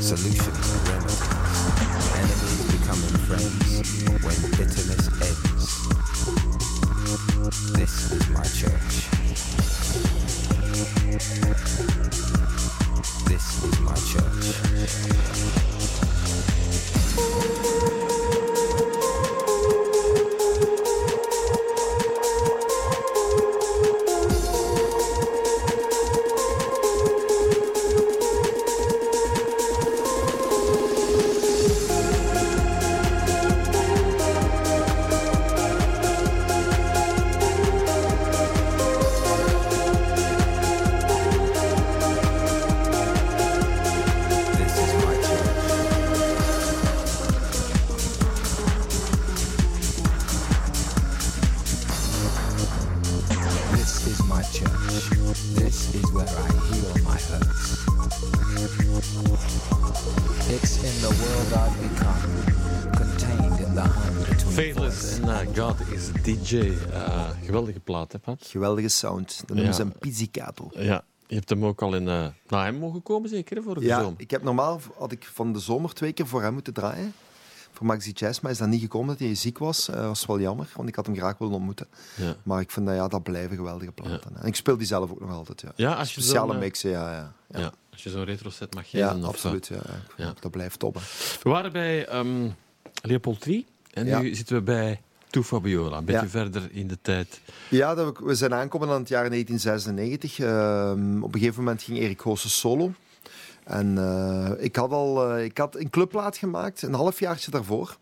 solutions 0.00 0.72
and 0.72 0.88
remedies, 0.88 1.22
enemies 2.16 2.62
becoming 2.72 3.16
friends 3.28 3.68
when 4.24 4.38
bitterness 4.52 5.06
ends. 5.20 5.66
This 7.74 7.94
is 8.10 8.24
my 8.30 8.44
church. 8.44 8.92
This 13.28 13.44
is 13.62 13.74
my 13.80 13.94
church. 13.94 15.69
Plaat, 68.06 68.12
hè, 68.12 68.18
Pat? 68.18 68.46
Geweldige 68.46 68.88
sound. 68.88 69.42
Dat 69.46 69.56
noemen 69.56 69.74
ze 69.74 69.82
een 69.82 69.98
pizzicato. 69.98 70.70
Ja, 70.72 71.04
je 71.26 71.34
hebt 71.34 71.48
hem 71.48 71.64
ook 71.64 71.82
al 71.82 71.94
in, 71.94 72.06
uh, 72.06 72.26
naar 72.48 72.64
hem 72.64 72.78
mogen 72.78 73.02
komen, 73.02 73.28
zeker, 73.28 73.62
voor 73.62 73.74
de 73.74 73.80
ja, 73.80 74.00
zomer? 74.00 74.20
ik 74.20 74.30
heb 74.30 74.42
normaal 74.42 74.80
had 74.98 75.12
ik 75.12 75.24
van 75.32 75.52
de 75.52 75.58
zomer 75.58 75.94
twee 75.94 76.12
keer 76.12 76.26
voor 76.26 76.42
hem 76.42 76.52
moeten 76.52 76.72
draaien. 76.72 77.12
Voor 77.72 77.86
Maxi 77.86 78.10
Jazz, 78.10 78.40
maar 78.40 78.50
is 78.50 78.58
dat 78.58 78.68
niet 78.68 78.80
gekomen 78.80 79.08
dat 79.08 79.18
hij 79.18 79.34
ziek 79.34 79.58
was. 79.58 79.86
Dat 79.86 79.96
uh, 79.96 80.06
was 80.06 80.26
wel 80.26 80.40
jammer, 80.40 80.68
want 80.76 80.88
ik 80.88 80.94
had 80.94 81.06
hem 81.06 81.16
graag 81.16 81.38
willen 81.38 81.54
ontmoeten. 81.54 81.86
Ja. 82.16 82.36
Maar 82.42 82.60
ik 82.60 82.70
vind 82.70 82.86
dat 82.86 82.94
ja, 82.94 83.08
dat 83.08 83.22
blijven 83.22 83.56
geweldige 83.56 83.92
platen. 83.92 84.30
Ja. 84.34 84.40
En 84.40 84.46
ik 84.46 84.54
speel 84.54 84.76
die 84.76 84.86
zelf 84.86 85.10
ook 85.10 85.20
nog 85.20 85.30
altijd. 85.30 85.60
Ja, 85.60 85.72
ja 85.76 85.94
als 85.94 86.14
je 86.14 86.20
Speciale 86.20 86.58
mixen, 86.58 86.90
ja, 86.90 87.12
ja, 87.12 87.32
ja. 87.60 87.72
Als 87.92 88.02
je 88.02 88.10
zo'n 88.10 88.24
retro 88.24 88.50
set 88.50 88.74
mag 88.74 88.90
geven. 88.90 89.20
Ja, 89.20 89.26
absoluut. 89.26 89.66
Ja, 89.66 89.80
ja. 90.16 90.34
Dat 90.40 90.50
blijft 90.50 90.78
top. 90.78 90.94
We 91.42 91.50
waren 91.50 91.72
bij 91.72 92.14
um, 92.14 92.54
Leopold 93.02 93.40
3 93.40 93.66
en 93.90 94.04
nu 94.04 94.34
zitten 94.34 94.56
we 94.56 94.62
bij 94.62 95.00
Toe 95.30 95.44
Fabiola, 95.44 95.96
een 95.96 96.04
beetje 96.04 96.28
verder 96.28 96.68
in 96.72 96.86
de 96.86 96.98
tijd. 97.02 97.40
Ja, 97.68 97.94
dat 97.94 98.18
we, 98.18 98.24
we 98.24 98.34
zijn 98.34 98.54
aangekomen 98.54 98.88
aan 98.88 99.00
het 99.00 99.08
jaar 99.08 99.28
1996. 99.28 100.38
Uh, 100.38 101.22
op 101.22 101.34
een 101.34 101.40
gegeven 101.40 101.62
moment 101.62 101.82
ging 101.82 101.98
Erik 101.98 102.20
Goossen 102.20 102.50
solo. 102.50 102.92
En 103.64 103.96
uh, 103.96 104.50
ik 104.58 104.76
had 104.76 104.90
al 104.90 105.36
uh, 105.36 105.44
ik 105.44 105.58
had 105.58 105.76
een 105.76 105.90
clubplaat 105.90 106.36
gemaakt, 106.36 106.82
een 106.82 106.94
halfjaartje 106.94 107.50
daarvoor. 107.50 107.96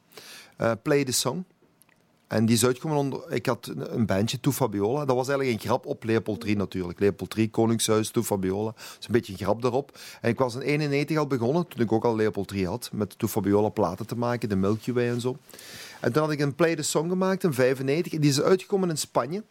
Uh, 0.60 0.72
Play 0.82 1.04
the 1.04 1.12
Song. 1.12 1.44
En 2.28 2.46
die 2.46 2.56
is 2.56 2.64
uitgekomen 2.64 2.98
onder... 2.98 3.32
Ik 3.32 3.46
had 3.46 3.72
een 3.76 4.06
bandje, 4.06 4.40
Toe 4.40 4.52
Fabiola. 4.52 5.04
Dat 5.04 5.16
was 5.16 5.28
eigenlijk 5.28 5.62
een 5.62 5.68
grap 5.68 5.86
op 5.86 6.04
Leopold 6.04 6.40
3 6.40 6.56
natuurlijk. 6.56 7.00
Leopold 7.00 7.30
3, 7.30 7.50
Koningshuis, 7.50 8.10
Toe 8.10 8.24
Fabiola. 8.24 8.70
Dat 8.70 8.96
is 9.00 9.06
een 9.06 9.12
beetje 9.12 9.32
een 9.32 9.38
grap 9.38 9.62
daarop. 9.62 9.98
En 10.20 10.30
ik 10.30 10.38
was 10.38 10.54
in 10.54 10.60
91 10.60 11.16
al 11.16 11.26
begonnen, 11.26 11.68
toen 11.68 11.80
ik 11.80 11.92
ook 11.92 12.04
al 12.04 12.16
Leopold 12.16 12.48
3 12.48 12.66
had. 12.66 12.90
Met 12.92 13.18
Toe 13.18 13.28
Fabiola 13.28 13.68
platen 13.68 14.06
te 14.06 14.16
maken, 14.16 14.48
de 14.48 14.56
Milky 14.56 14.92
Way 14.92 15.08
en 15.08 15.20
zo. 15.20 15.36
En 16.00 16.12
toen 16.12 16.22
had 16.22 16.30
ik 16.30 16.40
een 16.40 16.54
Play 16.54 16.76
the 16.76 16.82
Song 16.82 17.08
gemaakt 17.08 17.44
in 17.44 17.52
95. 17.52 18.20
Die 18.20 18.30
is 18.30 18.40
uitgekomen 18.40 18.88
in 18.88 18.98
Spanje. 18.98 19.42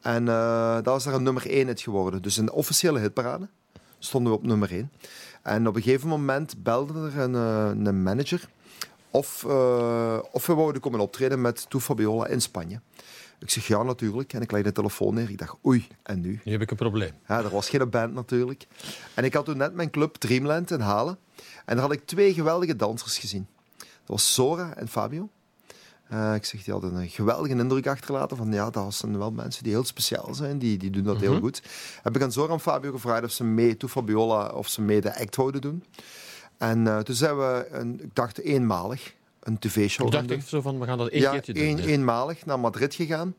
En 0.00 0.26
uh, 0.26 0.74
dat 0.74 0.84
was 0.84 1.04
daar 1.04 1.14
een 1.14 1.22
nummer 1.22 1.50
1 1.50 1.68
uit 1.68 1.80
geworden. 1.80 2.22
Dus 2.22 2.36
een 2.36 2.52
officiële 2.52 3.00
hitparade 3.00 3.48
stonden 3.98 4.32
we 4.32 4.38
op 4.38 4.44
nummer 4.44 4.70
1. 4.70 4.90
En 5.42 5.68
op 5.68 5.76
een 5.76 5.82
gegeven 5.82 6.08
moment 6.08 6.62
belde 6.62 7.10
er 7.10 7.18
een, 7.18 7.32
uh, 7.32 7.86
een 7.86 8.02
manager 8.02 8.48
of, 9.14 9.44
uh, 9.46 10.18
of 10.32 10.46
we 10.46 10.54
wouden 10.54 10.80
komen 10.80 11.00
optreden 11.00 11.40
met 11.40 11.70
Toe 11.70 11.80
Fabiola 11.80 12.26
in 12.26 12.40
Spanje. 12.40 12.80
Ik 13.38 13.50
zeg 13.50 13.66
ja, 13.66 13.82
natuurlijk. 13.82 14.32
En 14.32 14.42
ik 14.42 14.52
leg 14.52 14.62
de 14.62 14.72
telefoon 14.72 15.14
neer. 15.14 15.30
Ik 15.30 15.38
dacht, 15.38 15.56
oei, 15.66 15.86
en 16.02 16.20
nu? 16.20 16.40
Nu 16.44 16.52
heb 16.52 16.60
ik 16.60 16.70
een 16.70 16.76
probleem. 16.76 17.12
Ja, 17.28 17.38
er 17.38 17.50
was 17.50 17.68
geen 17.68 17.90
band 17.90 18.14
natuurlijk. 18.14 18.66
En 19.14 19.24
ik 19.24 19.34
had 19.34 19.44
toen 19.44 19.56
net 19.56 19.74
mijn 19.74 19.90
club 19.90 20.14
Dreamland 20.16 20.70
in 20.70 20.80
Halen. 20.80 21.18
En 21.64 21.76
daar 21.76 21.84
had 21.84 21.92
ik 21.92 22.06
twee 22.06 22.34
geweldige 22.34 22.76
dansers 22.76 23.18
gezien. 23.18 23.46
Dat 23.76 23.88
was 24.06 24.34
Sora 24.34 24.74
en 24.76 24.88
Fabio. 24.88 25.28
Uh, 26.12 26.34
ik 26.34 26.44
zeg, 26.44 26.64
die 26.64 26.72
hadden 26.72 26.94
een 26.94 27.08
geweldige 27.08 27.54
indruk 27.54 27.86
achterlaten 27.86 28.36
van 28.36 28.52
ja, 28.52 28.70
dat 28.70 28.94
zijn 28.94 29.18
wel 29.18 29.30
mensen 29.30 29.62
die 29.62 29.72
heel 29.72 29.84
speciaal 29.84 30.34
zijn, 30.34 30.58
die, 30.58 30.78
die 30.78 30.90
doen 30.90 31.02
dat 31.02 31.20
heel 31.20 31.32
mhm. 31.32 31.40
goed. 31.40 31.62
Heb 32.02 32.16
ik 32.16 32.22
aan 32.22 32.32
Zora 32.32 32.52
en 32.52 32.60
Fabio 32.60 32.92
gevraagd 32.92 33.24
of 33.24 33.30
ze 33.30 33.44
mee, 33.44 33.76
toe 33.76 33.88
Fabiola, 33.88 34.48
of 34.48 34.68
ze 34.68 34.80
mee 34.80 35.00
de 35.00 35.18
act 35.18 35.36
wouden 35.36 35.60
doen. 35.60 35.84
En 36.58 36.86
uh, 36.86 36.98
toen 36.98 37.14
zijn 37.14 37.36
we, 37.36 37.66
een, 37.70 38.02
ik 38.02 38.14
dacht 38.14 38.38
eenmalig, 38.38 39.14
een 39.40 39.58
tv-show. 39.58 40.06
Ik 40.06 40.12
dacht 40.12 40.30
echt 40.30 40.48
zo 40.48 40.60
van, 40.60 40.80
we 40.80 40.86
gaan 40.86 40.98
dat 40.98 41.08
één 41.08 41.22
ja, 41.22 41.30
keertje 41.30 41.52
doen. 41.52 41.62
Een, 41.62 41.78
eenmalig 41.78 42.46
naar 42.46 42.60
Madrid 42.60 42.94
gegaan. 42.94 43.34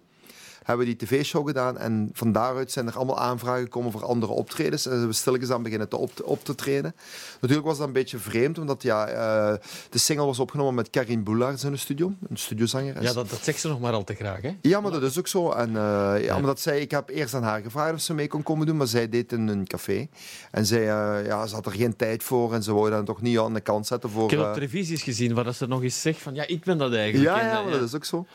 Hebben 0.65 0.85
we 0.85 0.95
die 0.95 1.07
tv-show 1.07 1.47
gedaan. 1.47 1.77
En 1.77 2.09
van 2.13 2.31
daaruit 2.31 2.71
zijn 2.71 2.87
er 2.87 2.95
allemaal 2.95 3.19
aanvragen 3.19 3.63
gekomen 3.63 3.91
voor 3.91 4.05
andere 4.05 4.31
optredens. 4.31 4.85
En 4.85 4.91
zijn 4.91 5.07
we 5.07 5.13
stilletjes 5.13 5.49
aan 5.51 5.63
beginnen 5.63 5.89
te 5.89 5.97
op, 5.97 6.15
te, 6.15 6.25
op 6.25 6.43
te 6.43 6.55
treden. 6.55 6.95
Natuurlijk 7.41 7.67
was 7.67 7.77
dat 7.77 7.87
een 7.87 7.93
beetje 7.93 8.17
vreemd, 8.17 8.57
omdat 8.57 8.83
ja, 8.83 9.07
eh, 9.07 9.53
de 9.89 9.97
single 9.97 10.25
was 10.25 10.39
opgenomen 10.39 10.75
met 10.75 10.89
Karin 10.89 11.23
Boulaert 11.23 11.63
in 11.63 11.71
de 11.71 11.77
studio. 11.77 12.13
Een 12.29 12.37
studiozanger. 12.37 13.01
Ja, 13.01 13.13
dat, 13.13 13.29
dat 13.29 13.43
zegt 13.43 13.59
ze 13.59 13.67
nog 13.67 13.79
maar 13.79 13.93
al 13.93 14.03
te 14.03 14.13
graag, 14.13 14.41
hè? 14.41 14.57
Ja, 14.61 14.81
maar 14.81 14.91
dat 14.91 15.03
is 15.03 15.19
ook 15.19 15.27
zo. 15.27 15.51
En, 15.51 15.69
uh, 15.69 16.13
ja, 16.23 16.35
omdat 16.35 16.59
zij, 16.59 16.79
ik 16.79 16.91
heb 16.91 17.09
eerst 17.09 17.33
aan 17.33 17.43
haar 17.43 17.61
gevraagd 17.61 17.93
of 17.93 18.01
ze 18.01 18.13
mee 18.13 18.27
kon 18.27 18.43
komen 18.43 18.65
doen, 18.65 18.77
maar 18.77 18.87
zij 18.87 19.09
deed 19.09 19.31
in 19.31 19.47
een 19.47 19.67
café. 19.67 20.07
En 20.51 20.65
zij 20.65 20.81
uh, 20.81 21.25
ja, 21.25 21.47
ze 21.47 21.55
had 21.55 21.65
er 21.65 21.71
geen 21.71 21.95
tijd 21.95 22.23
voor 22.23 22.53
en 22.53 22.63
ze 22.63 22.73
wou 22.73 22.89
dan 22.89 23.05
toch 23.05 23.21
niet 23.21 23.39
aan 23.39 23.53
de 23.53 23.61
kant 23.61 23.87
zetten 23.87 24.09
voor... 24.09 24.23
Ik 24.23 24.37
heb 24.37 24.47
op 24.47 24.53
televisies 24.53 25.03
gezien 25.03 25.33
waar 25.33 25.53
ze 25.53 25.67
nog 25.67 25.83
eens 25.83 26.01
zegt 26.01 26.21
van 26.21 26.35
ja, 26.35 26.47
ik 26.47 26.63
ben 26.63 26.77
dat 26.77 26.93
eigenlijk. 26.93 27.37
Ja, 27.37 27.45
ja, 27.45 27.61
maar 27.61 27.71
dat 27.71 27.81
is 27.81 27.95
ook 27.95 28.05
zo. 28.05 28.25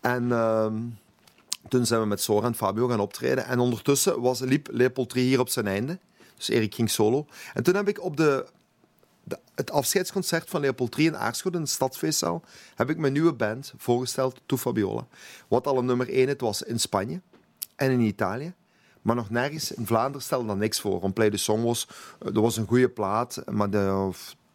En 0.00 0.24
uh, 0.28 0.66
toen 1.72 1.86
zijn 1.86 2.00
we 2.00 2.06
met 2.06 2.22
Sora 2.22 2.46
en 2.46 2.54
Fabio 2.54 2.88
gaan 2.88 3.00
optreden. 3.00 3.44
En 3.44 3.58
ondertussen 3.58 4.20
was, 4.20 4.40
liep 4.40 4.68
Leopold 4.70 5.08
3 5.08 5.24
hier 5.24 5.40
op 5.40 5.48
zijn 5.48 5.66
einde. 5.66 5.98
Dus 6.36 6.48
Erik 6.48 6.74
ging 6.74 6.90
solo. 6.90 7.26
En 7.54 7.62
toen 7.62 7.74
heb 7.74 7.88
ik 7.88 8.02
op 8.02 8.16
de, 8.16 8.46
het 9.54 9.70
afscheidsconcert 9.70 10.50
van 10.50 10.60
Leopold 10.60 10.92
3 10.92 11.06
in 11.06 11.16
Aarschot, 11.16 11.54
in 11.54 11.60
de 11.60 11.68
Stadsfeestzaal, 11.68 12.42
heb 12.74 12.90
ik 12.90 12.98
mijn 12.98 13.12
nieuwe 13.12 13.32
band 13.32 13.72
voorgesteld, 13.76 14.40
To 14.46 14.56
Fabiola. 14.56 15.06
Wat 15.48 15.66
al 15.66 15.78
een 15.78 15.84
nummer 15.84 16.08
1 16.08 16.28
het 16.28 16.40
was 16.40 16.62
in 16.62 16.80
Spanje 16.80 17.20
en 17.76 17.90
in 17.90 18.00
Italië. 18.00 18.54
Maar 19.02 19.16
nog 19.16 19.30
nergens 19.30 19.72
in 19.72 19.86
Vlaanderen 19.86 20.22
stelde 20.22 20.46
dat 20.46 20.56
niks 20.56 20.80
voor. 20.80 21.00
On 21.00 21.12
Play 21.12 21.30
the 21.30 21.36
Song 21.36 21.62
was, 21.62 21.88
dat 22.18 22.34
was 22.34 22.56
een 22.56 22.66
goede 22.66 22.88
plaat, 22.88 23.42
maar 23.50 23.70
de, 23.70 24.10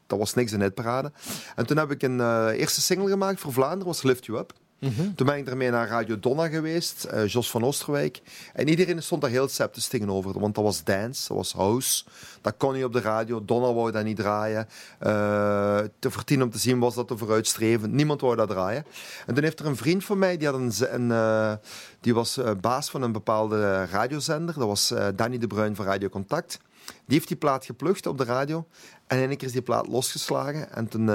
dat 0.08 0.20
was 0.20 0.34
niks 0.34 0.52
in 0.52 0.62
het 0.62 0.74
parade. 0.74 1.12
En 1.56 1.66
toen 1.66 1.78
heb 1.78 1.92
ik 1.92 2.04
een 2.04 2.18
uh, 2.18 2.48
eerste 2.54 2.82
single 2.82 3.10
gemaakt 3.10 3.40
voor 3.40 3.54
Vlaanderen, 3.54 3.86
was 3.86 4.04
Lift 4.04 4.26
You 4.26 4.40
Up. 4.40 4.54
-hmm. 4.80 5.16
Toen 5.16 5.26
ben 5.28 5.38
ik 5.38 5.48
ermee 5.48 5.70
naar 5.70 5.88
Radio 5.88 6.20
Donna 6.20 6.48
geweest, 6.48 7.08
uh, 7.14 7.28
Jos 7.28 7.50
van 7.50 7.64
Oosterwijk. 7.64 8.22
En 8.54 8.68
iedereen 8.68 9.04
stond 9.04 9.22
daar 9.22 9.30
heel 9.30 9.48
sceptisch 9.48 9.88
tegenover, 9.88 10.40
want 10.40 10.56
dat 10.56 10.64
was 10.64 10.84
dance, 10.84 11.28
dat 11.28 11.38
was 11.38 11.54
house. 11.54 12.04
Dat 12.42 12.54
kon 12.58 12.74
niet 12.74 12.84
op 12.84 12.94
de 12.94 13.02
radio, 13.02 13.46
Donna 13.46 13.74
wou 13.74 13.92
dat 13.92 14.04
niet 14.04 14.16
draaien. 14.16 14.68
Uh, 14.68 15.80
te 16.00 16.12
vertien 16.12 16.44
om 16.44 16.50
te 16.50 16.58
zien 16.58 16.80
was 16.80 16.96
dat 16.96 17.08
te 17.08 17.18
vooruitstrevend. 17.18 17.94
Niemand 17.94 18.22
wou 18.22 18.36
dat 18.36 18.50
draaien. 18.50 18.86
En 19.26 19.34
toen 19.34 19.44
heeft 19.44 19.60
er 19.60 19.66
een 19.66 19.76
vriend 19.76 20.04
van 20.06 20.18
mij, 20.18 20.38
die, 20.38 20.48
had 20.48 20.60
een, 20.60 20.72
een 20.94 21.10
uh, 21.10 21.54
die 22.02 22.14
was 22.14 22.40
baas 22.62 22.90
van 22.90 23.02
een 23.02 23.12
bepaalde 23.12 23.86
radiozender. 23.86 24.56
Dat 24.56 24.68
was 24.68 24.94
Danny 25.16 25.38
de 25.38 25.48
Bruin 25.48 25.76
van 25.76 25.86
Radio 25.86 26.10
Contact. 26.10 26.60
Die 26.86 27.16
heeft 27.18 27.28
die 27.28 27.38
plaat 27.38 27.66
geplukt 27.66 28.06
op 28.06 28.18
de 28.18 28.24
radio. 28.24 28.68
En 29.08 29.18
in 29.18 29.28
één 29.28 29.38
keer 29.38 29.48
is 29.48 29.54
die 29.54 29.62
plaat 29.62 29.88
losgeslagen. 29.88 30.72
En 30.72 30.88
toen 30.88 31.10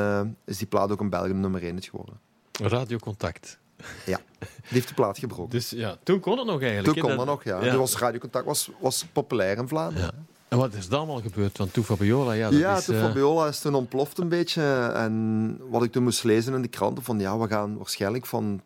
is 0.44 0.58
die 0.58 0.66
plaat 0.66 0.90
ook 0.90 1.00
een 1.00 1.10
België 1.10 1.32
nummer 1.32 1.62
1 1.62 1.82
geworden. 1.82 2.31
Radiocontact. 2.60 3.58
Ja, 4.06 4.20
die 4.38 4.48
heeft 4.68 4.88
de 4.88 4.94
plaat 4.94 5.18
gebroken. 5.18 5.50
Dus 5.50 5.70
ja, 5.70 5.96
toen 6.02 6.20
kon 6.20 6.38
het 6.38 6.46
nog 6.46 6.62
eigenlijk. 6.62 6.98
Toen 6.98 7.08
kon 7.08 7.16
dat 7.16 7.26
nog, 7.26 7.44
ja. 7.44 7.58
Radiocontact 7.98 8.46
was, 8.46 8.70
was 8.80 9.06
populair 9.12 9.58
in 9.58 9.68
Vlaanderen. 9.68 10.12
Ja. 10.16 10.24
En 10.48 10.58
wat 10.58 10.74
is 10.74 10.86
er 10.86 10.96
allemaal 10.96 11.20
gebeurd? 11.20 11.58
Want 11.58 11.72
toen 11.72 11.84
Fabiola, 11.84 12.32
ja, 12.32 12.50
dat 12.50 12.58
ja, 12.58 12.76
is... 12.76 12.84
toen 12.84 12.94
uh... 12.94 13.04
Fabiola 13.04 13.46
is 13.46 13.60
toen 13.60 13.74
ontploft 13.74 14.18
een 14.18 14.28
beetje. 14.28 14.62
En 14.94 15.58
wat 15.70 15.82
ik 15.82 15.92
toen 15.92 16.02
moest 16.02 16.24
lezen 16.24 16.54
in 16.54 16.62
de 16.62 16.68
kranten, 16.68 17.04
van 17.04 17.18
ja, 17.18 17.38
we 17.38 17.48
gaan 17.48 17.76
waarschijnlijk 17.76 18.26
van 18.26 18.60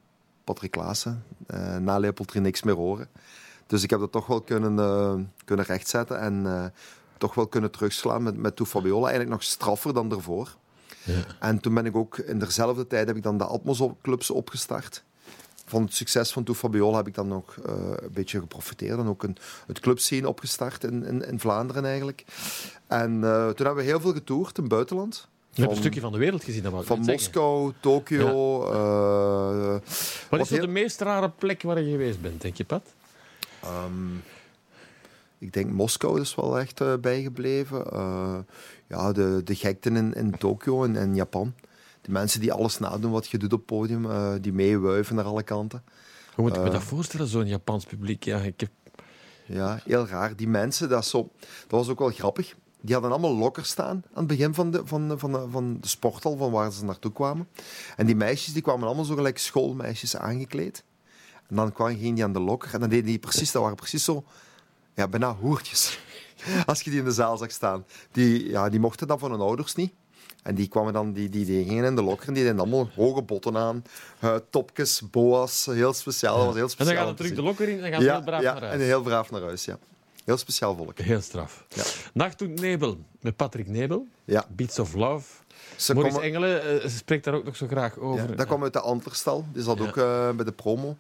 Patrick 0.44 0.70
Klaassen 0.70 1.24
uh, 1.54 1.76
na 1.76 1.98
Leopold 1.98 2.34
niks 2.34 2.62
meer 2.62 2.74
horen. 2.74 3.08
Dus 3.66 3.82
ik 3.82 3.90
heb 3.90 4.00
dat 4.00 4.12
toch 4.12 4.26
wel 4.26 4.40
kunnen, 4.40 4.78
uh, 4.78 5.14
kunnen 5.44 5.64
rechtzetten 5.64 6.20
en 6.20 6.72
toch 7.18 7.34
wel 7.34 7.46
kunnen 7.46 7.70
terugslaan 7.70 8.22
met, 8.22 8.36
met 8.36 8.56
Toe 8.56 8.66
Fabiola. 8.66 9.02
Eigenlijk 9.02 9.30
nog 9.30 9.42
straffer 9.42 9.94
dan 9.94 10.12
ervoor. 10.12 10.56
En 11.40 11.60
toen 11.60 11.74
ben 11.74 11.86
ik 11.86 11.96
ook 11.96 12.18
in 12.18 12.38
dezelfde 12.38 12.86
tijd 12.86 13.06
heb 13.06 13.16
ik 13.16 13.22
dan 13.22 13.38
de 13.38 13.44
Atmos-clubs 13.44 14.30
opgestart. 14.30 15.04
Van 15.68 15.82
het 15.82 15.94
succes 15.94 16.32
van 16.32 16.44
Toe 16.44 16.54
Fabiola 16.54 16.96
heb 16.96 17.06
ik 17.06 17.14
dan 17.14 17.28
nog 17.28 17.56
uh, 17.56 17.74
een 17.96 18.12
beetje 18.12 18.40
geprofiteerd. 18.40 18.98
En 18.98 19.06
ook 19.06 19.22
een, 19.22 19.36
het 19.66 19.80
clubscene 19.80 20.28
opgestart 20.28 20.84
in, 20.84 21.04
in, 21.04 21.28
in 21.28 21.40
Vlaanderen 21.40 21.84
eigenlijk. 21.84 22.24
En 22.86 23.12
uh, 23.12 23.48
toen 23.48 23.66
hebben 23.66 23.84
we 23.84 23.90
heel 23.90 24.00
veel 24.00 24.12
getoerd 24.12 24.56
in 24.56 24.62
het 24.62 24.72
buitenland. 24.72 25.28
Je 25.50 25.60
hebt 25.60 25.74
een 25.74 25.80
stukje 25.80 26.00
van 26.00 26.12
de 26.12 26.18
wereld 26.18 26.44
gezien. 26.44 26.62
Dat 26.62 26.84
van 26.84 27.00
Moskou, 27.00 27.72
Tokio. 27.80 28.64
Ja. 28.64 29.74
Uh, 29.74 29.80
wat 30.30 30.40
is 30.40 30.50
heel... 30.50 30.60
de 30.60 30.66
meest 30.66 31.00
rare 31.00 31.30
plek 31.30 31.62
waar 31.62 31.80
je 31.80 31.90
geweest 31.90 32.20
bent, 32.20 32.40
denk 32.40 32.56
je, 32.56 32.64
Pat? 32.64 32.82
Um, 33.64 34.22
ik 35.46 35.52
denk 35.52 35.70
Moskou 35.70 36.20
is 36.20 36.34
wel 36.34 36.58
echt 36.58 36.80
uh, 36.80 36.94
bijgebleven. 37.00 37.84
Uh, 37.92 38.38
ja, 38.88 39.12
de, 39.12 39.40
de 39.44 39.54
gekten 39.54 39.96
in, 39.96 40.12
in 40.14 40.38
Tokio 40.38 40.84
en, 40.84 40.96
en 40.96 41.14
Japan. 41.14 41.54
De 42.00 42.10
mensen 42.10 42.40
die 42.40 42.52
alles 42.52 42.78
nadoen 42.78 43.10
wat 43.10 43.28
je 43.28 43.38
doet 43.38 43.52
op 43.52 43.58
het 43.58 43.66
podium, 43.66 44.04
uh, 44.04 44.32
die 44.40 44.52
meewuiven 44.52 45.14
naar 45.14 45.24
alle 45.24 45.42
kanten. 45.42 45.84
Hoe 46.34 46.44
moet 46.44 46.56
ik 46.56 46.62
me 46.62 46.70
dat 46.70 46.82
voorstellen, 46.82 47.26
zo'n 47.26 47.46
Japans 47.46 47.84
publiek? 47.84 48.24
Ja, 48.24 48.38
ik 48.38 48.60
heb... 48.60 48.70
ja, 49.44 49.80
heel 49.84 50.06
raar. 50.06 50.36
Die 50.36 50.48
mensen, 50.48 50.88
dat, 50.88 51.06
zo, 51.06 51.30
dat 51.40 51.70
was 51.70 51.88
ook 51.88 51.98
wel 51.98 52.10
grappig. 52.10 52.54
Die 52.80 52.94
hadden 52.94 53.12
allemaal 53.12 53.36
lokkers 53.36 53.68
staan 53.68 54.02
aan 54.12 54.18
het 54.18 54.26
begin 54.26 54.54
van 54.54 54.70
de, 54.70 54.80
van, 54.84 55.08
de, 55.08 55.18
van, 55.18 55.32
de, 55.32 55.46
van 55.50 55.78
de 55.80 55.88
sporthal, 55.88 56.36
van 56.36 56.50
waar 56.50 56.72
ze 56.72 56.84
naartoe 56.84 57.12
kwamen. 57.12 57.48
En 57.96 58.06
die 58.06 58.16
meisjes 58.16 58.52
die 58.52 58.62
kwamen 58.62 58.86
allemaal 58.86 59.04
zo 59.04 59.14
gelijk 59.14 59.38
schoolmeisjes 59.38 60.16
aangekleed. 60.16 60.84
En 61.48 61.56
dan 61.56 61.72
kwam, 61.72 61.96
ging 61.96 62.14
die 62.14 62.24
aan 62.24 62.32
de 62.32 62.40
lokker 62.40 62.74
en 62.74 62.80
dan 62.80 62.88
deden 62.88 63.04
die 63.04 63.18
precies, 63.18 63.52
dat 63.52 63.62
waren 63.62 63.76
precies 63.76 64.04
zo 64.04 64.24
ja, 64.96 65.08
bijna 65.08 65.34
hoertjes. 65.34 65.98
Als 66.66 66.80
je 66.82 66.90
die 66.90 66.98
in 66.98 67.04
de 67.04 67.12
zaal 67.12 67.36
zag 67.36 67.50
staan. 67.50 67.84
Die, 68.12 68.48
ja, 68.48 68.68
die 68.68 68.80
mochten 68.80 69.06
dat 69.06 69.18
van 69.18 69.30
hun 69.30 69.40
ouders 69.40 69.74
niet. 69.74 69.92
En 70.42 70.54
die 70.54 70.68
kwamen 70.68 70.92
dan, 70.92 71.12
die, 71.12 71.28
die, 71.28 71.44
die 71.44 71.64
gingen 71.64 71.84
in 71.84 71.94
de 71.94 72.02
lokker 72.02 72.28
en 72.28 72.34
die 72.34 72.42
deden 72.42 72.58
allemaal 72.58 72.90
hoge 72.94 73.22
botten 73.22 73.56
aan. 73.56 73.84
Uh, 74.24 74.34
topjes, 74.50 75.02
boa's, 75.10 75.66
heel 75.66 75.92
speciaal. 75.92 76.36
Dat 76.36 76.46
was 76.46 76.54
heel 76.54 76.68
speciaal 76.68 76.88
en 76.88 76.96
dan 76.96 77.04
gaan 77.04 77.14
we 77.14 77.22
terug 77.22 77.36
de 77.38 77.42
lokker 77.42 77.68
in 77.68 77.84
en 77.84 77.92
gaan 77.92 78.00
ze 78.00 78.06
ja, 78.06 78.12
heel 78.14 78.24
braaf 78.24 78.42
ja, 78.42 78.52
naar 78.52 78.62
huis. 78.62 78.80
en 78.80 78.86
heel 78.86 79.02
braaf 79.02 79.30
naar 79.30 79.42
huis, 79.42 79.64
ja. 79.64 79.78
Heel 80.24 80.36
speciaal 80.36 80.76
volk. 80.76 80.98
Heel 80.98 81.20
straf. 81.20 81.64
Ja. 81.68 81.82
Nachttoet 82.12 82.60
Nebel 82.60 82.98
met 83.20 83.36
Patrick 83.36 83.66
Nebel. 83.68 84.06
Ja. 84.24 84.46
Beats 84.48 84.78
of 84.78 84.94
Love. 84.94 85.26
Ze 85.76 85.94
Maurice 85.94 86.16
komen- 86.16 86.28
Engelen 86.34 86.84
uh, 86.84 86.88
spreekt 86.90 87.24
daar 87.24 87.34
ook 87.34 87.44
nog 87.44 87.56
zo 87.56 87.66
graag 87.66 87.98
over. 87.98 88.28
Ja, 88.28 88.34
dat 88.34 88.46
kwam 88.46 88.62
uit 88.62 88.72
de 88.72 88.80
Antlerstal. 88.80 89.44
Die 89.52 89.62
zat 89.62 89.80
ook 89.80 89.96
uh, 89.96 90.30
bij 90.30 90.44
de 90.44 90.52
promo 90.52 90.96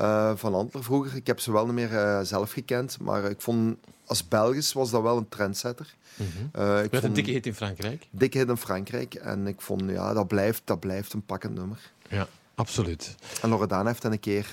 uh, 0.00 0.32
van 0.34 0.54
Antler 0.54 0.84
vroeger. 0.84 1.16
Ik 1.16 1.26
heb 1.26 1.40
ze 1.40 1.52
wel 1.52 1.64
niet 1.64 1.74
meer 1.74 1.92
uh, 1.92 2.20
zelf 2.22 2.52
gekend, 2.52 2.98
maar 3.00 3.24
ik 3.24 3.40
vond 3.40 3.76
als 4.04 4.28
Belgisch 4.28 4.72
was 4.72 4.90
dat 4.90 5.02
wel 5.02 5.16
een 5.16 5.28
trendsetter. 5.28 5.94
Mm 6.16 6.26
-hmm. 6.36 6.62
uh, 6.62 6.76
ik 6.76 6.82
Met 6.82 6.92
een 6.92 7.00
vond 7.00 7.14
dikke 7.14 7.30
hit 7.30 7.46
in 7.46 7.54
Frankrijk. 7.54 8.08
dikke 8.10 8.38
hit 8.38 8.48
in 8.48 8.56
Frankrijk 8.56 9.14
en 9.14 9.46
ik 9.46 9.60
vond 9.60 9.90
ja, 9.90 10.12
dat 10.12 10.28
blijft, 10.28 10.62
dat 10.64 10.80
blijft 10.80 11.12
een 11.12 11.24
pakkend 11.24 11.54
nummer. 11.54 11.90
Ja, 12.08 12.28
absoluut. 12.54 13.14
En 13.42 13.48
Loredana 13.48 13.88
heeft 13.88 14.04
er 14.04 14.12
een 14.12 14.20
keer 14.20 14.52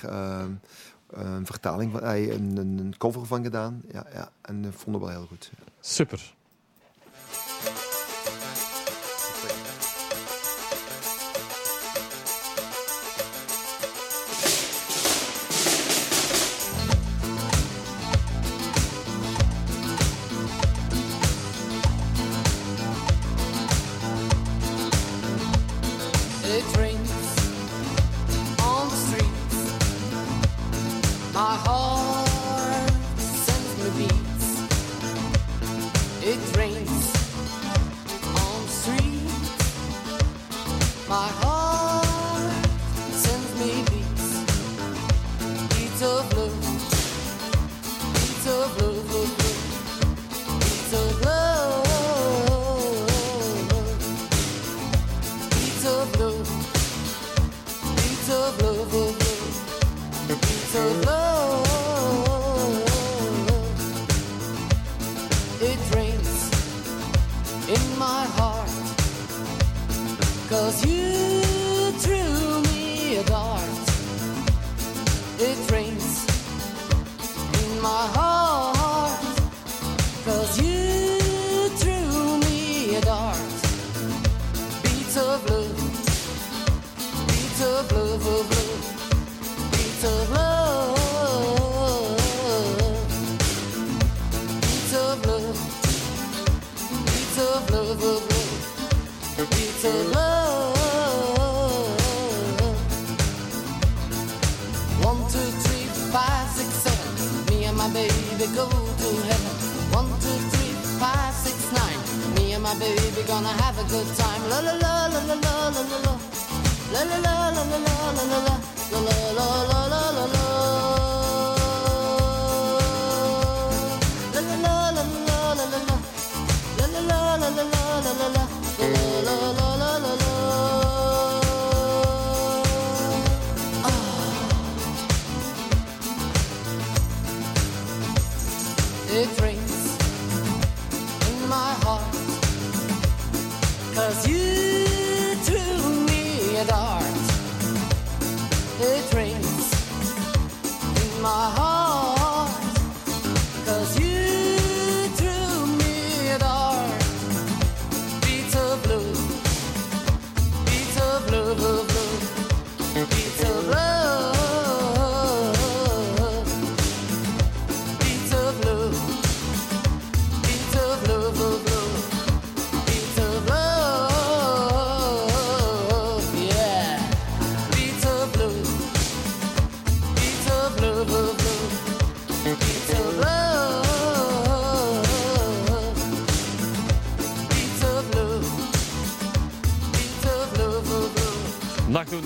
een 1.10 1.46
vertaling 1.46 1.92
van, 1.92 2.04
een, 2.04 2.56
een, 2.56 2.78
een 2.78 2.94
cover 2.98 3.26
van 3.26 3.42
gedaan. 3.42 3.82
Ja, 3.92 4.06
ja, 4.12 4.30
en 4.40 4.64
ik 4.64 4.72
vond 4.72 4.96
het 4.96 5.04
wel 5.04 5.14
heel 5.14 5.26
goed. 5.26 5.50
Super. 5.80 6.34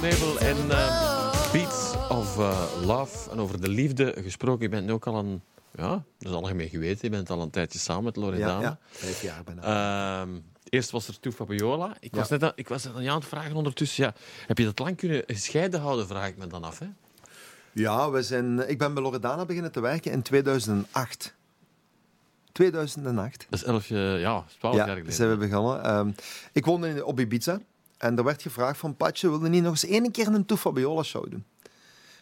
Nebel 0.05 0.39
en 0.39 0.71
eh, 0.71 1.53
Beats 1.53 1.95
of 2.09 2.39
eh, 2.39 2.87
Love. 2.87 3.31
En 3.31 3.39
over 3.39 3.61
de 3.61 3.69
liefde 3.69 4.15
gesproken. 4.23 4.63
Je 4.63 4.69
bent 4.69 4.87
nu 4.87 4.93
ook 4.93 5.07
al 5.07 5.19
een... 5.19 5.43
Ja, 5.75 5.89
dat 5.89 6.05
is 6.19 6.31
algemeen 6.31 6.69
geweten. 6.69 6.99
Je 7.01 7.11
bent 7.11 7.31
al 7.31 7.43
een 7.43 7.51
tijdje 7.51 7.79
samen 7.79 8.05
met 8.05 8.17
Loredana. 8.17 8.61
Ja, 8.61 8.61
ja, 8.61 8.79
vijf 8.91 9.23
jaar 9.23 9.45
bijna. 9.45 9.63
Ehm, 10.23 10.31
eerst 10.69 10.91
was 10.91 11.09
er 11.09 11.21
Toe 11.21 11.33
Fabiola. 11.33 11.97
Ik 12.01 12.15
was, 12.15 12.29
net 12.29 12.43
aan, 12.43 12.53
ik 12.55 12.69
was 12.69 12.89
aan 12.89 13.03
je 13.03 13.11
aan 13.11 13.19
het 13.19 13.27
vragen 13.27 13.55
ondertussen. 13.55 14.05
Ja, 14.05 14.15
heb 14.47 14.59
je 14.59 14.65
dat 14.65 14.79
lang 14.79 14.97
kunnen 14.97 15.23
gescheiden 15.27 15.81
houden, 15.81 16.07
vraag 16.07 16.29
ik 16.29 16.37
me 16.37 16.47
dan 16.47 16.65
af. 16.65 16.79
Hè? 16.79 16.87
Ja, 17.73 18.11
we 18.11 18.23
zijn, 18.23 18.69
ik 18.69 18.79
ben 18.79 18.95
bij 18.95 19.03
Loredana 19.03 19.45
beginnen 19.45 19.73
te 19.73 19.81
werken 19.81 20.13
in 20.13 20.23
2008. 20.23 21.35
2008. 22.53 23.47
Dat 23.51 23.61
is 23.61 23.67
elf, 23.67 23.91
eh, 23.91 24.21
ja, 24.21 24.45
twaalf 24.59 24.77
jaar 24.77 24.87
Ja, 24.87 24.93
geleden. 24.93 25.13
zijn 25.13 25.31
we 25.31 25.37
begonnen. 25.37 25.85
Ehm, 25.85 26.11
ik 26.53 26.65
woonde 26.65 26.89
in, 26.89 27.05
op 27.05 27.21
Ibiza 27.21 27.61
en 28.05 28.17
er 28.19 28.25
werd 28.25 28.43
gevraagd 28.43 28.79
van 28.79 28.97
Patje, 28.97 29.29
wilde 29.29 29.49
niet 29.49 29.63
nog 29.63 29.71
eens 29.73 29.85
één 29.87 30.11
keer 30.11 30.27
een 30.27 30.45
Toe 30.47 30.57
Fabiola 30.57 31.03
show 31.03 31.31
doen? 31.31 31.45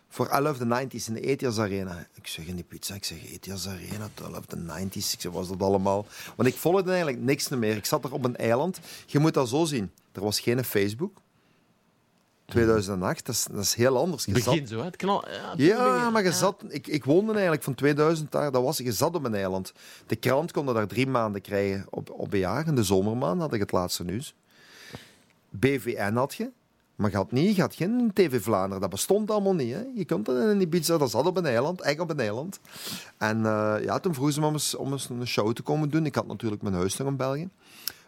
Voor 0.08 0.30
I 0.34 0.40
Love 0.40 0.58
the 0.68 0.86
90s 0.86 1.06
in 1.08 1.14
de 1.14 1.20
Etias 1.20 1.58
Arena. 1.58 2.06
Ik 2.14 2.26
zeg 2.26 2.46
in 2.46 2.58
Ibiza, 2.58 2.94
ik 2.94 3.04
zeg 3.04 3.18
Etias 3.32 3.68
Arena, 3.68 4.08
I 4.20 4.30
Love 4.30 4.46
the 4.46 4.56
90s. 4.56 5.12
Ik 5.12 5.20
zeg, 5.20 5.32
was 5.32 5.48
dat 5.48 5.60
allemaal? 5.62 6.06
Want 6.36 6.48
ik 6.48 6.54
volgde 6.56 6.88
eigenlijk 6.90 7.20
niks 7.20 7.48
meer. 7.48 7.76
Ik 7.76 7.84
zat 7.84 8.04
er 8.04 8.12
op 8.12 8.24
een 8.24 8.36
eiland. 8.36 8.80
Je 9.06 9.18
moet 9.18 9.34
dat 9.34 9.48
zo 9.48 9.64
zien. 9.64 9.90
Er 10.12 10.22
was 10.22 10.40
geen 10.40 10.64
Facebook. 10.64 11.20
2008, 12.46 13.26
dat 13.26 13.34
is, 13.34 13.46
dat 13.50 13.62
is 13.62 13.74
heel 13.74 13.96
anders. 13.98 14.24
Je 14.24 14.38
zat- 14.38 14.44
Begin 14.44 14.66
zo, 14.66 14.78
hè? 14.78 14.84
Het 14.84 14.96
knal, 14.96 15.24
ja, 15.56 16.10
maar 16.10 16.22
je 16.22 16.32
zat, 16.32 16.64
ik, 16.68 16.86
ik 16.86 17.04
woonde 17.04 17.32
eigenlijk 17.32 17.62
van 17.62 17.74
2000 17.74 18.32
daar. 18.32 18.52
Dat 18.52 18.62
was, 18.62 18.76
je 18.78 18.92
zat 18.92 19.14
op 19.14 19.24
een 19.24 19.34
eiland. 19.34 19.72
De 20.06 20.16
krant 20.16 20.52
kon 20.52 20.66
daar 20.66 20.86
drie 20.86 21.06
maanden 21.06 21.40
krijgen 21.40 21.86
op, 21.90 22.10
op 22.10 22.32
een 22.32 22.38
jaar. 22.38 22.66
In 22.66 22.74
de 22.74 22.82
zomermaand 22.82 23.40
had 23.40 23.52
ik 23.52 23.60
het 23.60 23.72
laatste 23.72 24.04
nieuws. 24.04 24.34
BVN 25.52 26.14
had 26.14 26.34
je, 26.34 26.50
maar 26.96 27.10
je 27.10 27.16
had, 27.16 27.32
niet, 27.32 27.56
je 27.56 27.60
had 27.60 27.74
geen 27.74 28.10
TV 28.14 28.42
Vlaanderen. 28.42 28.80
Dat 28.80 28.90
bestond 28.90 29.30
allemaal 29.30 29.54
niet. 29.54 29.72
Hè. 29.72 29.84
Je 29.94 30.04
kon 30.04 30.22
dat 30.22 30.50
in 30.50 30.60
Ibiza, 30.60 30.98
dat 30.98 31.10
zat 31.10 31.26
op 31.26 31.36
een 31.36 31.46
eiland, 31.46 31.80
echt 31.80 32.00
op 32.00 32.10
een 32.10 32.20
eiland. 32.20 32.60
En 33.18 33.46
eh, 33.46 33.74
ja, 33.84 33.98
toen 33.98 34.14
vroegen 34.14 34.34
ze 34.34 34.40
me 34.40 34.46
om 34.46 34.52
eens, 34.52 34.74
om 34.74 35.20
een 35.20 35.26
show 35.26 35.52
te 35.52 35.62
komen 35.62 35.90
doen. 35.90 36.06
Ik 36.06 36.14
had 36.14 36.26
natuurlijk 36.26 36.62
mijn 36.62 36.74
huis 36.74 36.96
nog 36.96 37.08
in 37.08 37.16
België. 37.16 37.48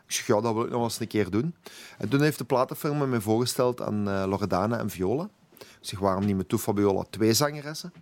Ik 0.06 0.12
zeg, 0.12 0.26
ja, 0.26 0.40
dat 0.40 0.54
wil 0.54 0.62
ik 0.62 0.68
nog 0.68 0.78
wel 0.78 0.84
eens 0.84 1.00
een 1.00 1.06
keer 1.06 1.30
doen. 1.30 1.54
En 1.98 2.08
toen 2.08 2.20
heeft 2.20 2.38
de 2.38 2.44
platenfirma 2.44 3.06
mij 3.06 3.20
voorgesteld 3.20 3.80
aan 3.80 4.08
eh, 4.08 4.24
Loredana 4.26 4.78
en 4.78 4.90
Viola. 4.90 5.28
Ik 5.58 5.66
zeg, 5.80 5.98
waarom 5.98 6.24
niet 6.24 6.36
met 6.36 6.48
Toe 6.48 6.58
Fabiola 6.58 7.04
twee 7.10 7.32
zangeressen? 7.32 7.92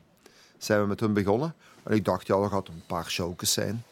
Zijn 0.59 0.81
we 0.81 0.87
met 0.87 1.01
hun 1.01 1.13
begonnen. 1.13 1.55
En 1.83 1.95
ik 1.95 2.05
dacht, 2.05 2.27
ja, 2.27 2.41
dat 2.41 2.51
gaat 2.51 2.69
een 2.69 2.83
paar 2.87 3.11
showjes 3.11 3.53
zijn. 3.53 3.85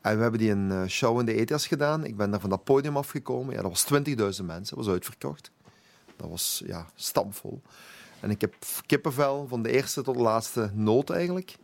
En 0.00 0.16
we 0.16 0.22
hebben 0.22 0.40
die 0.40 0.50
een 0.50 0.70
eh, 0.70 0.86
show 0.86 1.18
in 1.18 1.26
de 1.26 1.32
ETS 1.32 1.66
gedaan. 1.66 2.04
Ik 2.04 2.16
ben 2.16 2.30
daar 2.30 2.40
van 2.40 2.50
dat 2.50 2.64
podium 2.64 2.96
afgekomen. 2.96 3.54
Ja, 3.54 3.62
dat 3.62 3.70
was 3.70 3.84
20.000 3.84 4.44
mensen. 4.44 4.76
Dat 4.76 4.84
was 4.84 4.88
uitverkocht. 4.88 5.50
Dat 6.16 6.28
was, 6.28 6.62
ja, 6.66 6.86
stampvol. 6.94 7.62
En 8.20 8.30
ik 8.30 8.40
heb 8.40 8.54
kippenvel 8.86 9.46
van 9.48 9.62
de 9.62 9.70
eerste 9.70 10.02
tot 10.02 10.14
de 10.16 10.22
laatste 10.22 10.70
noot 10.74 11.10
eigenlijk. 11.10 11.56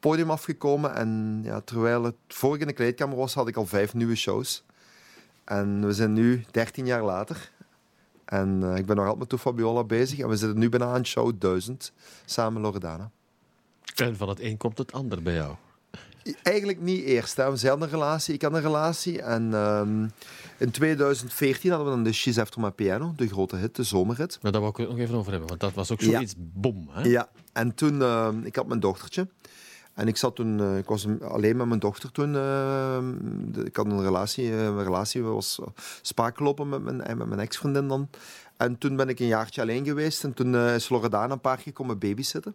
Podium 0.00 0.30
afgekomen. 0.30 0.94
En 0.94 1.40
ja, 1.44 1.60
terwijl 1.60 2.04
het 2.04 2.14
vorige 2.28 2.60
in 2.60 2.66
de 2.66 2.72
kleedkamer 2.72 3.16
was, 3.16 3.34
had 3.34 3.48
ik 3.48 3.56
al 3.56 3.66
vijf 3.66 3.94
nieuwe 3.94 4.16
shows. 4.16 4.64
En 5.44 5.86
we 5.86 5.92
zijn 5.92 6.12
nu 6.12 6.44
13 6.50 6.86
jaar 6.86 7.02
later. 7.02 7.50
En 8.24 8.62
eh, 8.62 8.76
ik 8.76 8.86
ben 8.86 8.96
nog 8.96 9.04
altijd 9.04 9.18
met 9.18 9.28
Toe 9.28 9.38
Fabiola 9.38 9.84
bezig. 9.84 10.18
En 10.18 10.28
we 10.28 10.36
zitten 10.36 10.58
nu 10.58 10.68
bijna 10.68 10.86
aan 10.86 11.06
show 11.06 11.32
1000 11.38 11.92
samen 12.24 12.62
Loredana. 12.62 13.10
En 13.96 14.16
van 14.16 14.28
het 14.28 14.40
een 14.40 14.56
komt 14.56 14.78
het 14.78 14.92
ander 14.92 15.22
bij 15.22 15.34
jou. 15.34 15.54
Eigenlijk 16.42 16.80
niet 16.80 17.04
eerst. 17.04 17.36
Hè. 17.36 17.56
Zij 17.56 17.70
had 17.70 17.82
een 17.82 17.88
relatie, 17.88 18.34
ik 18.34 18.42
had 18.42 18.52
een 18.54 18.60
relatie. 18.60 19.22
En 19.22 19.54
ehm, 19.54 20.02
in 20.58 20.70
2014 20.70 21.70
hadden 21.70 21.88
we 21.88 21.94
dan 21.94 22.04
de 22.04 22.12
She's 22.12 22.38
After 22.38 22.60
My 22.60 22.70
Piano, 22.70 23.12
de 23.16 23.28
grote 23.28 23.56
hit, 23.56 23.76
de 23.76 23.82
zomerhit. 23.82 24.38
Maar 24.42 24.52
daar 24.52 24.60
wou 24.60 24.72
ik 24.72 24.78
het 24.80 24.88
nog 24.88 24.98
even 24.98 25.14
over 25.16 25.30
hebben, 25.30 25.48
want 25.48 25.60
dat 25.60 25.72
was 25.74 25.90
ook 25.92 26.00
Ja. 26.00 26.10
zoiets 26.10 26.34
bom. 26.36 26.88
Hè? 26.90 27.02
Ja, 27.08 27.28
en 27.52 27.74
toen, 27.74 28.02
ehm, 28.02 28.40
ik 28.44 28.56
had 28.56 28.66
mijn 28.66 28.80
dochtertje. 28.80 29.28
En 29.94 30.08
ik, 30.08 30.16
zat 30.16 30.36
toen, 30.36 30.60
eh, 30.60 30.78
ik 30.78 30.86
was 30.86 31.04
een- 31.04 31.22
alleen 31.22 31.56
met 31.56 31.66
mijn 31.66 31.80
dochter 31.80 32.12
toen. 32.12 32.36
ehm, 32.36 33.10
ik 33.64 33.76
had 33.76 33.86
een 33.86 34.02
relatie, 34.02 34.50
eh, 34.50 34.64
een 34.64 34.82
relatie 34.84 35.22
was 35.22 35.58
uh, 35.60 35.66
spaak 36.02 36.36
gelopen 36.36 36.68
met 36.68 36.82
mijn, 36.82 36.96
met 37.18 37.26
mijn 37.28 37.40
ex-vriendin 37.40 37.88
dan. 37.88 38.08
En 38.56 38.78
toen 38.78 38.96
ben 38.96 39.08
ik 39.08 39.20
een 39.20 39.26
jaartje 39.26 39.60
alleen 39.60 39.84
geweest. 39.84 40.24
En 40.24 40.34
toen 40.34 40.54
eh, 40.54 40.74
is 40.74 40.88
Loredana 40.88 41.32
een 41.32 41.40
paar 41.40 41.56
keer 41.56 41.72
komen 41.72 41.98
babysitten. 41.98 42.54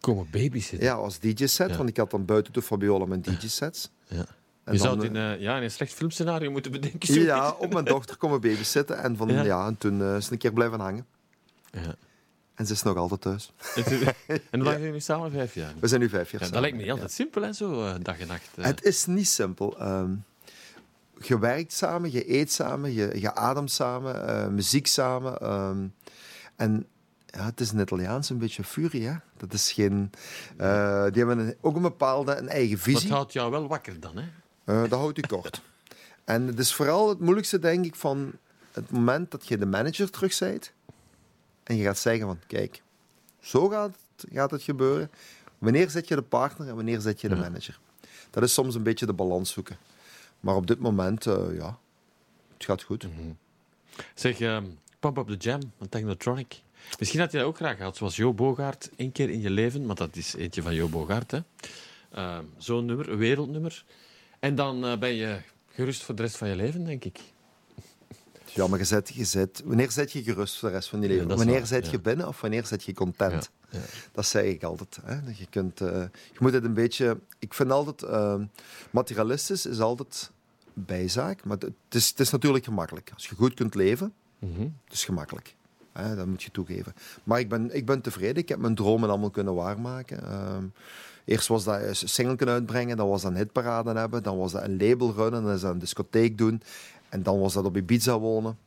Komen 0.00 0.26
babysitten. 0.30 0.86
Ja, 0.86 0.94
als 0.94 1.18
DJ-set. 1.18 1.70
Ja. 1.70 1.76
Want 1.76 1.88
ik 1.88 1.96
had 1.96 2.10
dan 2.10 2.24
buiten 2.24 2.52
de 2.52 2.62
Fabiola 2.62 3.04
mijn 3.04 3.20
DJ-sets. 3.22 3.90
Ja. 4.08 4.16
En 4.16 4.72
Je 4.72 4.78
dan, 4.78 4.78
zou 4.78 4.94
het 4.96 5.04
in, 5.04 5.16
eh, 5.16 5.32
eh, 5.32 5.40
ja, 5.40 5.56
in 5.56 5.62
een 5.62 5.70
slecht 5.70 5.92
filmscenario 5.92 6.50
moeten 6.50 6.72
bedenken. 6.72 7.06
zoiets. 7.06 7.24
Ja, 7.26 7.50
op 7.50 7.72
mijn 7.72 7.84
dochter 7.84 8.16
komen 8.16 8.40
babysitten. 8.40 8.98
En, 9.02 9.16
van, 9.16 9.28
Ja. 9.28 9.42
ja. 9.42 9.66
en 9.66 9.78
toen 9.78 10.02
eh, 10.02 10.16
is 10.16 10.26
ze 10.26 10.32
een 10.32 10.38
keer 10.38 10.52
blijven 10.52 10.80
hangen. 10.80 11.06
Ja. 11.72 11.94
En 12.54 12.66
ze 12.66 12.72
is 12.72 12.82
nog 12.82 12.96
altijd 12.96 13.20
thuis. 13.20 13.52
en 13.74 13.84
hoe 14.50 14.58
lang 14.58 14.64
zijn 14.66 14.80
jullie 14.82 15.00
samen? 15.00 15.30
Vijf 15.30 15.54
jaar. 15.54 15.72
We 15.80 15.88
zijn 15.88 16.00
nu 16.00 16.08
vijf 16.08 16.30
jaar 16.30 16.32
Ja, 16.32 16.38
dat 16.38 16.46
samen. 16.48 16.60
lijkt 16.60 16.76
me 16.76 16.82
niet 16.82 16.92
altijd 16.92 17.12
simpel, 17.12 17.42
hè, 17.42 17.52
zo 17.52 17.84
eh, 17.86 17.94
dag 18.02 18.18
en 18.18 18.26
nacht. 18.26 18.48
Het 18.60 18.84
is 18.84 19.06
niet 19.06 19.28
simpel. 19.28 19.78
Ehm, 19.78 20.10
je 21.20 21.38
werkt 21.38 21.72
samen, 21.72 22.12
je 22.12 22.32
eet 22.34 22.52
samen, 22.52 22.92
je, 22.92 23.20
je 23.20 23.34
ademt 23.34 23.70
samen, 23.70 24.28
eh, 24.28 24.46
muziek 24.48 24.86
samen. 24.86 25.38
ehm, 25.40 25.86
en 26.56 26.86
ja, 27.36 27.44
het 27.44 27.60
is 27.60 27.70
een 27.70 27.80
Italiaans 27.80 28.30
een 28.30 28.38
beetje 28.38 28.64
furie, 28.64 29.06
hè? 29.06 29.14
Dat 29.36 29.52
is 29.52 29.72
geen... 29.72 30.10
eh, 30.56 31.02
die 31.04 31.24
hebben 31.24 31.38
een- 31.38 31.56
ook 31.60 31.76
een 31.76 31.82
bepaalde 31.82 32.36
een 32.36 32.48
eigen 32.48 32.74
Dat 32.76 32.84
visie. 32.84 33.10
houdt 33.10 33.32
jou 33.32 33.50
wel 33.50 33.68
wakker 33.68 34.00
dan, 34.00 34.16
hè? 34.16 34.24
Eh, 34.64 34.90
dat 34.90 34.98
houdt 34.98 35.18
u 35.18 35.20
kort. 35.20 35.62
En 36.24 36.46
het 36.46 36.58
is 36.58 36.74
vooral 36.74 37.08
het 37.08 37.20
moeilijkste, 37.20 37.58
denk 37.58 37.84
ik, 37.84 37.94
van 37.94 38.32
het 38.72 38.90
moment 38.90 39.30
dat 39.30 39.48
je 39.48 39.58
de 39.58 39.66
manager 39.66 40.10
terug 40.10 40.38
bent 40.38 40.72
en 41.62 41.76
je 41.76 41.84
gaat 41.84 41.98
zeggen 41.98 42.26
van, 42.26 42.38
kijk, 42.46 42.82
zo 43.40 43.68
gaat 43.68 43.96
het, 44.16 44.26
gaat 44.32 44.50
het 44.50 44.62
gebeuren. 44.62 45.10
Wanneer 45.58 45.90
zet 45.90 46.08
je 46.08 46.14
de 46.14 46.22
partner 46.22 46.68
en 46.68 46.74
wanneer 46.74 47.00
zet 47.00 47.20
je 47.20 47.28
de 47.28 47.36
manager? 47.36 47.78
Dat 48.30 48.42
is 48.42 48.52
soms 48.54 48.74
een 48.74 48.82
beetje 48.82 49.06
de 49.06 49.12
balans 49.12 49.50
zoeken. 49.52 49.76
Maar 50.40 50.54
op 50.54 50.66
dit 50.66 50.78
moment, 50.80 51.26
eh, 51.26 51.56
ja, 51.56 51.78
het 52.54 52.64
gaat 52.64 52.82
goed. 52.82 53.06
Zeg, 54.14 54.40
ehm, 54.40 54.64
Pump 55.00 55.16
Up 55.18 55.26
The 55.26 55.36
Jam 55.36 55.60
van 55.78 55.88
Technotronic. 55.88 56.62
Misschien 56.98 57.20
had 57.20 57.32
je 57.32 57.38
dat 57.38 57.46
ook 57.46 57.56
graag 57.56 57.76
gehad, 57.76 57.96
zoals 57.96 58.16
Jo 58.16 58.34
Bogaert, 58.34 58.90
één 58.96 59.12
keer 59.12 59.30
in 59.30 59.40
je 59.40 59.50
leven. 59.50 59.86
Want 59.86 59.98
dat 59.98 60.16
is 60.16 60.34
eentje 60.34 60.62
van 60.62 60.74
Jo 60.74 60.88
Bogaert, 60.88 61.30
hè. 61.30 61.38
Ehm, 62.12 62.44
Zo'n 62.58 62.84
nummer, 62.84 63.08
een 63.08 63.18
wereldnummer. 63.18 63.84
En 64.38 64.54
dan 64.54 64.84
eh, 64.86 64.98
ben 64.98 65.14
je 65.14 65.38
gerust 65.72 66.02
voor 66.02 66.14
de 66.14 66.22
rest 66.22 66.36
van 66.36 66.48
je 66.48 66.56
leven, 66.56 66.84
denk 66.84 67.04
ik. 67.04 67.20
Ja, 68.44 68.66
maar 68.66 68.78
je 68.78 68.84
zet, 68.84 69.10
je 69.14 69.24
zet, 69.24 69.62
wanneer 69.64 69.90
zet 69.90 70.12
je 70.12 70.22
gerust 70.22 70.58
voor 70.58 70.68
de 70.68 70.74
rest 70.74 70.88
van 70.88 71.00
je 71.00 71.08
leven? 71.08 71.28
wanneer 71.28 71.58
waar, 71.58 71.66
zet 71.66 71.84
ja. 71.84 71.90
je 71.90 72.00
binnen 72.00 72.28
of 72.28 72.40
wanneer 72.40 72.66
zet 72.66 72.84
je 72.84 72.94
content? 72.94 73.50
Ja. 73.70 73.80
Dat 74.12 74.26
zeg 74.26 74.44
ik 74.44 74.62
altijd. 74.62 74.98
Hè. 75.04 75.22
Dat 75.22 75.38
Je, 75.38 75.46
kunt, 75.46 75.80
eh, 75.80 75.88
je 76.32 76.38
moet 76.38 76.52
het 76.52 76.64
een 76.64 76.74
beetje... 76.74 77.18
Ik 77.38 77.54
vind 77.54 77.70
altijd... 77.70 78.02
eh, 78.02 78.40
materialistisch 78.90 79.66
is 79.66 79.80
altijd 79.80 80.30
bijzaak. 80.74 81.44
Maar 81.44 81.58
het 81.58 81.74
is, 81.90 82.08
het 82.08 82.20
is 82.20 82.30
natuurlijk 82.30 82.64
gemakkelijk. 82.64 83.10
Als 83.14 83.26
je 83.26 83.34
goed 83.34 83.54
kunt 83.54 83.74
leven, 83.74 84.14
het 84.84 84.92
is 84.92 85.04
gemakkelijk. 85.04 85.55
Hè, 85.96 86.16
dat 86.16 86.26
moet 86.26 86.42
je 86.42 86.50
toegeven. 86.50 86.94
Maar 87.24 87.40
ik 87.40 87.48
ben, 87.48 87.76
ik 87.76 87.86
ben 87.86 88.00
tevreden. 88.00 88.36
Ik 88.42 88.48
heb 88.48 88.58
mijn 88.58 88.74
dromen 88.74 89.08
allemaal 89.08 89.30
kunnen 89.30 89.54
waarmaken. 89.54 90.22
Ehm, 90.22 90.64
eerst 91.24 91.48
was 91.48 91.64
dat 91.64 91.82
een 91.82 91.96
single 91.96 92.36
kunnen 92.36 92.54
uitbrengen. 92.54 92.96
Dan 92.96 93.08
was 93.08 93.22
dat 93.22 93.30
een 93.30 93.36
hitparade 93.36 93.92
hebben. 93.92 94.22
Dan 94.22 94.38
was 94.38 94.52
dat 94.52 94.62
een 94.62 94.76
label 94.76 95.12
runnen. 95.12 95.42
Dan 95.42 95.54
is 95.54 95.60
dat 95.60 95.72
een 95.72 95.78
discotheek 95.78 96.38
doen. 96.38 96.62
En 97.08 97.22
dan 97.22 97.40
was 97.40 97.52
dat 97.52 97.64
op 97.64 97.76
Ibiza 97.76 98.18
wonen. 98.18 98.58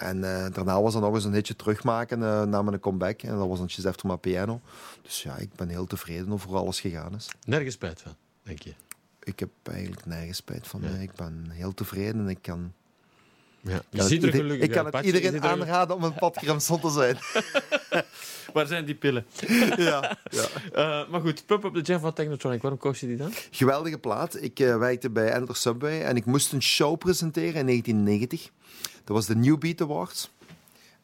En 0.00 0.24
eh, 0.24 0.52
daarna 0.52 0.82
was 0.82 0.94
er 0.94 1.00
nog 1.00 1.14
eens 1.14 1.24
een 1.24 1.32
hitje 1.32 1.56
terugmaken 1.56 2.22
eh, 2.22 2.42
na 2.42 2.62
mijn 2.62 2.80
comeback. 2.80 3.22
En 3.22 3.36
dat 3.36 3.48
was 3.48 3.60
een 3.60 3.68
Chef 3.68 4.02
mijn 4.02 4.20
piano. 4.20 4.60
Dus 5.02 5.22
ja, 5.22 5.36
ik 5.36 5.54
ben 5.54 5.68
heel 5.68 5.86
tevreden 5.86 6.32
over 6.32 6.48
hoe 6.48 6.58
alles 6.58 6.80
gegaan 6.80 7.14
is. 7.14 7.28
Nergens 7.46 7.74
spijt 7.74 8.00
van, 8.00 8.14
denk 8.42 8.62
je. 8.62 8.74
Ik 9.22 9.38
heb 9.38 9.50
eigenlijk 9.62 10.06
nergens 10.06 10.36
spijt 10.36 10.68
van. 10.68 10.84
Ik 10.84 11.12
ben 11.12 11.46
heel 11.50 11.74
tevreden 11.74 12.20
en 12.20 12.28
ik 12.28 12.42
kan, 12.42 12.72
Ja. 13.62 13.82
Je 13.90 14.02
ziet 14.02 14.22
er 14.22 14.30
gelukkig 14.32 14.66
ik 14.66 14.70
kan 14.70 14.84
het 14.84 14.92
Patje. 14.92 15.12
Iedereen 15.12 15.42
er- 15.42 15.48
aanraden 15.48 15.96
om 15.96 16.04
een 16.04 16.14
padcremson 16.14 16.80
te 16.80 16.90
zijn. 16.90 17.18
Waar 18.52 18.66
zijn 18.66 18.84
die 18.84 18.94
pillen? 18.94 19.26
ja, 19.76 20.16
ja. 20.30 20.46
Eh, 20.72 21.08
maar 21.08 21.20
goed, 21.20 21.46
Pump 21.46 21.64
Up 21.64 21.74
the 21.74 21.80
Jam 21.80 22.00
van 22.00 22.12
Technotronic. 22.12 22.62
Waarom 22.62 22.78
koos 22.78 23.00
je 23.00 23.06
die 23.06 23.16
dan? 23.16 23.32
Geweldige 23.50 23.98
plaat. 23.98 24.42
Ik 24.42 24.60
eh, 24.60 24.76
werkte 24.78 25.10
bij 25.10 25.30
Enter 25.32 25.56
Subway 25.56 26.02
en 26.02 26.16
ik 26.16 26.24
moest 26.24 26.52
een 26.52 26.62
show 26.62 26.98
presenteren 26.98 27.54
in 27.54 27.66
1990. 27.66 28.50
Dat 29.04 29.16
was 29.16 29.26
de 29.26 29.36
New 29.36 29.58
Beat 29.58 29.80
Awards. 29.80 30.30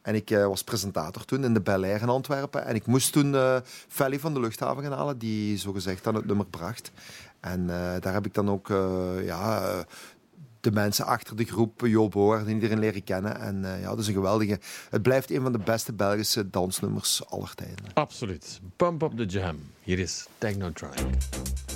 En 0.03 0.15
ik 0.15 0.31
eh, 0.31 0.47
was 0.47 0.65
presentator 0.65 1.25
toen 1.25 1.45
in 1.45 1.55
de 1.55 1.61
Bel 1.61 1.83
Air 1.83 2.03
in 2.03 2.09
Antwerpen. 2.09 2.65
En 2.67 2.75
ik 2.75 2.87
moest 2.87 3.13
toen 3.13 3.35
eh 3.35 3.57
Felly 3.89 4.19
van 4.19 4.35
de 4.35 4.41
luchthaven 4.41 4.83
gaan 4.83 4.93
halen, 4.93 5.19
die 5.19 5.59
zogezegd 5.59 6.05
dan 6.05 6.15
het 6.15 6.27
nummer 6.27 6.47
bracht. 6.47 6.91
En 7.41 7.61
eh, 7.61 8.01
daar 8.01 8.13
heb 8.13 8.27
ik 8.27 8.35
dan 8.35 8.51
ook 8.51 8.71
eh, 8.71 9.25
ja, 9.25 9.61
eh, 9.63 9.79
de 10.67 10.73
mensen 10.73 11.07
achter 11.07 11.37
de 11.37 11.45
groep, 11.45 11.81
Jo 11.81 12.09
Boer, 12.09 12.39
en 12.39 12.49
iedereen 12.49 12.79
leren 12.79 13.05
kennen. 13.05 13.41
En 13.41 13.75
eh, 13.75 13.81
ja, 13.81 13.89
dat 13.89 13.99
is 13.99 14.07
een 14.07 14.15
geweldige... 14.15 14.59
Het 14.91 15.03
blijft 15.03 15.31
een 15.31 15.43
van 15.43 15.53
de 15.53 15.59
beste 15.59 15.93
Belgische 15.93 16.51
dansnummers 16.51 17.27
aller 17.27 17.55
tijden. 17.55 17.85
Absoluut. 17.95 18.61
Pump 18.77 19.03
Up 19.03 19.17
the 19.17 19.25
Jam. 19.25 19.57
Hier 19.83 19.99
is 19.99 20.27
Technotronic. 20.39 20.97
Pump 21.31 21.76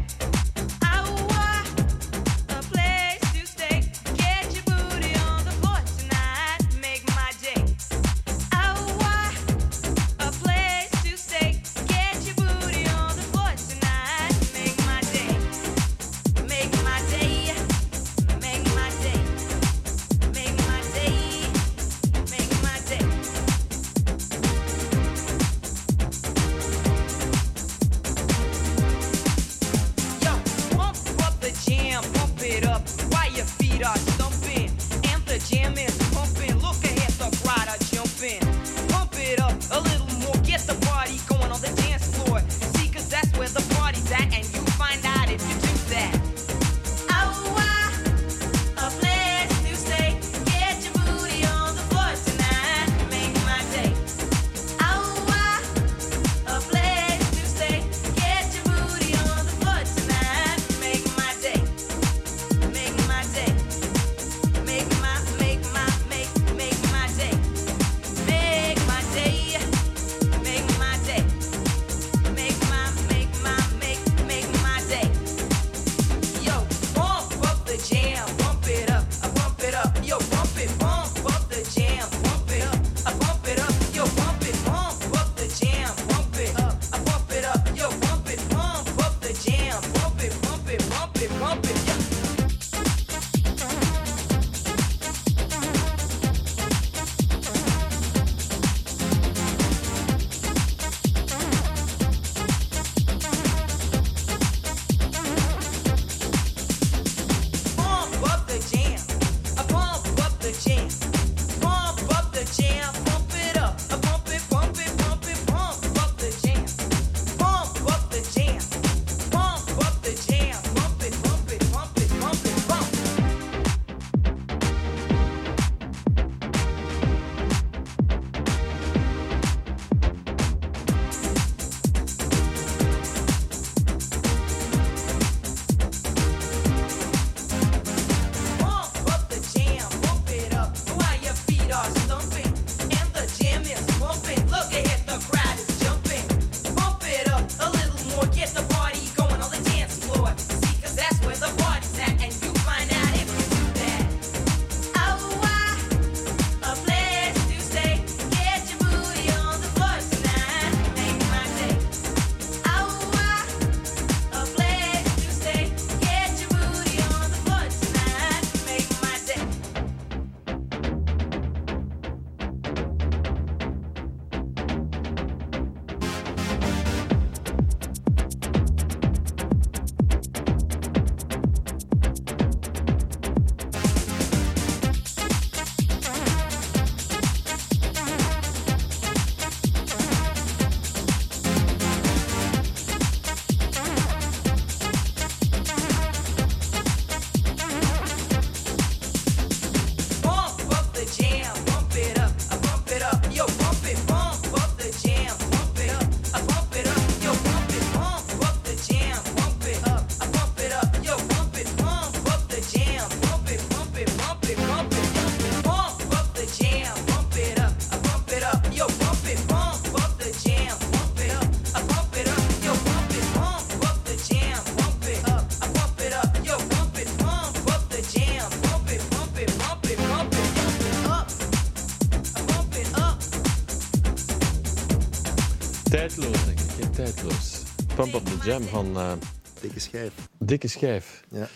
Pump 238.01 238.13
Up 238.13 238.25
The 238.25 238.49
Jam 238.49 238.63
van 238.63 238.95
eh, 238.95 239.11
Dikke 239.59 239.79
schijf. 239.79 240.13
Dikke 240.37 240.67
Schijf. 240.67 241.23
Ja. 241.29 241.47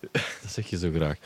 Dat 0.42 0.50
zeg 0.50 0.66
je 0.66 0.78
zo 0.78 0.90
graag. 0.90 1.18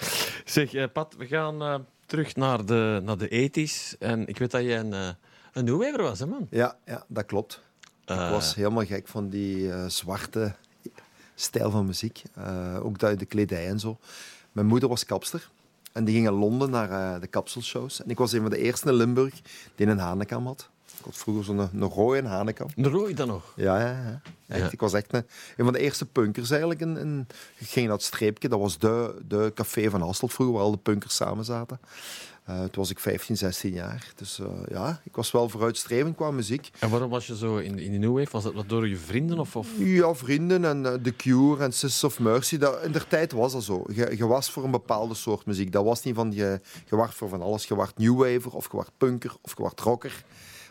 Zeg, 0.44 0.74
eh, 0.74 0.84
Pat, 0.92 1.14
we 1.18 1.26
gaan 1.26 1.62
eh, 1.62 1.78
terug 2.06 2.36
naar 2.36 2.64
de, 2.66 3.00
naar 3.04 3.18
de 3.18 3.50
80s. 3.50 3.98
En 3.98 4.26
ik 4.26 4.38
weet 4.38 4.50
dat 4.50 4.62
jij 4.62 4.78
een, 4.78 5.16
een 5.52 5.96
was, 5.96 6.18
hè, 6.18 6.26
man? 6.26 6.46
Ja, 6.50 6.76
ja, 6.84 7.04
dat 7.08 7.26
klopt. 7.26 7.62
Ik 8.00 8.14
was 8.14 8.54
helemaal 8.54 8.84
gek 8.84 9.08
van 9.08 9.28
die 9.28 9.88
zwarte 9.88 10.54
stijl 11.34 11.70
van 11.70 11.86
muziek. 11.86 12.22
Ook 12.82 12.98
dat, 12.98 13.18
de 13.18 13.26
kledij 13.26 13.68
en 13.68 13.80
zo. 13.80 13.98
Mijn 14.52 14.66
moeder 14.66 14.88
was 14.88 15.04
kapster. 15.04 15.50
En 15.92 16.04
die 16.04 16.14
ging 16.14 16.26
in 16.26 16.32
Londen 16.32 16.70
naar 16.70 17.20
de 17.20 17.26
kapselshows. 17.26 18.02
En 18.02 18.10
ik 18.10 18.18
was 18.18 18.32
een 18.32 18.40
van 18.40 18.50
de 18.50 18.58
eerste 18.58 18.88
in 18.88 18.94
Limburg 18.94 19.34
die 19.74 19.86
een 19.86 19.98
hanekam 19.98 20.46
had. 20.46 20.70
Vroeger 21.10 21.44
zo'n 21.44 21.58
een, 21.58 21.68
een 21.72 21.88
rode 21.88 22.26
hanekam. 22.26 22.68
De 22.74 22.88
rooi 22.88 23.14
dan 23.14 23.28
nog. 23.28 23.52
Ja, 23.56 23.80
ja, 23.80 23.90
ja. 23.90 24.20
Echt. 24.48 24.72
Ik 24.72 24.80
was 24.80 24.92
echt 24.92 25.12
een, 25.12 25.26
een 25.56 25.64
van 25.64 25.72
de 25.72 25.78
eerste 25.78 26.06
punkers 26.06 26.50
eigenlijk. 26.50 26.80
In, 26.80 26.96
in, 26.96 27.26
ik 27.58 27.68
ging 27.68 27.86
naar 27.86 27.94
het 27.94 28.04
streepje. 28.04 28.48
Dat 28.48 28.60
was 28.60 28.78
de, 28.78 29.22
de 29.28 29.52
café 29.54 29.90
van 29.90 30.00
Hasselt 30.00 30.32
vroeger, 30.32 30.54
waar 30.56 30.64
al 30.64 30.70
de 30.70 30.76
punkers 30.76 31.14
samen 31.14 31.44
zaten. 31.44 31.80
Eh, 32.48 32.58
toen 32.60 32.70
was 32.72 32.90
ik 32.90 32.98
15, 32.98 33.36
16 33.36 33.72
jaar. 33.72 34.12
Dus 34.16 34.38
eh, 34.38 34.46
ja, 34.68 35.00
ik 35.04 35.16
was 35.16 35.30
wel 35.30 35.48
vooruitstrevend 35.48 36.16
qua 36.16 36.30
muziek. 36.30 36.70
En 36.78 36.90
waarom 36.90 37.10
was 37.10 37.26
je 37.26 37.36
zo 37.36 37.56
in, 37.56 37.78
in 37.78 37.92
de 37.92 37.98
new 37.98 38.18
wave? 38.18 38.30
Was 38.30 38.42
dat 38.42 38.54
wat 38.54 38.68
door 38.68 38.88
je 38.88 38.96
vrienden? 38.96 39.38
Of, 39.38 39.56
of? 39.56 39.68
Ja, 39.78 40.14
vrienden 40.14 40.64
en 40.64 40.86
eh, 40.86 40.92
The 40.92 41.16
Cure 41.16 41.62
en 41.62 41.72
Sisters 41.72 42.04
of 42.04 42.18
Mercy. 42.18 42.58
Dat, 42.58 42.82
in 42.82 42.92
der 42.92 43.06
tijd 43.06 43.32
was 43.32 43.52
dat 43.52 43.62
zo. 43.62 43.84
Je, 43.92 44.16
je 44.16 44.26
was 44.26 44.50
voor 44.50 44.64
een 44.64 44.70
bepaalde 44.70 45.14
soort 45.14 45.46
muziek. 45.46 45.72
Dat 45.72 45.84
was 45.84 46.02
niet 46.02 46.14
van, 46.14 46.32
je, 46.32 46.60
je 46.86 46.96
was 46.96 47.14
voor 47.14 47.28
van 47.28 47.42
alles. 47.42 47.66
Je 47.66 47.74
was 47.74 47.88
new 47.96 48.18
waver, 48.18 48.52
of 48.52 48.72
je 48.72 48.84
punker, 48.96 49.36
of 49.40 49.54
je 49.56 49.70
rocker. 49.82 50.24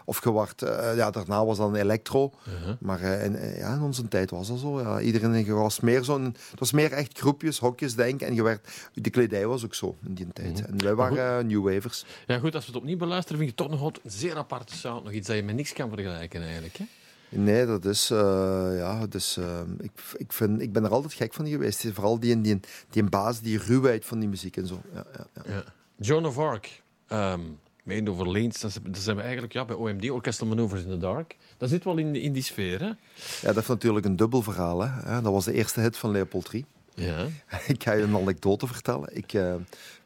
Of 0.10 0.24
je 0.24 0.32
was, 0.32 0.50
eh, 0.56 0.96
ja, 0.96 1.12
daarna 1.12 1.46
was 1.46 1.58
dat 1.58 1.70
een 1.70 1.76
electro. 1.76 2.34
Maar 2.80 3.02
eh, 3.02 3.26
in, 3.26 3.36
eh, 3.36 3.58
ja, 3.58 3.74
in 3.74 3.82
onze 3.82 4.08
tijd 4.08 4.30
was 4.30 4.48
dat 4.48 4.60
zo. 4.60 4.80
Ja. 4.80 5.00
Iedereen 5.00 5.46
je 5.46 5.54
was 5.54 5.80
meer 5.80 6.04
zo'n... 6.04 6.24
Het 6.24 6.60
was 6.60 6.72
meer 6.72 6.92
echt 6.92 7.18
groepjes, 7.18 7.60
hokjes 7.60 7.96
denken. 7.96 8.28
En 8.28 8.36
je 8.36 8.44
werd, 8.44 8.90
de 8.94 9.10
kledij 9.10 9.48
was 9.48 9.66
ook 9.66 9.74
zo 9.74 9.98
in 10.06 10.14
die 10.14 10.28
tijd. 10.34 10.66
En 10.66 10.78
wij 10.84 10.96
waren 10.96 11.48
new 11.48 11.64
wavers. 11.64 12.06
Ja, 12.28 12.40
goed, 12.40 12.56
als 12.56 12.66
we 12.66 12.72
het 12.72 12.82
opnieuw 12.82 12.98
beluisteren, 12.98 13.38
vind 13.38 13.50
het 13.50 13.58
toch 13.58 13.70
nog 13.70 13.92
een 14.04 14.12
zeer 14.12 14.36
aparte 14.36 14.76
sound. 14.76 15.04
Nog 15.04 15.14
iets 15.14 15.28
dat 15.28 15.36
je 15.36 15.44
met 15.44 15.56
niks 15.56 15.74
kan 15.74 15.90
vergelijken, 15.90 16.42
eigenlijk. 16.42 16.78
Hè? 16.78 16.86
Nee, 17.30 17.66
dat 17.66 17.86
is... 17.86 18.08
ja, 18.08 19.08
dus, 19.08 19.38
ik, 19.80 19.92
ik, 20.18 20.34
vind, 20.34 20.62
ik 20.62 20.74
ben 20.74 20.84
er 20.84 20.92
altijd 20.92 21.14
gek 21.14 21.34
van 21.34 21.48
geweest. 21.48 21.86
Vooral 21.94 22.20
die, 22.20 22.42
die, 22.42 22.60
die 22.90 23.04
baas, 23.04 23.42
die 23.42 23.58
ruwheid 23.58 24.06
van 24.06 24.20
die 24.20 24.30
muziek 24.30 24.58
en 24.58 24.68
zo. 24.68 24.82
Ja, 24.94 25.06
ja, 25.18 25.26
ja. 25.34 25.54
Ja. 25.54 25.64
Joan 25.96 26.26
of 26.26 26.38
Arc. 26.38 26.82
Um, 27.10 27.60
Made 27.88 28.12
over 28.12 28.30
Leens. 28.32 28.60
Dat 28.60 28.80
zijn- 28.92 29.16
we 29.16 29.22
eigenlijk 29.22 29.54
ja, 29.54 29.66
bij 29.66 29.76
OMD, 29.76 30.10
Orchestral 30.10 30.50
Maneuvers 30.50 30.84
in 30.84 30.90
the 30.90 30.98
Dark. 30.98 31.36
Dat 31.58 31.70
zit 31.70 31.84
wel 31.84 31.98
in, 31.98 32.16
in 32.16 32.34
die 32.34 32.44
sfeer, 32.44 32.80
hè? 32.80 32.86
Ja, 32.86 32.96
dat 33.42 33.56
heeft 33.56 33.68
natuurlijk 33.68 34.06
een 34.06 34.16
dubbel 34.16 34.42
verhaal. 34.42 34.82
Hè. 34.82 35.22
Dat 35.22 35.32
was 35.32 35.46
de 35.46 35.54
eerste 35.54 35.82
hit 35.82 35.98
van 35.98 36.12
Leopold 36.12 36.54
III. 36.54 36.66
Ja. 36.96 37.26
Ik 37.68 37.84
ga 37.84 37.92
je 37.92 38.04
een 38.04 38.16
anekdote 38.16 38.68
vertellen. 38.68 39.16
Ik, 39.16 39.34
eh, 39.34 39.56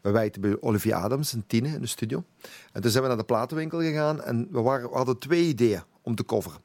we 0.01 0.11
werkten 0.11 0.41
bij 0.41 0.57
Olivier 0.61 0.93
Adams 0.93 1.34
en 1.34 1.43
Tine 1.47 1.67
in 1.67 1.82
de 1.82 1.88
studio. 1.88 2.23
En 2.71 2.82
toen 2.82 2.91
zijn 2.91 3.03
we 3.03 3.09
naar 3.09 3.17
de 3.17 3.23
platenwinkel 3.23 3.79
gegaan 3.79 4.21
en 4.21 4.47
we, 4.51 4.61
waren, 4.61 4.89
we 4.89 4.95
hadden 4.95 5.17
twee 5.17 5.43
ideeën 5.43 5.82
om 6.01 6.15
te 6.15 6.25
coveren. 6.25 6.59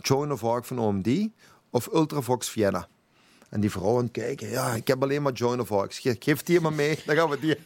Joan 0.00 0.32
of 0.32 0.44
Arc 0.44 0.64
van 0.64 0.78
OMD 0.78 1.28
of 1.70 1.88
Ultravox 1.94 2.48
Vienna. 2.50 2.88
En 3.48 3.60
die 3.60 3.70
vrouwen 3.70 4.10
kijken, 4.10 4.48
ja, 4.48 4.74
ik 4.74 4.86
heb 4.86 5.02
alleen 5.02 5.22
maar 5.22 5.32
Joan 5.32 5.60
of 5.60 5.72
Arc. 5.72 5.94
Ge- 5.94 6.16
Geef 6.18 6.42
die 6.42 6.60
maar 6.60 6.72
mee, 6.72 6.98
dan 7.06 7.16
gaan 7.16 7.28
we 7.30 7.40
die... 7.40 7.56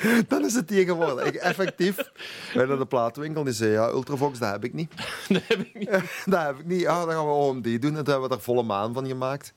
Dan 0.28 0.44
is 0.44 0.54
het. 0.54 0.70
Ik, 0.70 0.88
effectief. 1.34 1.96
Wij 2.54 2.66
naar 2.66 2.78
de 2.78 2.86
platenwinkel 2.86 3.44
die 3.44 3.52
zei, 3.52 3.70
ja, 3.70 3.88
Ultravox, 3.88 4.38
dat 4.38 4.50
heb 4.50 4.64
ik 4.64 4.74
niet. 4.74 4.92
Dat 5.28 5.42
heb 5.46 5.58
ik 5.60 5.74
niet. 5.74 5.90
dat 6.32 6.42
heb 6.42 6.58
ik 6.58 6.66
niet. 6.66 6.80
Ja, 6.80 7.04
dan 7.04 7.14
gaan 7.14 7.26
we 7.26 7.32
OMD 7.32 7.64
doen. 7.64 7.72
En 7.72 7.80
toen 7.80 8.12
hebben 8.12 8.28
we 8.28 8.34
er 8.34 8.40
volle 8.40 8.62
maan 8.62 8.94
van 8.94 9.06
gemaakt. 9.06 9.54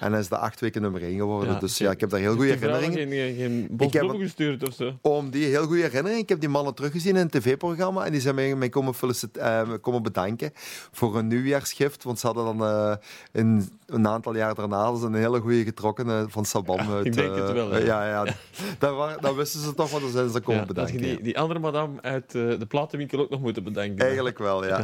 En 0.00 0.10
dan 0.10 0.20
is 0.20 0.28
de 0.28 0.36
acht 0.38 0.60
weken 0.60 0.82
nummer 0.82 1.02
één 1.02 1.16
geworden. 1.18 1.52
Ja, 1.52 1.58
dus 1.58 1.78
ja, 1.78 1.90
ik 1.90 2.00
heb 2.00 2.10
daar 2.10 2.20
heel 2.20 2.34
goede 2.34 2.52
herinneringen. 2.52 3.08
Geen, 3.08 3.34
geen 3.36 3.68
Ik 3.78 3.92
heb 3.92 4.08
het- 4.08 4.16
gestuurd 4.20 4.68
of 4.68 4.74
zo. 4.74 4.92
Om 5.00 5.30
die 5.30 5.44
heel 5.46 5.66
goede 5.66 5.82
herinnering. 5.82 6.22
Ik 6.22 6.28
heb 6.28 6.40
die 6.40 6.48
mannen 6.48 6.74
teruggezien 6.74 7.14
in 7.16 7.20
een 7.20 7.30
tv-programma. 7.30 8.04
En 8.04 8.12
die 8.12 8.20
zijn 8.20 8.34
mij, 8.34 8.54
mij 8.54 8.68
komen, 8.68 8.94
eh, 9.32 9.62
komen 9.80 10.02
bedanken 10.02 10.50
voor 10.92 11.16
een 11.16 11.26
nieuwjaarsgift. 11.26 12.04
Want 12.04 12.18
ze 12.18 12.26
hadden 12.26 12.44
dan 12.44 12.64
eh, 12.68 12.92
in, 13.32 13.68
een 13.86 14.08
aantal 14.08 14.36
jaar 14.36 14.54
daarna 14.54 14.96
ze 14.96 15.06
een 15.06 15.14
hele 15.14 15.40
goede 15.40 15.64
getrokken 15.64 16.30
van 16.30 16.44
Sabam. 16.44 16.78
uit, 16.92 17.06
ik 17.06 17.12
denk 17.14 17.34
het 17.34 17.48
eh, 17.48 17.52
wel, 17.54 17.76
ja. 17.78 18.04
ja, 18.04 18.24
ja. 18.24 18.34
Dat 19.20 19.34
wisten 19.34 19.60
ze 19.60 19.74
toch, 19.74 19.90
want 19.90 20.02
dan 20.02 20.12
zijn 20.12 20.30
ze 20.30 20.40
komen 20.40 20.60
Ja, 20.60 20.66
bedanken. 20.66 20.94
je 20.94 21.00
die, 21.00 21.16
ja. 21.16 21.22
die 21.22 21.38
andere 21.38 21.60
madame 21.60 22.02
uit 22.02 22.30
de 22.30 22.66
platenwinkel 22.68 23.18
ook 23.20 23.30
nog 23.30 23.40
moeten 23.40 23.64
bedanken. 23.64 23.98
Eigenlijk 24.04 24.38
wel, 24.38 24.66
ja. 24.66 24.80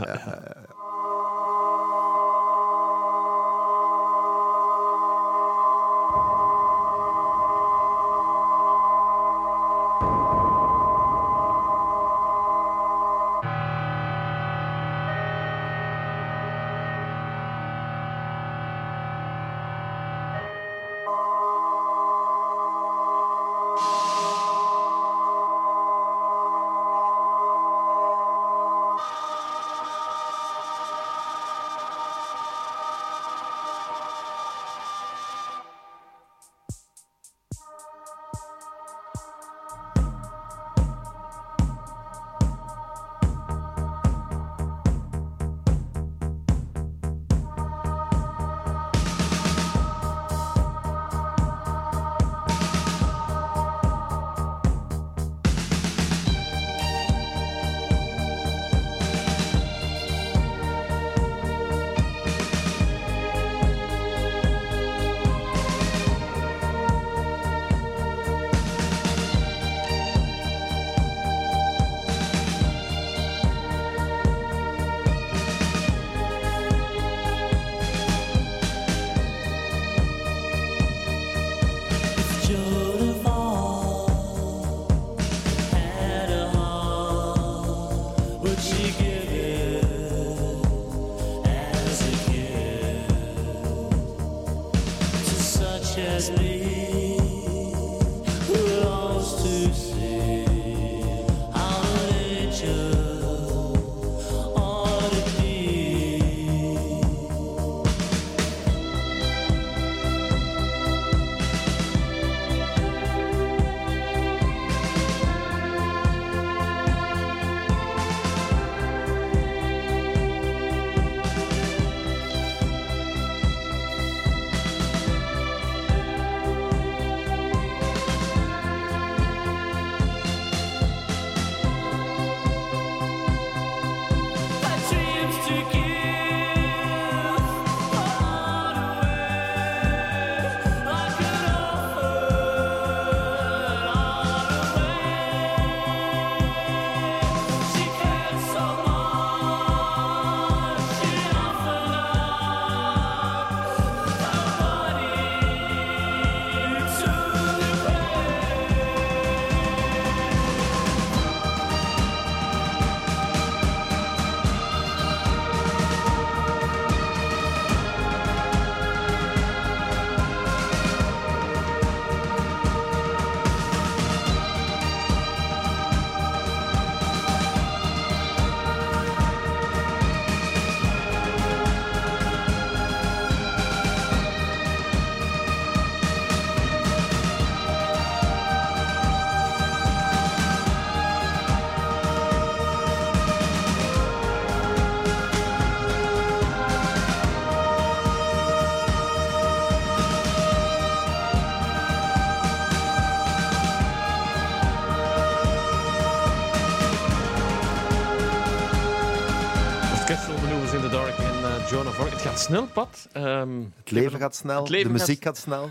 Gaat 212.41 212.49
snel, 212.49 212.66
Pat. 212.66 213.09
Ehm, 213.12 213.61
Het 213.78 213.91
leven 213.91 214.18
gaat 214.18 214.34
snel, 214.34 214.68
leven 214.68 214.93
de 214.93 214.99
muziek 214.99 215.22
gaat 215.24 215.36
snel. 215.38 215.70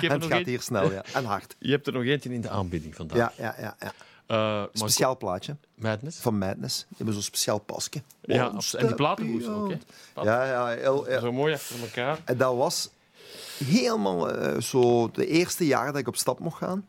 En 0.00 0.10
het 0.10 0.24
gaat 0.24 0.38
een- 0.40 0.46
hier 0.46 0.60
snel, 0.60 0.92
ja. 0.92 1.04
En 1.12 1.24
hard. 1.24 1.56
Je 1.58 1.70
hebt 1.70 1.86
er 1.86 1.92
nog 1.92 2.04
eentje 2.04 2.32
in 2.32 2.40
de 2.40 2.48
aanbieding 2.48 2.94
vandaag. 2.94 3.16
Ja, 3.18 3.32
ja, 3.38 3.54
ja. 3.60 3.76
ja. 3.80 3.92
Eh, 4.26 4.64
Speciaal 4.72 5.16
plaatje 5.16 5.56
Madness. 5.74 6.18
van 6.18 6.38
Madness. 6.38 6.78
Die 6.78 6.96
hebben 6.96 7.14
zo'n 7.14 7.22
speciaal 7.22 7.58
pasje. 7.58 8.02
Ja, 8.20 8.52
en 8.78 8.86
die 8.86 8.94
platenhoes 8.94 9.46
ook, 9.46 9.70
hè? 9.70 9.78
Ja, 10.22 10.44
ja, 10.46 10.66
heel, 10.66 11.10
ja. 11.10 11.20
Zo 11.20 11.32
mooi 11.32 11.54
achter 11.54 11.80
elkaar. 11.82 12.18
En 12.24 12.36
dat 12.36 12.56
was 12.56 12.90
helemaal 13.64 14.30
eh, 14.30 14.60
zo 14.60 15.10
de 15.10 15.26
eerste 15.26 15.66
jaar 15.66 15.86
dat 15.86 15.96
ik 15.96 16.08
op 16.08 16.16
stap 16.16 16.38
mocht 16.38 16.58
gaan. 16.58 16.88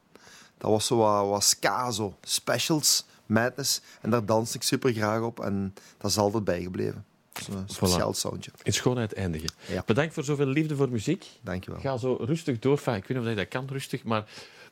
Dat 0.58 0.70
was 0.72 0.86
zo 0.86 0.96
wat, 0.98 1.28
wat 1.28 1.44
ska, 1.44 1.92
zo. 1.92 2.16
Specials, 2.22 3.06
Madness. 3.26 3.82
En 4.02 4.10
daar 4.10 4.26
dans 4.26 4.56
ik 4.56 4.64
super 4.64 4.94
graag 4.94 5.22
op. 5.22 5.40
En 5.40 5.74
dat 5.98 6.12
is 6.12 6.18
altijd 6.18 6.44
bijgebleven. 6.44 7.06
Zo'n 7.42 7.64
speciaal 7.68 8.14
soundje. 8.14 8.52
In 8.64 8.74
schoonheid 8.74 9.14
eindigen. 9.14 9.50
Ja. 9.66 9.84
Bedankt 9.86 10.14
voor 10.14 10.24
zoveel 10.24 10.46
liefde 10.46 10.76
voor 10.76 10.90
muziek. 10.90 11.26
Dankjewel. 11.42 11.80
Ga 11.80 11.98
zo 11.98 12.18
rustig 12.20 12.60
door. 12.60 12.72
Enfin, 12.78 12.94
ik 12.96 13.06
weet 13.08 13.18
niet 13.18 13.26
of 13.26 13.32
je 13.32 13.36
dat 13.38 13.48
kan, 13.48 13.68
rustig. 13.72 14.04
Maar 14.04 14.24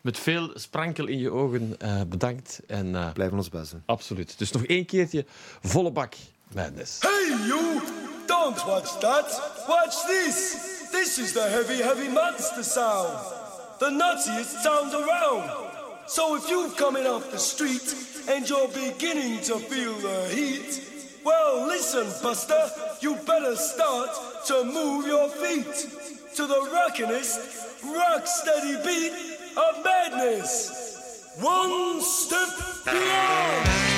met 0.02 0.20
veel 0.20 0.52
sprankel 0.54 1.08
in 1.08 1.20
je 1.20 1.32
ogen 1.32 1.76
eh, 1.80 2.02
bedankt. 2.08 2.60
En 2.68 2.96
eh, 2.96 3.12
Blijven 3.12 3.38
ons 3.38 3.50
best 3.50 3.72
doen. 3.72 3.84
absoluut. 3.86 4.38
Dus 4.38 4.52
nog 4.52 4.64
één 4.66 4.86
keertje 4.86 5.26
volle 5.62 5.92
bak 5.92 6.14
Madness. 6.54 6.98
Hey, 7.00 7.38
you! 7.48 7.82
Don't 8.28 8.64
watch 8.64 8.98
that! 9.00 9.42
Watch 9.68 10.06
this! 10.06 10.56
This 10.92 11.18
is 11.20 11.32
the 11.32 11.42
heavy, 11.50 11.82
heavy 11.82 12.10
monster 12.10 12.64
sound! 12.64 13.18
The 13.80 13.90
nuttiest 13.90 14.62
sound 14.62 14.94
around! 14.94 15.50
So 16.08 16.36
if 16.36 16.50
you've 16.50 16.76
coming 16.76 17.06
off 17.08 17.30
the 17.30 17.38
street 17.38 17.96
and 18.28 18.48
you're 18.48 18.68
beginning 18.68 19.40
to 19.42 19.58
feel 19.60 19.94
the 20.00 20.28
heat, 20.36 20.82
well, 21.24 21.68
listen, 21.68 22.06
Buster, 22.22 22.70
you 23.02 23.16
better 23.26 23.56
start 23.56 24.10
to 24.48 24.64
move 24.64 25.08
your 25.08 25.30
feet 25.30 25.90
to 26.36 26.48
the 26.48 26.70
rockinest, 26.74 27.84
rock 27.84 28.26
steady 28.26 28.76
beat 28.86 29.14
of 29.58 29.84
madness. 29.84 31.36
One 31.40 32.02
step 32.02 32.50
beyond! 32.86 33.91